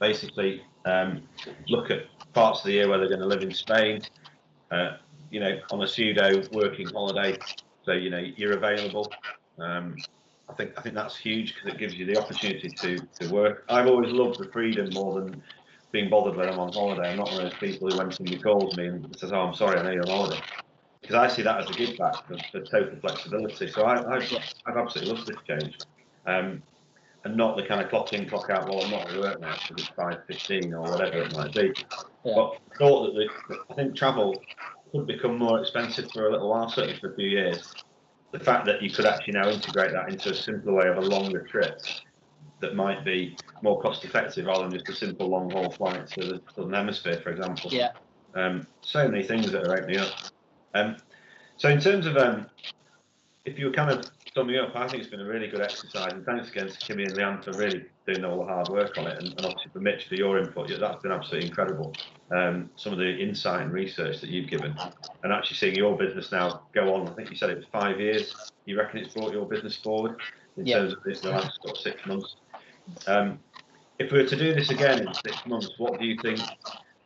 basically 0.00 0.62
um, 0.84 1.22
look 1.68 1.90
at 1.90 2.00
parts 2.32 2.60
of 2.60 2.66
the 2.66 2.72
year 2.72 2.88
where 2.88 2.98
they're 2.98 3.08
going 3.08 3.20
to 3.20 3.26
live 3.26 3.42
in 3.42 3.52
Spain, 3.52 4.02
uh, 4.70 4.96
you 5.30 5.40
know, 5.40 5.58
on 5.70 5.82
a 5.82 5.86
pseudo 5.86 6.42
working 6.52 6.90
holiday. 6.92 7.38
So 7.84 7.92
you 7.92 8.10
know 8.10 8.18
you're 8.36 8.56
available. 8.56 9.12
Um, 9.58 9.96
I 10.48 10.54
think 10.54 10.72
I 10.76 10.82
think 10.82 10.94
that's 10.94 11.16
huge 11.16 11.54
because 11.54 11.74
it 11.74 11.78
gives 11.78 11.94
you 11.94 12.06
the 12.06 12.16
opportunity 12.16 12.70
to 12.70 13.02
to 13.20 13.28
work. 13.28 13.64
I've 13.68 13.86
always 13.86 14.12
loved 14.12 14.38
the 14.38 14.50
freedom 14.52 14.90
more 14.94 15.20
than 15.20 15.42
being 15.92 16.08
bothered 16.08 16.36
when 16.36 16.48
I'm 16.48 16.58
on 16.58 16.72
holiday. 16.72 17.10
I'm 17.10 17.18
not 17.18 17.32
one 17.32 17.44
of 17.44 17.50
those 17.50 17.60
people 17.60 17.88
who 17.88 17.96
when 17.96 18.10
somebody 18.12 18.38
calls 18.38 18.76
me 18.76 18.86
and 18.86 19.18
says, 19.18 19.32
"Oh, 19.32 19.40
I'm 19.40 19.54
sorry, 19.54 19.78
I 19.78 19.82
know 19.82 19.90
you're 19.90 20.02
on 20.02 20.08
holiday," 20.08 20.42
because 21.02 21.16
I 21.16 21.28
see 21.28 21.42
that 21.42 21.58
as 21.60 21.68
a 21.68 21.72
give 21.74 21.98
back 21.98 22.26
for, 22.26 22.36
for 22.50 22.60
total 22.60 22.98
flexibility. 23.00 23.68
So 23.68 23.84
I, 23.84 23.96
have 23.96 24.32
I've 24.66 24.76
absolutely 24.76 25.12
loved 25.14 25.26
this 25.26 25.36
change. 25.46 25.78
Um, 26.26 26.62
and 27.24 27.36
not 27.36 27.56
the 27.56 27.64
kind 27.64 27.80
of 27.80 27.88
clock 27.88 28.12
in, 28.12 28.28
clock 28.28 28.50
out. 28.50 28.68
Well, 28.68 28.82
I'm 28.82 28.90
not 28.90 29.10
at 29.10 29.18
work 29.18 29.40
now 29.40 29.52
because 29.52 29.84
it's 29.84 29.88
five 29.88 30.18
fifteen 30.26 30.74
or 30.74 30.82
whatever 30.82 31.18
it 31.18 31.36
might 31.36 31.54
be. 31.54 31.72
Yeah. 32.24 32.32
But 32.34 32.58
I 32.72 32.78
thought 32.78 33.06
that 33.06 33.28
the, 33.48 33.56
I 33.70 33.74
think 33.74 33.96
travel 33.96 34.42
could 34.90 35.06
become 35.06 35.38
more 35.38 35.60
expensive 35.60 36.10
for 36.12 36.28
a 36.28 36.32
little 36.32 36.50
while, 36.50 36.68
certainly 36.68 36.98
for 36.98 37.12
a 37.12 37.14
few 37.14 37.28
years. 37.28 37.72
The 38.32 38.40
fact 38.40 38.66
that 38.66 38.82
you 38.82 38.90
could 38.90 39.06
actually 39.06 39.34
now 39.34 39.48
integrate 39.50 39.92
that 39.92 40.08
into 40.08 40.30
a 40.30 40.34
simpler 40.34 40.72
way 40.72 40.88
of 40.88 40.96
a 40.96 41.00
longer 41.02 41.42
trip 41.42 41.80
that 42.60 42.74
might 42.74 43.04
be 43.04 43.36
more 43.62 43.80
cost 43.80 44.04
effective 44.04 44.46
rather 44.46 44.62
than 44.62 44.72
just 44.72 44.88
a 44.88 44.94
simple 44.94 45.28
long 45.28 45.50
haul 45.50 45.70
flight 45.70 46.06
to 46.08 46.20
the 46.20 46.40
southern 46.54 46.72
hemisphere, 46.72 47.20
for 47.22 47.30
example. 47.30 47.70
Yeah. 47.72 47.90
Um, 48.34 48.66
so 48.80 49.06
many 49.08 49.22
things 49.22 49.52
that 49.52 49.66
are 49.66 49.78
opening 49.78 49.98
up. 49.98 50.12
Um, 50.74 50.96
so 51.56 51.68
in 51.68 51.80
terms 51.80 52.06
of 52.06 52.16
um, 52.16 52.46
if 53.44 53.58
you 53.58 53.66
were 53.66 53.72
kind 53.72 53.90
of 53.90 54.04
summing 54.34 54.56
up, 54.56 54.74
I 54.74 54.88
think 54.88 55.02
it's 55.02 55.10
been 55.10 55.20
a 55.20 55.26
really 55.26 55.48
good 55.48 55.60
exercise, 55.60 56.12
and 56.12 56.24
thanks 56.24 56.50
again 56.50 56.68
to 56.68 56.78
Kimmy 56.78 57.06
and 57.06 57.12
Leanne 57.12 57.44
for 57.44 57.52
really 57.52 57.84
doing 58.06 58.24
all 58.24 58.38
the 58.38 58.44
hard 58.44 58.68
work 58.68 58.96
on 58.98 59.06
it, 59.06 59.18
and, 59.18 59.28
and 59.28 59.46
obviously 59.46 59.70
for 59.72 59.80
Mitch 59.80 60.08
for 60.08 60.14
your 60.14 60.38
input. 60.38 60.68
That's 60.68 61.02
been 61.02 61.12
absolutely 61.12 61.48
incredible. 61.48 61.94
Um, 62.30 62.70
some 62.76 62.92
of 62.92 62.98
the 62.98 63.16
insight 63.16 63.62
and 63.62 63.72
research 63.72 64.20
that 64.20 64.30
you've 64.30 64.48
given, 64.48 64.74
and 65.22 65.32
actually 65.32 65.56
seeing 65.56 65.74
your 65.74 65.96
business 65.96 66.32
now 66.32 66.62
go 66.72 66.94
on. 66.94 67.08
I 67.08 67.12
think 67.12 67.30
you 67.30 67.36
said 67.36 67.50
it 67.50 67.56
was 67.56 67.66
five 67.72 68.00
years. 68.00 68.34
You 68.64 68.78
reckon 68.78 69.00
it's 69.00 69.14
brought 69.14 69.32
your 69.32 69.46
business 69.46 69.76
forward 69.76 70.20
in 70.56 70.66
yeah. 70.66 70.78
terms 70.78 70.94
of 70.94 71.02
the 71.04 71.30
last 71.30 71.60
sort 71.62 71.76
of 71.76 71.82
six 71.82 72.06
months. 72.06 72.36
Um, 73.06 73.38
if 73.98 74.10
we 74.10 74.22
were 74.22 74.28
to 74.28 74.36
do 74.36 74.54
this 74.54 74.70
again 74.70 75.06
in 75.06 75.14
six 75.14 75.46
months, 75.46 75.70
what 75.78 76.00
do 76.00 76.06
you 76.06 76.16
think 76.22 76.40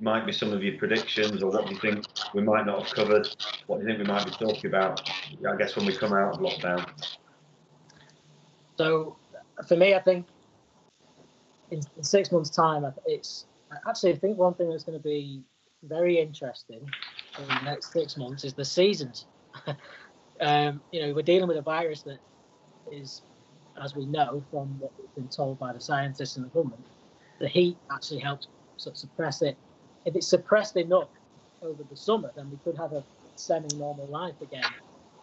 might 0.00 0.26
be 0.26 0.32
some 0.32 0.52
of 0.52 0.62
your 0.62 0.76
predictions, 0.78 1.42
or 1.42 1.50
what 1.50 1.66
do 1.66 1.74
you 1.74 1.80
think 1.80 2.04
we 2.34 2.42
might 2.42 2.66
not 2.66 2.82
have 2.82 2.94
covered? 2.94 3.28
What 3.66 3.80
do 3.80 3.86
you 3.86 3.88
think 3.88 4.06
we 4.06 4.12
might 4.12 4.24
be 4.24 4.30
talking 4.32 4.66
about? 4.66 5.08
I 5.48 5.56
guess 5.56 5.76
when 5.76 5.86
we 5.86 5.96
come 5.96 6.12
out 6.12 6.34
of 6.34 6.40
lockdown. 6.40 6.86
So, 8.76 9.16
for 9.66 9.76
me, 9.76 9.94
I 9.94 10.00
think 10.00 10.26
in, 11.70 11.80
in 11.96 12.02
six 12.02 12.30
months' 12.30 12.50
time, 12.50 12.84
it's 13.06 13.46
actually 13.88 14.12
I 14.12 14.16
think 14.16 14.38
one 14.38 14.54
thing 14.54 14.70
that's 14.70 14.84
going 14.84 14.98
to 14.98 15.02
be 15.02 15.42
very 15.82 16.18
interesting 16.18 16.88
in 17.38 17.48
the 17.48 17.62
next 17.64 17.92
six 17.92 18.16
months 18.16 18.44
is 18.44 18.54
the 18.54 18.64
seasons. 18.64 19.26
um, 20.40 20.80
you 20.92 21.02
know, 21.02 21.14
we're 21.14 21.22
dealing 21.22 21.48
with 21.48 21.56
a 21.56 21.62
virus 21.62 22.02
that 22.02 22.18
is, 22.90 23.22
as 23.82 23.94
we 23.94 24.06
know 24.06 24.42
from 24.50 24.78
what 24.78 24.92
we've 24.98 25.14
been 25.14 25.28
told 25.28 25.58
by 25.58 25.72
the 25.72 25.80
scientists 25.80 26.36
and 26.36 26.46
the 26.46 26.50
government, 26.50 26.84
the 27.40 27.48
heat 27.48 27.76
actually 27.90 28.20
helps 28.20 28.48
suppress 28.76 29.42
it. 29.42 29.56
If 30.06 30.14
it's 30.14 30.28
suppressed 30.28 30.76
enough 30.76 31.08
over 31.62 31.82
the 31.82 31.96
summer, 31.96 32.30
then 32.36 32.48
we 32.50 32.56
could 32.64 32.78
have 32.78 32.92
a 32.92 33.04
semi-normal 33.34 34.06
life 34.06 34.40
again 34.40 34.62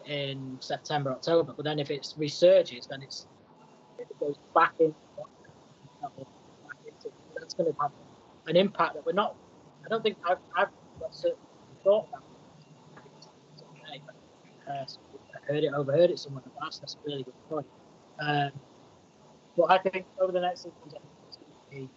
in 0.06 0.58
September, 0.60 1.10
October. 1.10 1.54
But 1.56 1.64
then 1.64 1.78
if 1.78 1.90
it 1.90 2.02
resurges, 2.18 2.86
then 2.86 3.02
it's 3.02 3.26
it 3.98 4.08
goes 4.20 4.36
back 4.54 4.74
in, 4.78 4.94
that's 7.34 7.54
going 7.54 7.72
to 7.72 7.80
have 7.80 7.90
an 8.46 8.56
impact 8.56 8.94
that 8.94 9.06
we're 9.06 9.12
not. 9.12 9.34
I 9.84 9.88
don't 9.88 10.02
think 10.02 10.18
I've, 10.28 10.38
I've 10.56 10.68
thought 11.82 12.08
about. 12.08 12.22
It. 13.94 14.02
Uh, 14.68 14.84
I 15.34 15.52
heard 15.52 15.64
it, 15.64 15.72
overheard 15.74 16.10
it 16.10 16.18
somewhere. 16.18 16.42
That's 16.60 16.78
that's 16.78 16.94
a 16.94 16.98
really 17.06 17.22
good 17.22 17.34
point. 17.48 17.66
Um, 18.20 18.50
but 19.56 19.70
I 19.70 19.78
think 19.78 20.06
over 20.20 20.32
the 20.32 20.40
next 20.40 20.62
six 20.62 20.74
months, 20.80 20.94
it's 21.28 21.36
going 21.36 21.52
to 21.52 21.88
be 21.88 21.90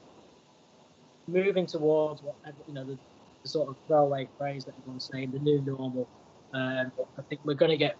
moving 1.27 1.65
towards 1.65 2.21
what 2.21 2.35
you 2.67 2.73
know 2.73 2.83
the, 2.83 2.97
the 3.43 3.49
sort 3.49 3.69
of 3.69 3.75
throwaway 3.87 4.27
phrase 4.37 4.65
that 4.65 4.75
everyone's 4.79 5.09
saying, 5.11 5.31
the 5.31 5.39
new 5.39 5.61
normal. 5.61 6.07
Um, 6.53 6.91
I 7.17 7.21
think 7.29 7.41
we're 7.43 7.53
going 7.53 7.71
to 7.71 7.77
get 7.77 7.97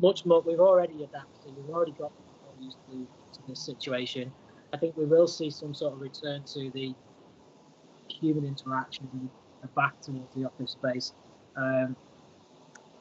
much 0.00 0.26
more. 0.26 0.40
We've 0.40 0.60
already 0.60 1.04
adapted. 1.04 1.56
We've 1.56 1.74
already 1.74 1.92
got 1.92 2.12
used 2.60 2.78
to, 2.90 3.06
to 3.32 3.48
this 3.48 3.60
situation. 3.60 4.32
I 4.72 4.76
think 4.76 4.96
we 4.96 5.04
will 5.04 5.28
see 5.28 5.50
some 5.50 5.74
sort 5.74 5.94
of 5.94 6.00
return 6.00 6.42
to 6.54 6.70
the 6.70 6.94
human 8.08 8.44
interaction 8.44 9.08
and 9.12 9.74
back 9.74 10.00
towards 10.00 10.34
the 10.34 10.44
office 10.44 10.72
space. 10.72 11.12
Um, 11.56 11.96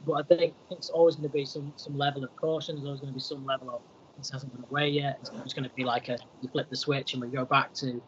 but 0.06 0.14
I 0.14 0.24
think 0.24 0.54
it's 0.70 0.90
always 0.90 1.16
going 1.16 1.30
to 1.30 1.34
be 1.34 1.46
some 1.46 1.74
some 1.76 1.98
level 1.98 2.24
of 2.24 2.36
caution. 2.36 2.76
There's 2.76 2.86
always 2.86 3.02
going 3.02 3.14
to 3.14 3.18
be 3.18 3.22
some 3.22 3.46
level 3.46 3.70
of 3.70 3.82
this 4.18 4.30
hasn't 4.30 4.54
gone 4.54 4.66
away 4.70 4.90
yet. 4.90 5.18
It's 5.22 5.30
just 5.30 5.56
going 5.56 5.68
to 5.68 5.76
be 5.76 5.84
like 5.84 6.10
a 6.10 6.18
you 6.42 6.50
flip 6.50 6.70
the 6.70 6.76
switch 6.76 7.14
and 7.14 7.22
we 7.22 7.30
go 7.30 7.46
back 7.46 7.74
to 7.76 8.02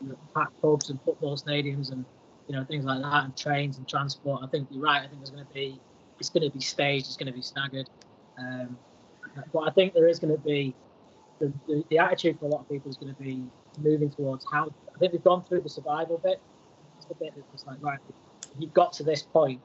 you 0.00 0.08
know, 0.08 0.18
packed 0.34 0.60
pubs 0.60 0.90
and 0.90 1.00
football 1.02 1.36
stadiums 1.36 1.92
and 1.92 2.04
you 2.48 2.56
know 2.56 2.64
things 2.64 2.84
like 2.84 3.02
that 3.02 3.24
and 3.24 3.36
trains 3.36 3.78
and 3.78 3.88
transport. 3.88 4.40
I 4.42 4.46
think 4.46 4.68
you're 4.70 4.82
right. 4.82 5.02
I 5.02 5.06
think 5.06 5.18
there's 5.18 5.30
going 5.30 5.46
to 5.46 5.54
be 5.54 5.80
it's 6.18 6.30
going 6.30 6.48
to 6.48 6.50
be 6.50 6.60
staged. 6.60 7.06
It's 7.06 7.16
going 7.16 7.28
to 7.28 7.32
be 7.32 7.42
staggered. 7.42 7.88
Um, 8.38 8.76
but 9.52 9.60
I 9.60 9.70
think 9.70 9.94
there 9.94 10.08
is 10.08 10.18
going 10.18 10.34
to 10.34 10.42
be 10.42 10.74
the, 11.38 11.52
the, 11.66 11.84
the, 11.90 11.98
attitude 11.98 12.38
for 12.38 12.46
a 12.46 12.48
lot 12.48 12.60
of 12.60 12.68
people 12.68 12.90
is 12.90 12.96
going 12.96 13.14
to 13.14 13.22
be 13.22 13.44
moving 13.80 14.10
towards 14.10 14.44
how 14.50 14.72
I 14.94 14.98
think 14.98 15.12
we've 15.12 15.22
gone 15.22 15.44
through 15.44 15.60
the 15.60 15.68
survival 15.68 16.18
bit. 16.18 16.40
It's 16.96 17.06
the 17.06 17.14
bit 17.14 17.32
that's 17.36 17.66
like 17.66 17.78
right, 17.80 17.98
you've 18.58 18.74
got 18.74 18.92
to 18.94 19.04
this 19.04 19.22
point, 19.22 19.60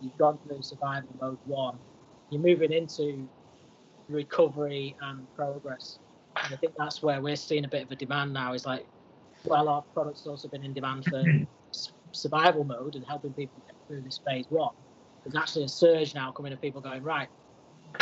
you've 0.00 0.16
gone 0.16 0.38
through 0.46 0.62
survival 0.62 1.08
mode 1.20 1.38
one, 1.46 1.78
you're 2.30 2.40
moving 2.40 2.72
into 2.72 3.28
recovery 4.08 4.96
and 5.02 5.26
progress. 5.34 5.98
And 6.36 6.54
I 6.54 6.56
think 6.56 6.74
that's 6.78 7.02
where 7.02 7.20
we're 7.20 7.36
seeing 7.36 7.64
a 7.64 7.68
bit 7.68 7.82
of 7.82 7.90
a 7.90 7.96
demand 7.96 8.32
now. 8.32 8.52
Is 8.52 8.64
like, 8.64 8.86
well, 9.44 9.68
our 9.68 9.84
product's 9.94 10.26
also 10.26 10.48
been 10.48 10.64
in 10.64 10.72
demand 10.72 11.04
for 11.04 11.22
survival 12.12 12.64
mode 12.64 12.94
and 12.94 13.04
helping 13.06 13.32
people 13.32 13.62
get 13.66 13.76
through 13.86 14.02
this 14.02 14.20
phase 14.26 14.46
one. 14.48 14.74
There's 15.24 15.36
actually 15.36 15.64
a 15.64 15.68
surge 15.68 16.14
now 16.14 16.32
coming 16.32 16.52
of 16.52 16.60
people 16.60 16.80
going 16.80 17.02
right. 17.02 17.28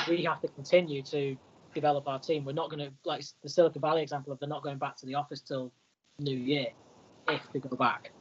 We 0.09 0.25
have 0.25 0.41
to 0.43 0.49
continue 0.49 1.03
to 1.03 1.37
develop 1.75 2.09
our 2.09 2.19
team. 2.19 2.45
We're 2.45 2.53
not 2.53 2.71
going 2.71 2.81
to 2.81 2.93
like 3.05 3.25
the 3.43 3.49
Silicon 3.49 3.81
Valley 3.81 4.03
example 4.03 4.33
of 4.33 4.41
they're 4.41 4.49
not 4.49 4.63
going 4.63 4.79
back 4.79 4.97
to 4.99 5.07
the 5.07 5.15
office 5.15 5.41
till 5.41 5.73
New 6.19 6.37
Year 6.37 6.67
if 7.29 7.43
they 7.53 7.61
go 7.61 7.77
back. 7.77 8.13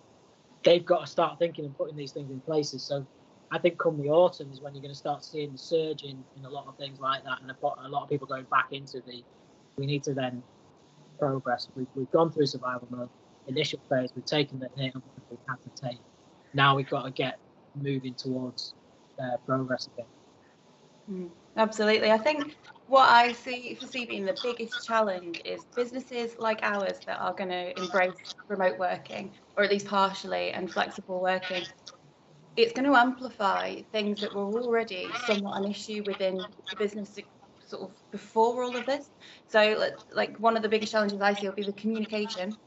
They've 0.63 0.86
got 0.86 1.01
to 1.01 1.07
start 1.07 1.39
thinking 1.39 1.66
and 1.66 1.78
putting 1.78 1.95
these 1.95 2.11
things 2.11 2.32
in 2.32 2.41
places. 2.41 2.84
So 2.84 3.05
I 3.51 3.59
think 3.59 3.78
come 3.78 4.01
the 4.01 4.09
autumn 4.09 4.51
is 4.51 4.61
when 4.61 4.74
you're 4.74 4.82
going 4.82 4.93
to 4.93 4.97
start 4.97 5.24
seeing 5.24 5.51
the 5.51 5.57
surge 5.57 6.03
in, 6.03 6.24
in 6.36 6.45
a 6.45 6.49
lot 6.49 6.66
of 6.68 6.76
things 6.78 6.99
like 6.99 7.24
that, 7.24 7.41
and 7.41 7.51
a 7.51 7.88
lot 7.89 8.03
of 8.03 8.09
people 8.09 8.28
going 8.28 8.45
back 8.49 8.68
into 8.72 9.01
the. 9.05 9.24
We 9.78 9.86
need 9.86 10.03
to 10.03 10.13
then 10.13 10.41
progress. 11.20 11.68
We've, 11.76 11.88
we've 11.95 12.11
gone 12.11 12.32
through 12.32 12.47
survival 12.47 12.88
mode, 12.89 13.09
initial 13.47 13.80
phase. 13.89 14.11
We've 14.16 14.26
taken 14.26 14.59
the 14.59 14.70
hit 14.76 14.93
we 15.30 15.38
had 15.47 15.57
to 15.63 15.89
take. 15.89 15.99
Now 16.53 16.76
we've 16.76 16.89
got 16.89 17.03
to 17.03 17.11
get 17.11 17.38
moving 17.76 18.16
towards 18.16 18.74
uh, 19.22 19.38
progress 19.45 19.88
again. 19.88 20.07
Mm, 21.09 21.30
absolutely. 21.57 22.11
I 22.11 22.18
think 22.18 22.55
what 22.88 23.09
I 23.09 23.34
see 23.34 23.76
foresee 23.76 24.05
being 24.05 24.26
the 24.26 24.38
biggest 24.43 24.86
challenge 24.86 25.41
is 25.45 25.66
businesses 25.76 26.36
like 26.39 26.59
ours 26.63 26.99
that 27.05 27.20
are 27.20 27.34
going 27.34 27.49
to 27.49 27.78
embrace 27.80 28.16
remote 28.47 28.78
working, 28.78 29.34
or 29.57 29.63
at 29.63 29.72
least 29.72 29.88
partially, 29.88 30.51
and 30.51 30.72
flexible 30.72 31.22
working. 31.22 31.63
It's 32.55 32.74
going 32.74 32.89
to 32.89 32.95
amplify 32.97 33.82
things 33.91 34.20
that 34.22 34.34
were 34.34 34.45
already 34.45 35.09
somewhat 35.28 35.57
an 35.61 35.70
issue 35.70 36.03
within 36.05 36.45
the 36.70 36.76
business 36.78 37.09
sort 37.68 37.84
of 37.84 37.97
before 38.11 38.63
all 38.63 38.76
of 38.76 38.86
this. 38.86 39.09
So, 39.49 39.91
like 40.11 40.38
one 40.38 40.57
of 40.57 40.63
the 40.63 40.70
biggest 40.70 40.91
challenges 40.91 41.22
I 41.22 41.34
see 41.34 41.47
will 41.47 41.55
be 41.55 41.63
the 41.63 41.74
communication. 41.74 42.57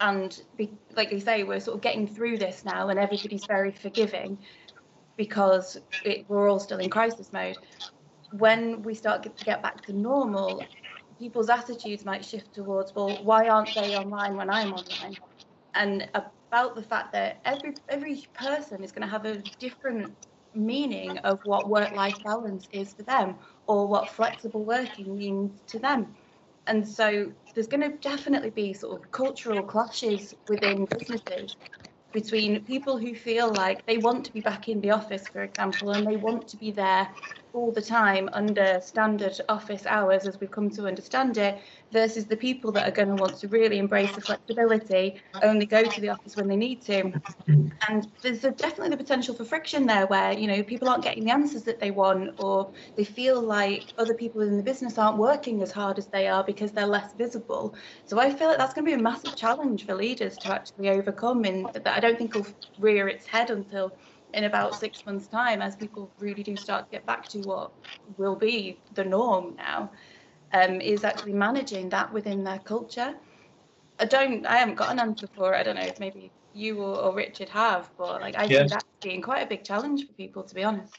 And 0.00 0.38
be, 0.56 0.78
like 0.94 1.10
you 1.12 1.20
say, 1.20 1.44
we're 1.44 1.60
sort 1.60 1.76
of 1.76 1.82
getting 1.82 2.06
through 2.06 2.38
this 2.38 2.64
now, 2.64 2.88
and 2.88 2.98
everybody's 2.98 3.46
very 3.46 3.72
forgiving 3.72 4.38
because 5.16 5.78
it, 6.04 6.26
we're 6.28 6.48
all 6.48 6.60
still 6.60 6.78
in 6.78 6.90
crisis 6.90 7.32
mode 7.32 7.58
when 8.30 8.82
we 8.82 8.94
start 8.94 9.22
to 9.22 9.32
get 9.44 9.62
back 9.62 9.86
to 9.86 9.92
normal, 9.92 10.68
people's 11.18 11.48
attitudes 11.48 12.04
might 12.04 12.24
shift 12.24 12.54
towards, 12.54 12.92
well, 12.94 13.22
why 13.24 13.48
aren't 13.48 13.74
they 13.74 13.96
online 13.96 14.36
when 14.36 14.50
I'm 14.50 14.72
online? 14.72 15.16
And 15.74 16.08
about 16.14 16.74
the 16.74 16.82
fact 16.82 17.12
that 17.12 17.40
every 17.44 17.74
every 17.88 18.24
person 18.34 18.82
is 18.82 18.92
going 18.92 19.02
to 19.02 19.08
have 19.08 19.26
a 19.26 19.42
different 19.60 20.16
meaning 20.54 21.18
of 21.18 21.40
what 21.44 21.68
work-life 21.68 22.22
balance 22.22 22.66
is 22.72 22.94
for 22.94 23.02
them 23.02 23.36
or 23.68 23.86
what 23.88 24.10
flexible 24.10 24.64
working 24.64 25.16
means 25.16 25.62
to 25.68 25.78
them. 25.78 26.16
And 26.66 26.86
so 26.88 27.32
there's 27.54 27.68
going 27.68 27.82
to 27.90 27.98
definitely 27.98 28.50
be 28.50 28.72
sort 28.74 29.00
of 29.02 29.10
cultural 29.12 29.62
clashes 29.64 30.34
within 30.48 30.86
businesses 30.86 31.56
between 32.12 32.64
people 32.64 32.98
who 32.98 33.14
feel 33.14 33.52
like 33.52 33.86
they 33.86 33.98
want 33.98 34.24
to 34.26 34.32
be 34.32 34.40
back 34.40 34.68
in 34.68 34.80
the 34.80 34.90
office, 34.90 35.28
for 35.28 35.42
example, 35.42 35.90
and 35.90 36.06
they 36.06 36.16
want 36.16 36.48
to 36.48 36.56
be 36.56 36.72
there 36.72 37.14
all 37.52 37.72
the 37.72 37.82
time 37.82 38.28
under 38.32 38.80
standard 38.80 39.38
office 39.48 39.86
hours 39.86 40.26
as 40.26 40.38
we've 40.40 40.50
come 40.50 40.70
to 40.70 40.86
understand 40.86 41.38
it, 41.38 41.60
versus 41.92 42.26
the 42.26 42.36
people 42.36 42.72
that 42.72 42.88
are 42.88 42.92
going 42.92 43.08
to 43.08 43.16
want 43.16 43.38
to 43.38 43.48
really 43.48 43.78
embrace 43.78 44.14
the 44.14 44.20
flexibility, 44.20 45.20
only 45.42 45.66
go 45.66 45.86
to 45.88 46.00
the 46.00 46.10
office 46.10 46.36
when 46.36 46.48
they 46.48 46.56
need 46.56 46.82
to. 46.82 47.14
And 47.88 48.08
there's 48.22 48.40
definitely 48.40 48.90
the 48.90 48.96
potential 48.96 49.34
for 49.34 49.44
friction 49.44 49.86
there 49.86 50.06
where, 50.08 50.32
you 50.32 50.48
know, 50.48 50.62
people 50.64 50.88
aren't 50.88 51.04
getting 51.04 51.24
the 51.24 51.30
answers 51.30 51.62
that 51.62 51.78
they 51.78 51.92
want 51.92 52.34
or 52.36 52.72
they 52.96 53.04
feel 53.04 53.40
like 53.40 53.92
other 53.96 54.14
people 54.14 54.40
in 54.40 54.56
the 54.56 54.62
business 54.64 54.98
aren't 54.98 55.16
working 55.16 55.62
as 55.62 55.70
hard 55.70 55.96
as 55.96 56.08
they 56.08 56.26
are 56.26 56.42
because 56.42 56.72
they're 56.72 56.86
less 56.86 57.14
visible. 57.14 57.76
So 58.04 58.18
I 58.18 58.34
feel 58.34 58.48
like 58.48 58.58
that's 58.58 58.74
going 58.74 58.84
to 58.84 58.90
be 58.90 58.98
a 58.98 59.02
massive 59.02 59.36
challenge 59.36 59.86
for 59.86 59.94
leaders 59.94 60.38
to 60.38 60.50
actually 60.50 60.88
overcome 60.90 61.44
and 61.44 61.72
that 61.72 61.86
I 61.86 62.00
don't 62.00 62.18
think 62.18 62.34
will 62.34 62.46
rear 62.78 63.08
its 63.08 63.26
head 63.26 63.50
until 63.50 63.92
in 64.34 64.44
about 64.44 64.74
six 64.74 65.04
months' 65.06 65.26
time 65.26 65.62
as 65.62 65.76
people 65.76 66.10
really 66.18 66.42
do 66.42 66.56
start 66.56 66.86
to 66.86 66.90
get 66.90 67.06
back 67.06 67.28
to 67.28 67.38
what 67.40 67.72
will 68.16 68.36
be 68.36 68.78
the 68.94 69.04
norm 69.04 69.54
now 69.56 69.90
um, 70.52 70.80
is 70.80 71.04
actually 71.04 71.32
managing 71.32 71.88
that 71.88 72.12
within 72.12 72.44
their 72.44 72.58
culture. 72.58 73.14
I 73.98 74.04
don't, 74.04 74.46
I 74.46 74.56
haven't 74.56 74.76
got 74.76 74.92
an 74.92 75.00
answer 75.00 75.26
for 75.34 75.54
it. 75.54 75.56
I 75.58 75.62
don't 75.62 75.76
know 75.76 75.82
if 75.82 75.98
maybe 75.98 76.30
you 76.54 76.80
or, 76.80 76.96
or 76.96 77.14
Richard 77.14 77.48
have, 77.48 77.90
but 77.96 78.20
like 78.20 78.36
I 78.36 78.44
yes. 78.44 78.70
see 78.70 78.74
that 78.74 78.84
being 79.02 79.22
quite 79.22 79.42
a 79.42 79.46
big 79.46 79.64
challenge 79.64 80.06
for 80.06 80.12
people, 80.14 80.42
to 80.42 80.54
be 80.54 80.64
honest. 80.64 80.98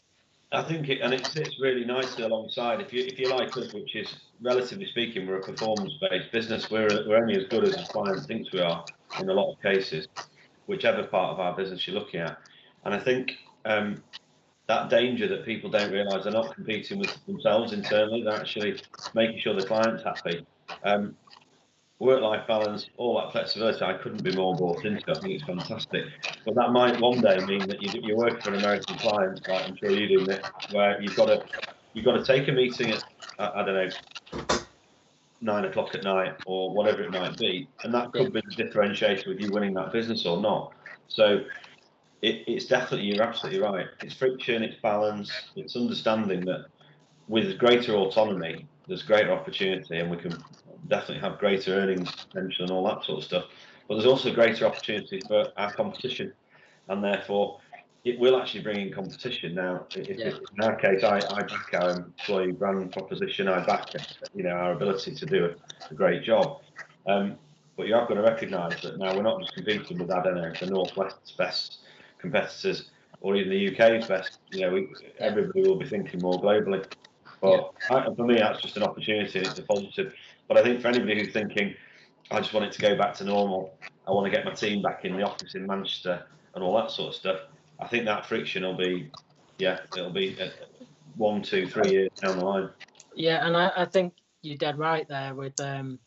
I 0.51 0.63
think 0.63 0.89
it, 0.89 1.01
and 1.01 1.13
it 1.13 1.25
sits 1.27 1.59
really 1.59 1.85
nicely 1.85 2.23
alongside. 2.23 2.81
If 2.81 2.91
you 2.91 3.03
if 3.05 3.19
you 3.19 3.29
like 3.29 3.55
us, 3.55 3.71
which 3.71 3.95
is 3.95 4.15
relatively 4.41 4.87
speaking, 4.87 5.27
we're 5.27 5.37
a 5.37 5.43
performance-based 5.43 6.31
business. 6.31 6.71
We're 6.71 6.87
we're 7.07 7.17
only 7.17 7.37
as 7.37 7.45
good 7.49 7.65
as 7.65 7.75
the 7.75 7.83
client 7.83 8.25
thinks 8.25 8.51
we 8.51 8.61
are 8.61 8.83
in 9.19 9.29
a 9.29 9.33
lot 9.33 9.53
of 9.53 9.61
cases, 9.61 10.07
whichever 10.65 11.03
part 11.03 11.33
of 11.33 11.39
our 11.39 11.55
business 11.55 11.87
you're 11.87 11.95
looking 11.99 12.21
at. 12.21 12.39
And 12.85 12.93
I 12.93 12.99
think 12.99 13.37
um, 13.65 14.03
that 14.67 14.89
danger 14.89 15.27
that 15.27 15.45
people 15.45 15.69
don't 15.69 15.91
realise 15.91 16.23
they're 16.23 16.33
not 16.33 16.55
competing 16.55 16.99
with 16.99 17.13
themselves 17.25 17.73
internally, 17.73 18.23
they're 18.23 18.39
actually 18.39 18.81
making 19.13 19.39
sure 19.39 19.53
the 19.53 19.65
client's 19.65 20.03
happy. 20.03 20.45
Um, 20.83 21.15
work-life 21.99 22.47
balance, 22.47 22.89
all 22.97 23.19
that 23.19 23.31
flexibility, 23.31 23.83
I 23.83 23.93
couldn't 23.93 24.23
be 24.23 24.31
more 24.35 24.55
bought 24.55 24.85
into. 24.85 25.11
I 25.11 25.19
think 25.19 25.33
it's 25.33 25.43
fantastic. 25.43 26.05
But 26.45 26.55
that 26.55 26.71
might 26.71 26.99
one 26.99 27.19
day 27.19 27.43
mean 27.45 27.67
that 27.67 27.81
you, 27.81 28.13
are 28.13 28.17
working 28.17 28.41
for 28.41 28.49
an 28.49 28.59
American 28.59 28.97
client, 28.97 29.47
like 29.47 29.67
I'm 29.67 29.75
sure 29.75 29.91
you 29.91 30.07
do, 30.07 30.25
Nick, 30.25 30.43
where 30.71 31.01
you've 31.01 31.15
got 31.15 31.25
to 31.25 31.43
you've 31.93 32.05
got 32.05 32.13
to 32.13 32.23
take 32.23 32.47
a 32.47 32.51
meeting 32.51 32.91
at 32.91 33.03
I, 33.37 33.61
I 33.61 33.65
don't 33.65 33.75
know 33.75 33.89
nine 35.41 35.65
o'clock 35.65 35.95
at 35.95 36.03
night 36.03 36.35
or 36.45 36.71
whatever 36.71 37.01
it 37.01 37.11
might 37.11 37.37
be, 37.37 37.67
and 37.83 37.93
that 37.93 38.11
could 38.11 38.33
be 38.33 38.41
the 38.41 38.63
differentiator 38.63 39.27
with 39.27 39.39
you 39.39 39.51
winning 39.51 39.73
that 39.73 39.91
business 39.91 40.25
or 40.25 40.41
not. 40.41 40.73
So 41.07 41.41
it, 42.21 42.43
it's 42.47 42.65
definitely 42.65 43.07
you're 43.07 43.23
absolutely 43.23 43.61
right. 43.61 43.87
It's 44.01 44.13
friction, 44.13 44.63
it's 44.63 44.79
balance, 44.81 45.31
it's 45.55 45.75
understanding 45.75 46.45
that 46.45 46.65
with 47.27 47.57
greater 47.57 47.93
autonomy, 47.93 48.67
there's 48.87 49.03
greater 49.03 49.31
opportunity, 49.31 49.99
and 49.99 50.09
we 50.09 50.17
can 50.17 50.35
definitely 50.87 51.19
have 51.19 51.37
greater 51.37 51.75
earnings 51.75 52.11
potential 52.11 52.63
and 52.65 52.71
all 52.71 52.83
that 52.87 53.03
sort 53.05 53.19
of 53.19 53.23
stuff. 53.23 53.45
But 53.87 53.95
there's 53.95 54.07
also 54.07 54.33
greater 54.33 54.65
opportunity 54.65 55.21
for 55.27 55.47
our 55.57 55.71
competition, 55.71 56.33
and 56.87 57.03
therefore 57.03 57.59
it 58.03 58.19
will 58.19 58.39
actually 58.39 58.63
bring 58.63 58.79
in 58.79 58.93
competition. 58.93 59.55
Now, 59.55 59.85
if, 59.95 60.07
yeah. 60.09 60.31
in 60.57 60.63
our 60.63 60.75
case, 60.75 61.03
I, 61.03 61.17
I 61.17 61.41
back 61.41 61.69
our 61.73 61.91
employee 61.91 62.51
brand 62.51 62.91
proposition. 62.91 63.47
I 63.47 63.65
back 63.65 63.89
you 64.33 64.43
know 64.43 64.51
our 64.51 64.73
ability 64.73 65.15
to 65.15 65.25
do 65.25 65.45
a, 65.45 65.91
a 65.91 65.93
great 65.93 66.23
job. 66.23 66.61
Um, 67.07 67.37
But 67.77 67.87
you 67.87 67.93
have 67.93 68.09
got 68.09 68.15
to 68.15 68.21
recognise 68.21 68.81
that 68.81 68.97
now 68.97 69.15
we're 69.15 69.23
not 69.23 69.39
just 69.39 69.53
competing 69.53 69.99
with 69.99 70.11
I 70.11 70.21
don't 70.21 70.35
know 70.35 70.51
the 70.59 70.65
Northwest's 70.65 71.31
best 71.31 71.79
competitors 72.19 72.91
or 73.21 73.35
even 73.35 73.49
the 73.49 73.73
UK's 73.73 74.07
best. 74.07 74.39
You 74.51 74.61
know, 74.61 74.73
we, 74.73 74.87
everybody 75.19 75.61
will 75.61 75.77
be 75.77 75.87
thinking 75.87 76.21
more 76.21 76.39
globally. 76.41 76.85
But 77.41 77.73
I, 77.89 78.13
for 78.13 78.25
me, 78.25 78.35
that's 78.35 78.61
just 78.61 78.77
an 78.77 78.83
opportunity. 78.83 79.39
It's 79.39 79.57
a 79.57 79.63
positive. 79.63 80.13
But 80.47 80.57
I 80.57 80.63
think 80.63 80.81
for 80.81 80.89
anybody 80.89 81.19
who's 81.19 81.33
thinking, 81.33 81.73
I 82.31 82.39
just 82.39 82.53
want 82.53 82.65
it 82.65 82.71
to 82.73 82.81
go 82.81 82.97
back 82.97 83.13
to 83.15 83.23
normal. 83.23 83.73
I 84.07 84.11
want 84.11 84.25
to 84.25 84.31
get 84.31 84.45
my 84.45 84.51
team 84.51 84.81
back 84.81 85.05
in 85.05 85.15
the 85.15 85.23
office 85.23 85.55
in 85.55 85.65
Manchester 85.65 86.25
and 86.53 86.63
all 86.63 86.75
that 86.77 86.91
sort 86.91 87.09
of 87.09 87.15
stuff. 87.15 87.39
I 87.79 87.87
think 87.87 88.05
that 88.05 88.25
friction 88.25 88.63
will 88.63 88.77
be, 88.77 89.09
yeah, 89.57 89.79
it'll 89.95 90.11
be 90.11 90.39
uh, 90.39 90.49
one, 91.15 91.41
two, 91.41 91.67
three 91.67 91.91
years 91.91 92.09
down 92.21 92.39
the 92.39 92.45
line. 92.45 92.69
Yeah, 93.15 93.45
and 93.45 93.55
I, 93.55 93.71
I 93.75 93.85
think 93.85 94.13
you're 94.41 94.57
dead 94.57 94.77
right 94.77 95.07
there. 95.07 95.33
With 95.33 95.59
um, 95.59 95.99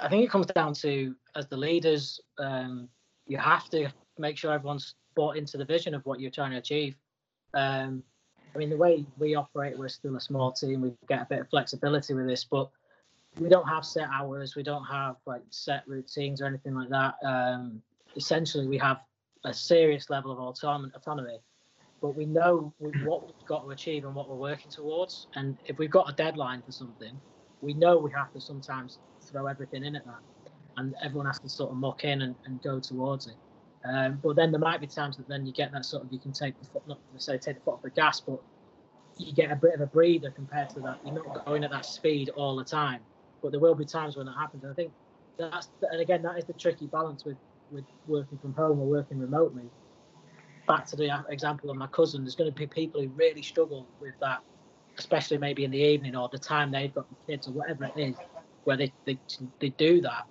I 0.00 0.08
think 0.08 0.24
it 0.24 0.30
comes 0.30 0.46
down 0.46 0.74
to 0.74 1.14
as 1.36 1.46
the 1.46 1.56
leaders, 1.56 2.20
um, 2.38 2.88
you 3.26 3.38
have 3.38 3.68
to 3.70 3.90
make 4.18 4.36
sure 4.36 4.52
everyone's 4.52 4.94
bought 5.14 5.36
into 5.36 5.56
the 5.56 5.64
vision 5.64 5.94
of 5.94 6.04
what 6.06 6.20
you're 6.20 6.30
trying 6.30 6.52
to 6.52 6.58
achieve. 6.58 6.96
Um, 7.54 8.02
I 8.54 8.58
mean, 8.58 8.70
the 8.70 8.76
way 8.76 9.06
we 9.18 9.34
operate, 9.34 9.78
we're 9.78 9.88
still 9.88 10.16
a 10.16 10.20
small 10.20 10.52
team. 10.52 10.82
We 10.82 10.92
get 11.08 11.22
a 11.22 11.26
bit 11.28 11.40
of 11.40 11.48
flexibility 11.48 12.14
with 12.14 12.26
this, 12.26 12.44
but 12.44 12.70
we 13.38 13.48
don't 13.48 13.66
have 13.66 13.84
set 13.84 14.08
hours. 14.12 14.56
We 14.56 14.62
don't 14.62 14.84
have 14.84 15.16
like 15.26 15.42
set 15.50 15.84
routines 15.86 16.42
or 16.42 16.46
anything 16.46 16.74
like 16.74 16.90
that. 16.90 17.14
Um, 17.24 17.82
essentially, 18.14 18.66
we 18.66 18.78
have 18.78 19.00
a 19.44 19.54
serious 19.54 20.10
level 20.10 20.32
of 20.32 20.38
autonomy, 20.38 20.90
but 22.00 22.16
we 22.16 22.26
know 22.26 22.74
what 23.04 23.26
we've 23.26 23.46
got 23.46 23.64
to 23.64 23.70
achieve 23.70 24.04
and 24.04 24.14
what 24.14 24.28
we're 24.28 24.36
working 24.36 24.70
towards. 24.70 25.28
And 25.34 25.56
if 25.66 25.78
we've 25.78 25.90
got 25.90 26.10
a 26.10 26.12
deadline 26.12 26.62
for 26.62 26.72
something, 26.72 27.18
we 27.60 27.74
know 27.74 27.96
we 27.96 28.10
have 28.12 28.32
to 28.32 28.40
sometimes 28.40 28.98
throw 29.22 29.46
everything 29.46 29.84
in 29.84 29.96
at 29.96 30.04
that, 30.04 30.20
and 30.76 30.94
everyone 31.02 31.26
has 31.26 31.38
to 31.40 31.48
sort 31.48 31.70
of 31.70 31.76
muck 31.76 32.04
in 32.04 32.22
and, 32.22 32.34
and 32.44 32.60
go 32.62 32.80
towards 32.80 33.28
it. 33.28 33.36
Um, 33.84 34.20
but 34.22 34.36
then 34.36 34.52
there 34.52 34.60
might 34.60 34.80
be 34.80 34.86
times 34.86 35.16
that 35.16 35.28
then 35.28 35.44
you 35.44 35.52
get 35.52 35.72
that 35.72 35.84
sort 35.84 36.04
of 36.04 36.12
you 36.12 36.18
can 36.18 36.32
take 36.32 36.58
the 36.60 36.66
foot, 36.66 36.86
not 36.86 36.98
necessarily 37.12 37.40
take 37.40 37.56
the 37.56 37.62
foot 37.62 37.74
off 37.74 37.82
the 37.82 37.90
gas, 37.90 38.20
but 38.20 38.40
you 39.18 39.32
get 39.32 39.50
a 39.50 39.56
bit 39.56 39.74
of 39.74 39.80
a 39.80 39.86
breather 39.86 40.30
compared 40.30 40.70
to 40.70 40.80
that. 40.80 40.98
You're 41.04 41.14
not 41.14 41.44
going 41.44 41.64
at 41.64 41.70
that 41.70 41.84
speed 41.84 42.30
all 42.30 42.56
the 42.56 42.64
time, 42.64 43.00
but 43.42 43.50
there 43.50 43.60
will 43.60 43.74
be 43.74 43.84
times 43.84 44.16
when 44.16 44.26
that 44.26 44.36
happens. 44.36 44.62
And 44.62 44.72
I 44.72 44.74
think 44.74 44.92
that's 45.36 45.68
and 45.90 46.00
again 46.00 46.22
that 46.22 46.38
is 46.38 46.44
the 46.44 46.52
tricky 46.52 46.86
balance 46.86 47.24
with 47.24 47.36
with 47.72 47.84
working 48.06 48.38
from 48.38 48.54
home 48.54 48.78
or 48.80 48.86
working 48.86 49.18
remotely. 49.18 49.68
Back 50.68 50.86
to 50.86 50.96
the 50.96 51.24
example 51.28 51.70
of 51.70 51.76
my 51.76 51.88
cousin, 51.88 52.22
there's 52.22 52.36
going 52.36 52.52
to 52.52 52.56
be 52.56 52.66
people 52.68 53.00
who 53.00 53.08
really 53.08 53.42
struggle 53.42 53.86
with 54.00 54.14
that, 54.20 54.42
especially 54.96 55.38
maybe 55.38 55.64
in 55.64 55.72
the 55.72 55.78
evening 55.78 56.14
or 56.14 56.28
the 56.30 56.38
time 56.38 56.70
they've 56.70 56.94
got 56.94 57.06
the 57.08 57.32
kids 57.32 57.48
or 57.48 57.52
whatever 57.52 57.84
it 57.84 57.98
is, 57.98 58.14
where 58.62 58.76
they 58.76 58.92
they, 59.06 59.18
they 59.58 59.70
do 59.70 60.00
that. 60.02 60.26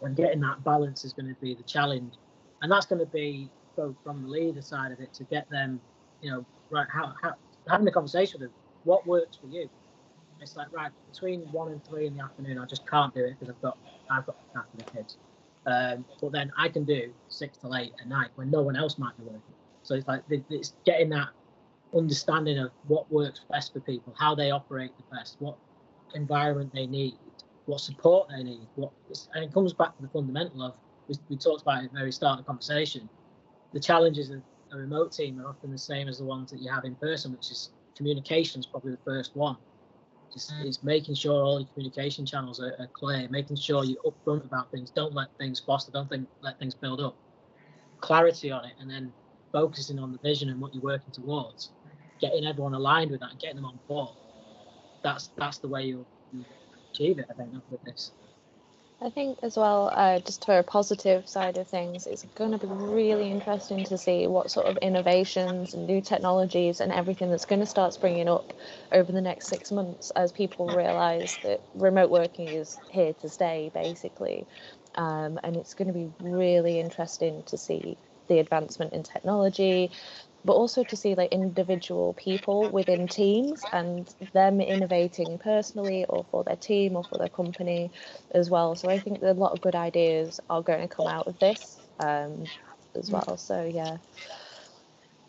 And 0.00 0.16
getting 0.16 0.40
that 0.40 0.64
balance 0.64 1.04
is 1.04 1.12
going 1.12 1.32
to 1.32 1.40
be 1.40 1.54
the 1.54 1.62
challenge 1.62 2.14
and 2.62 2.70
that's 2.70 2.86
going 2.86 3.00
to 3.00 3.06
be 3.06 3.50
both 3.76 3.94
from 4.04 4.22
the 4.22 4.28
leader 4.28 4.62
side 4.62 4.92
of 4.92 5.00
it 5.00 5.12
to 5.14 5.24
get 5.24 5.48
them, 5.50 5.80
you 6.20 6.30
know, 6.30 6.46
right, 6.70 6.86
how, 6.90 7.12
how 7.20 7.34
having 7.68 7.84
the 7.84 7.92
conversation 7.92 8.40
with 8.40 8.50
them, 8.50 8.58
what 8.84 9.06
works 9.06 9.36
for 9.36 9.48
you. 9.48 9.68
It's 10.40 10.56
like 10.56 10.72
right 10.72 10.90
between 11.12 11.40
one 11.52 11.70
and 11.70 11.84
three 11.84 12.06
in 12.06 12.16
the 12.16 12.22
afternoon, 12.22 12.58
I 12.58 12.66
just 12.66 12.88
can't 12.88 13.14
do 13.14 13.24
it 13.24 13.36
because 13.38 13.54
I've 13.54 13.62
got 13.62 13.78
I've 14.10 14.26
got 14.26 14.36
after 14.56 14.76
the 14.76 14.84
kids. 14.84 15.16
Um, 15.66 16.04
but 16.20 16.32
then 16.32 16.52
I 16.58 16.68
can 16.68 16.84
do 16.84 17.12
six 17.28 17.56
to 17.58 17.72
eight 17.74 17.92
at 18.00 18.08
night 18.08 18.30
when 18.34 18.50
no 18.50 18.62
one 18.62 18.74
else 18.74 18.98
might 18.98 19.16
be 19.16 19.24
working. 19.24 19.42
So 19.84 19.94
it's 19.94 20.08
like 20.08 20.22
it's 20.28 20.74
getting 20.84 21.10
that 21.10 21.28
understanding 21.94 22.58
of 22.58 22.70
what 22.88 23.10
works 23.12 23.42
best 23.50 23.72
for 23.72 23.80
people, 23.80 24.14
how 24.18 24.34
they 24.34 24.50
operate 24.50 24.90
the 24.96 25.16
best, 25.16 25.36
what 25.38 25.56
environment 26.14 26.72
they 26.74 26.86
need, 26.86 27.14
what 27.66 27.80
support 27.80 28.28
they 28.28 28.42
need. 28.42 28.66
What 28.74 28.90
and 29.34 29.44
it 29.44 29.52
comes 29.52 29.72
back 29.72 29.96
to 29.96 30.02
the 30.02 30.08
fundamental 30.08 30.62
of 30.62 30.74
we, 31.12 31.34
we 31.34 31.36
talked 31.36 31.62
about 31.62 31.82
it 31.82 31.86
at 31.86 31.92
the 31.92 31.98
very 31.98 32.12
start 32.12 32.38
of 32.38 32.44
the 32.44 32.48
conversation. 32.48 33.08
The 33.72 33.80
challenges 33.80 34.30
of 34.30 34.42
a 34.72 34.76
remote 34.76 35.12
team 35.12 35.40
are 35.40 35.48
often 35.48 35.70
the 35.70 35.78
same 35.78 36.08
as 36.08 36.18
the 36.18 36.24
ones 36.24 36.50
that 36.50 36.60
you 36.60 36.70
have 36.70 36.84
in 36.84 36.94
person, 36.96 37.32
which 37.32 37.50
is 37.50 37.70
communication 37.96 38.60
is 38.60 38.66
probably 38.66 38.92
the 38.92 39.04
first 39.04 39.36
one. 39.36 39.56
Just 40.32 40.52
mm. 40.52 40.64
it's 40.64 40.82
making 40.82 41.14
sure 41.14 41.44
all 41.44 41.60
your 41.60 41.68
communication 41.74 42.24
channels 42.24 42.60
are, 42.60 42.74
are, 42.78 42.88
clear, 42.92 43.28
making 43.28 43.56
sure 43.56 43.84
you're 43.84 44.02
upfront 44.02 44.44
about 44.44 44.70
things. 44.70 44.90
Don't 44.90 45.14
let 45.14 45.28
things 45.38 45.60
foster. 45.60 45.92
Don't 45.92 46.08
think, 46.08 46.26
let 46.40 46.58
things 46.58 46.74
build 46.74 47.00
up. 47.00 47.16
Clarity 48.00 48.50
on 48.50 48.64
it, 48.64 48.72
and 48.80 48.90
then 48.90 49.12
focusing 49.52 49.98
on 49.98 50.12
the 50.12 50.18
vision 50.18 50.48
and 50.48 50.60
what 50.60 50.74
you're 50.74 50.82
working 50.82 51.12
towards. 51.12 51.70
Getting 52.20 52.46
everyone 52.46 52.74
aligned 52.74 53.10
with 53.10 53.20
that 53.20 53.30
and 53.30 53.38
getting 53.38 53.56
them 53.56 53.66
on 53.66 53.78
board. 53.88 54.16
That's 55.02 55.30
that's 55.36 55.58
the 55.58 55.68
way 55.68 55.82
you'll, 55.84 56.06
you'll 56.32 56.46
achieve 56.92 57.18
it. 57.18 57.26
I 57.28 57.34
think 57.34 57.52
with 57.70 57.82
this. 57.84 58.12
I 59.04 59.10
think 59.10 59.40
as 59.42 59.56
well, 59.56 59.90
uh, 59.92 60.20
just 60.20 60.44
for 60.44 60.58
a 60.58 60.62
positive 60.62 61.28
side 61.28 61.56
of 61.56 61.66
things, 61.66 62.06
it's 62.06 62.24
going 62.36 62.52
to 62.52 62.58
be 62.58 62.68
really 62.68 63.32
interesting 63.32 63.82
to 63.86 63.98
see 63.98 64.28
what 64.28 64.48
sort 64.52 64.66
of 64.66 64.76
innovations 64.76 65.74
and 65.74 65.88
new 65.88 66.00
technologies 66.00 66.80
and 66.80 66.92
everything 66.92 67.28
that's 67.28 67.44
going 67.44 67.60
to 67.60 67.66
start 67.66 67.94
springing 67.94 68.28
up 68.28 68.52
over 68.92 69.10
the 69.10 69.20
next 69.20 69.48
six 69.48 69.72
months 69.72 70.12
as 70.12 70.30
people 70.30 70.68
realise 70.68 71.36
that 71.38 71.60
remote 71.74 72.10
working 72.10 72.46
is 72.46 72.78
here 72.90 73.12
to 73.14 73.28
stay, 73.28 73.72
basically. 73.74 74.46
Um, 74.94 75.40
and 75.42 75.56
it's 75.56 75.74
going 75.74 75.88
to 75.88 75.94
be 75.94 76.12
really 76.20 76.78
interesting 76.78 77.42
to 77.46 77.58
see 77.58 77.96
the 78.28 78.38
advancement 78.38 78.92
in 78.92 79.02
technology, 79.02 79.90
but 80.44 80.54
also 80.54 80.82
to 80.82 80.96
see 80.96 81.14
like 81.14 81.32
individual 81.32 82.14
people 82.14 82.68
within 82.70 83.06
teams 83.06 83.62
and 83.72 84.12
them 84.32 84.60
innovating 84.60 85.38
personally 85.38 86.04
or 86.08 86.24
for 86.30 86.42
their 86.44 86.56
team 86.56 86.96
or 86.96 87.04
for 87.04 87.18
their 87.18 87.28
company 87.28 87.90
as 88.32 88.50
well. 88.50 88.74
So 88.74 88.88
I 88.88 88.98
think 88.98 89.22
a 89.22 89.32
lot 89.32 89.52
of 89.52 89.60
good 89.60 89.74
ideas 89.74 90.40
are 90.50 90.62
going 90.62 90.80
to 90.80 90.94
come 90.94 91.06
out 91.06 91.28
of 91.28 91.38
this 91.38 91.78
um, 92.00 92.44
as 92.94 93.10
well. 93.10 93.36
So 93.36 93.64
yeah. 93.64 93.98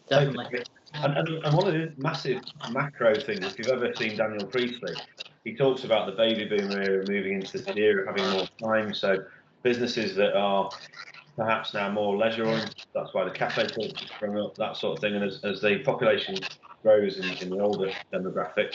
Definitely. 0.10 0.64
And, 0.96 1.18
and, 1.18 1.28
and 1.28 1.58
one 1.58 1.68
of 1.68 1.74
the 1.74 1.92
massive 1.98 2.42
macro 2.72 3.16
things, 3.16 3.46
if 3.46 3.58
you've 3.58 3.68
ever 3.70 3.94
seen 3.96 4.18
Daniel 4.18 4.46
Priestley, 4.46 4.96
he 5.44 5.56
talks 5.56 5.84
about 5.84 6.06
the 6.06 6.12
baby 6.14 6.46
boomer 6.46 6.82
era 6.82 7.06
moving 7.08 7.34
into 7.34 7.58
the 7.60 7.78
era 7.78 8.06
having 8.06 8.30
more 8.32 8.48
time. 8.62 8.94
So 8.94 9.24
businesses 9.64 10.16
that 10.16 10.36
are 10.36 10.70
perhaps 11.36 11.74
now 11.74 11.90
more 11.90 12.16
leisure 12.16 12.46
oriented. 12.46 12.86
That's 12.94 13.14
why 13.14 13.24
the 13.24 13.32
cafe 13.32 13.68
culture 13.68 14.06
sprung 14.08 14.38
up, 14.38 14.56
that 14.56 14.78
sort 14.78 14.98
of 14.98 15.02
thing. 15.02 15.16
And 15.16 15.24
as, 15.24 15.44
as 15.44 15.62
the 15.62 15.80
population 15.80 16.38
grows 16.82 17.18
in, 17.18 17.26
in 17.38 17.50
the 17.50 17.60
older 17.60 17.92
demographic, 18.12 18.74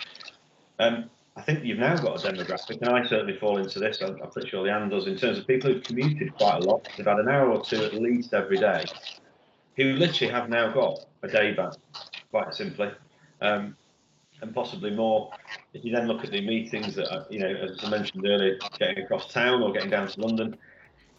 um, 0.79 1.11
I 1.37 1.43
think 1.43 1.65
you've 1.65 1.79
now 1.79 1.97
got 1.97 2.25
a 2.25 2.33
demographic, 2.33 2.81
and 2.81 2.89
I 2.91 3.07
certainly 3.07 3.39
fall 3.39 3.59
into 3.59 3.79
this. 3.79 4.03
I'm, 4.03 4.21
I'm 4.21 4.31
pretty 4.31 4.49
sure 4.49 4.67
Leanne 4.67 4.91
does, 4.91 5.07
in 5.07 5.17
terms 5.17 5.39
of 5.39 5.47
people 5.47 5.73
who've 5.73 5.85
commuted 5.85 6.35
quite 6.35 6.65
a 6.65 6.67
lot. 6.67 6.89
They've 6.97 7.07
had 7.07 7.19
an 7.19 7.29
hour 7.29 7.51
or 7.53 7.65
two 7.65 7.85
at 7.85 7.95
least 7.95 8.35
every 8.35 8.59
day, 8.59 8.85
who 9.77 9.93
literally 9.93 10.33
have 10.33 10.49
now 10.49 10.73
got 10.73 11.07
a 11.23 11.29
day 11.29 11.53
back, 11.53 11.75
quite 12.31 12.55
simply. 12.55 12.91
Um, 13.41 13.77
and 14.41 14.55
possibly 14.55 14.91
more. 14.91 15.31
If 15.75 15.85
you 15.85 15.93
then 15.93 16.07
look 16.07 16.25
at 16.25 16.31
the 16.31 16.41
meetings 16.41 16.95
that, 16.95 17.13
are, 17.13 17.27
you 17.31 17.41
know, 17.41 17.49
as 17.49 17.85
I 17.85 17.91
mentioned 17.91 18.27
earlier, 18.27 18.57
getting 18.79 19.05
across 19.05 19.33
town 19.33 19.63
or 19.63 19.73
getting 19.73 19.91
down 19.91 20.09
to 20.09 20.21
London, 20.21 20.57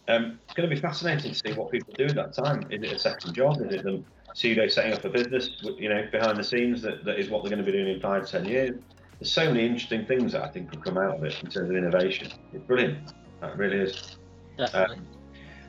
um, 0.10 0.40
it's 0.44 0.54
going 0.54 0.70
to 0.70 0.76
be 0.76 0.82
fascinating 0.82 1.32
to 1.32 1.38
see 1.38 1.54
what 1.54 1.72
people 1.72 1.94
do 1.98 2.06
at 2.06 2.16
that 2.16 2.34
time. 2.34 2.64
Is 2.72 2.82
it 2.84 2.92
a 2.94 3.00
second 3.00 3.34
job? 3.36 3.62
Is 3.62 3.74
it 3.74 3.84
them 3.84 4.06
pseudo 4.34 4.68
setting 4.68 4.94
up 4.94 5.06
a 5.06 5.10
business, 5.10 5.50
you 5.78 5.90
know, 5.90 6.08
behind 6.12 6.38
the 6.38 6.44
scenes 6.44 6.82
that, 6.82 7.06
that 7.06 7.20
is 7.20 7.30
what 7.30 7.44
they're 7.44 7.50
going 7.50 7.64
to 7.64 7.72
be 7.72 7.78
doing 7.78 7.94
in 7.94 8.02
five, 8.02 8.30
ten 8.30 8.46
years? 8.46 8.72
There's 9.20 9.32
so 9.32 9.46
many 9.46 9.66
interesting 9.66 10.06
things 10.06 10.32
that 10.32 10.44
I 10.44 10.48
think 10.48 10.72
will 10.72 10.82
come 10.82 10.98
out 10.98 11.18
of 11.18 11.24
it 11.24 11.36
in 11.44 11.50
terms 11.50 11.70
of 11.70 11.76
innovation. 11.76 12.32
It's 12.54 12.64
brilliant. 12.64 13.14
That 13.42 13.58
really 13.58 13.78
is. 13.78 14.18
Definitely. 14.58 14.98
Um, 14.98 15.06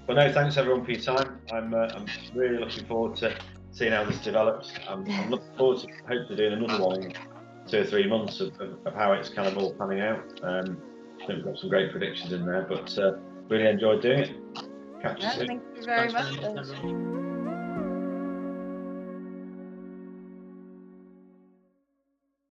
but 0.07 0.15
no, 0.15 0.33
thanks 0.33 0.57
everyone 0.57 0.85
for 0.85 0.93
your 0.93 1.01
time. 1.01 1.41
I'm 1.53 1.75
uh, 1.75 1.89
I'm 1.95 2.07
really 2.35 2.59
looking 2.59 2.87
forward 2.87 3.17
to 3.17 3.37
seeing 3.73 3.93
how 3.93 4.05
this 4.05 4.19
develops. 4.19 4.73
I'm, 4.89 5.09
I'm 5.11 5.31
looking 5.31 5.57
forward 5.57 5.79
to 5.81 5.89
hopefully 6.09 6.37
doing 6.37 6.53
another 6.55 6.85
one 6.85 7.03
in 7.03 7.15
two 7.69 7.81
or 7.81 7.85
three 7.85 8.09
months 8.09 8.41
of, 8.41 8.59
of, 8.61 8.75
of 8.87 8.95
how 8.95 9.13
it's 9.13 9.29
kind 9.29 9.47
of 9.47 9.57
all 9.59 9.73
panning 9.75 10.01
out. 10.01 10.41
Um, 10.43 10.81
I 11.23 11.27
think 11.27 11.37
we've 11.37 11.45
got 11.45 11.59
some 11.59 11.69
great 11.69 11.93
predictions 11.93 12.33
in 12.33 12.45
there, 12.47 12.67
but 12.69 12.99
uh, 12.99 13.13
really 13.51 13.67
enjoyed 13.67 14.01
doing 14.01 14.21
it. 14.21 14.31
Catch 15.03 15.19
you 15.19 15.25
Yeah, 15.25 15.35
soon. 15.35 15.47
thank 15.47 15.63
you 15.77 15.83
very 15.85 16.11
Thanks, 16.11 16.41
much. 16.43 16.83
man. 16.83 17.20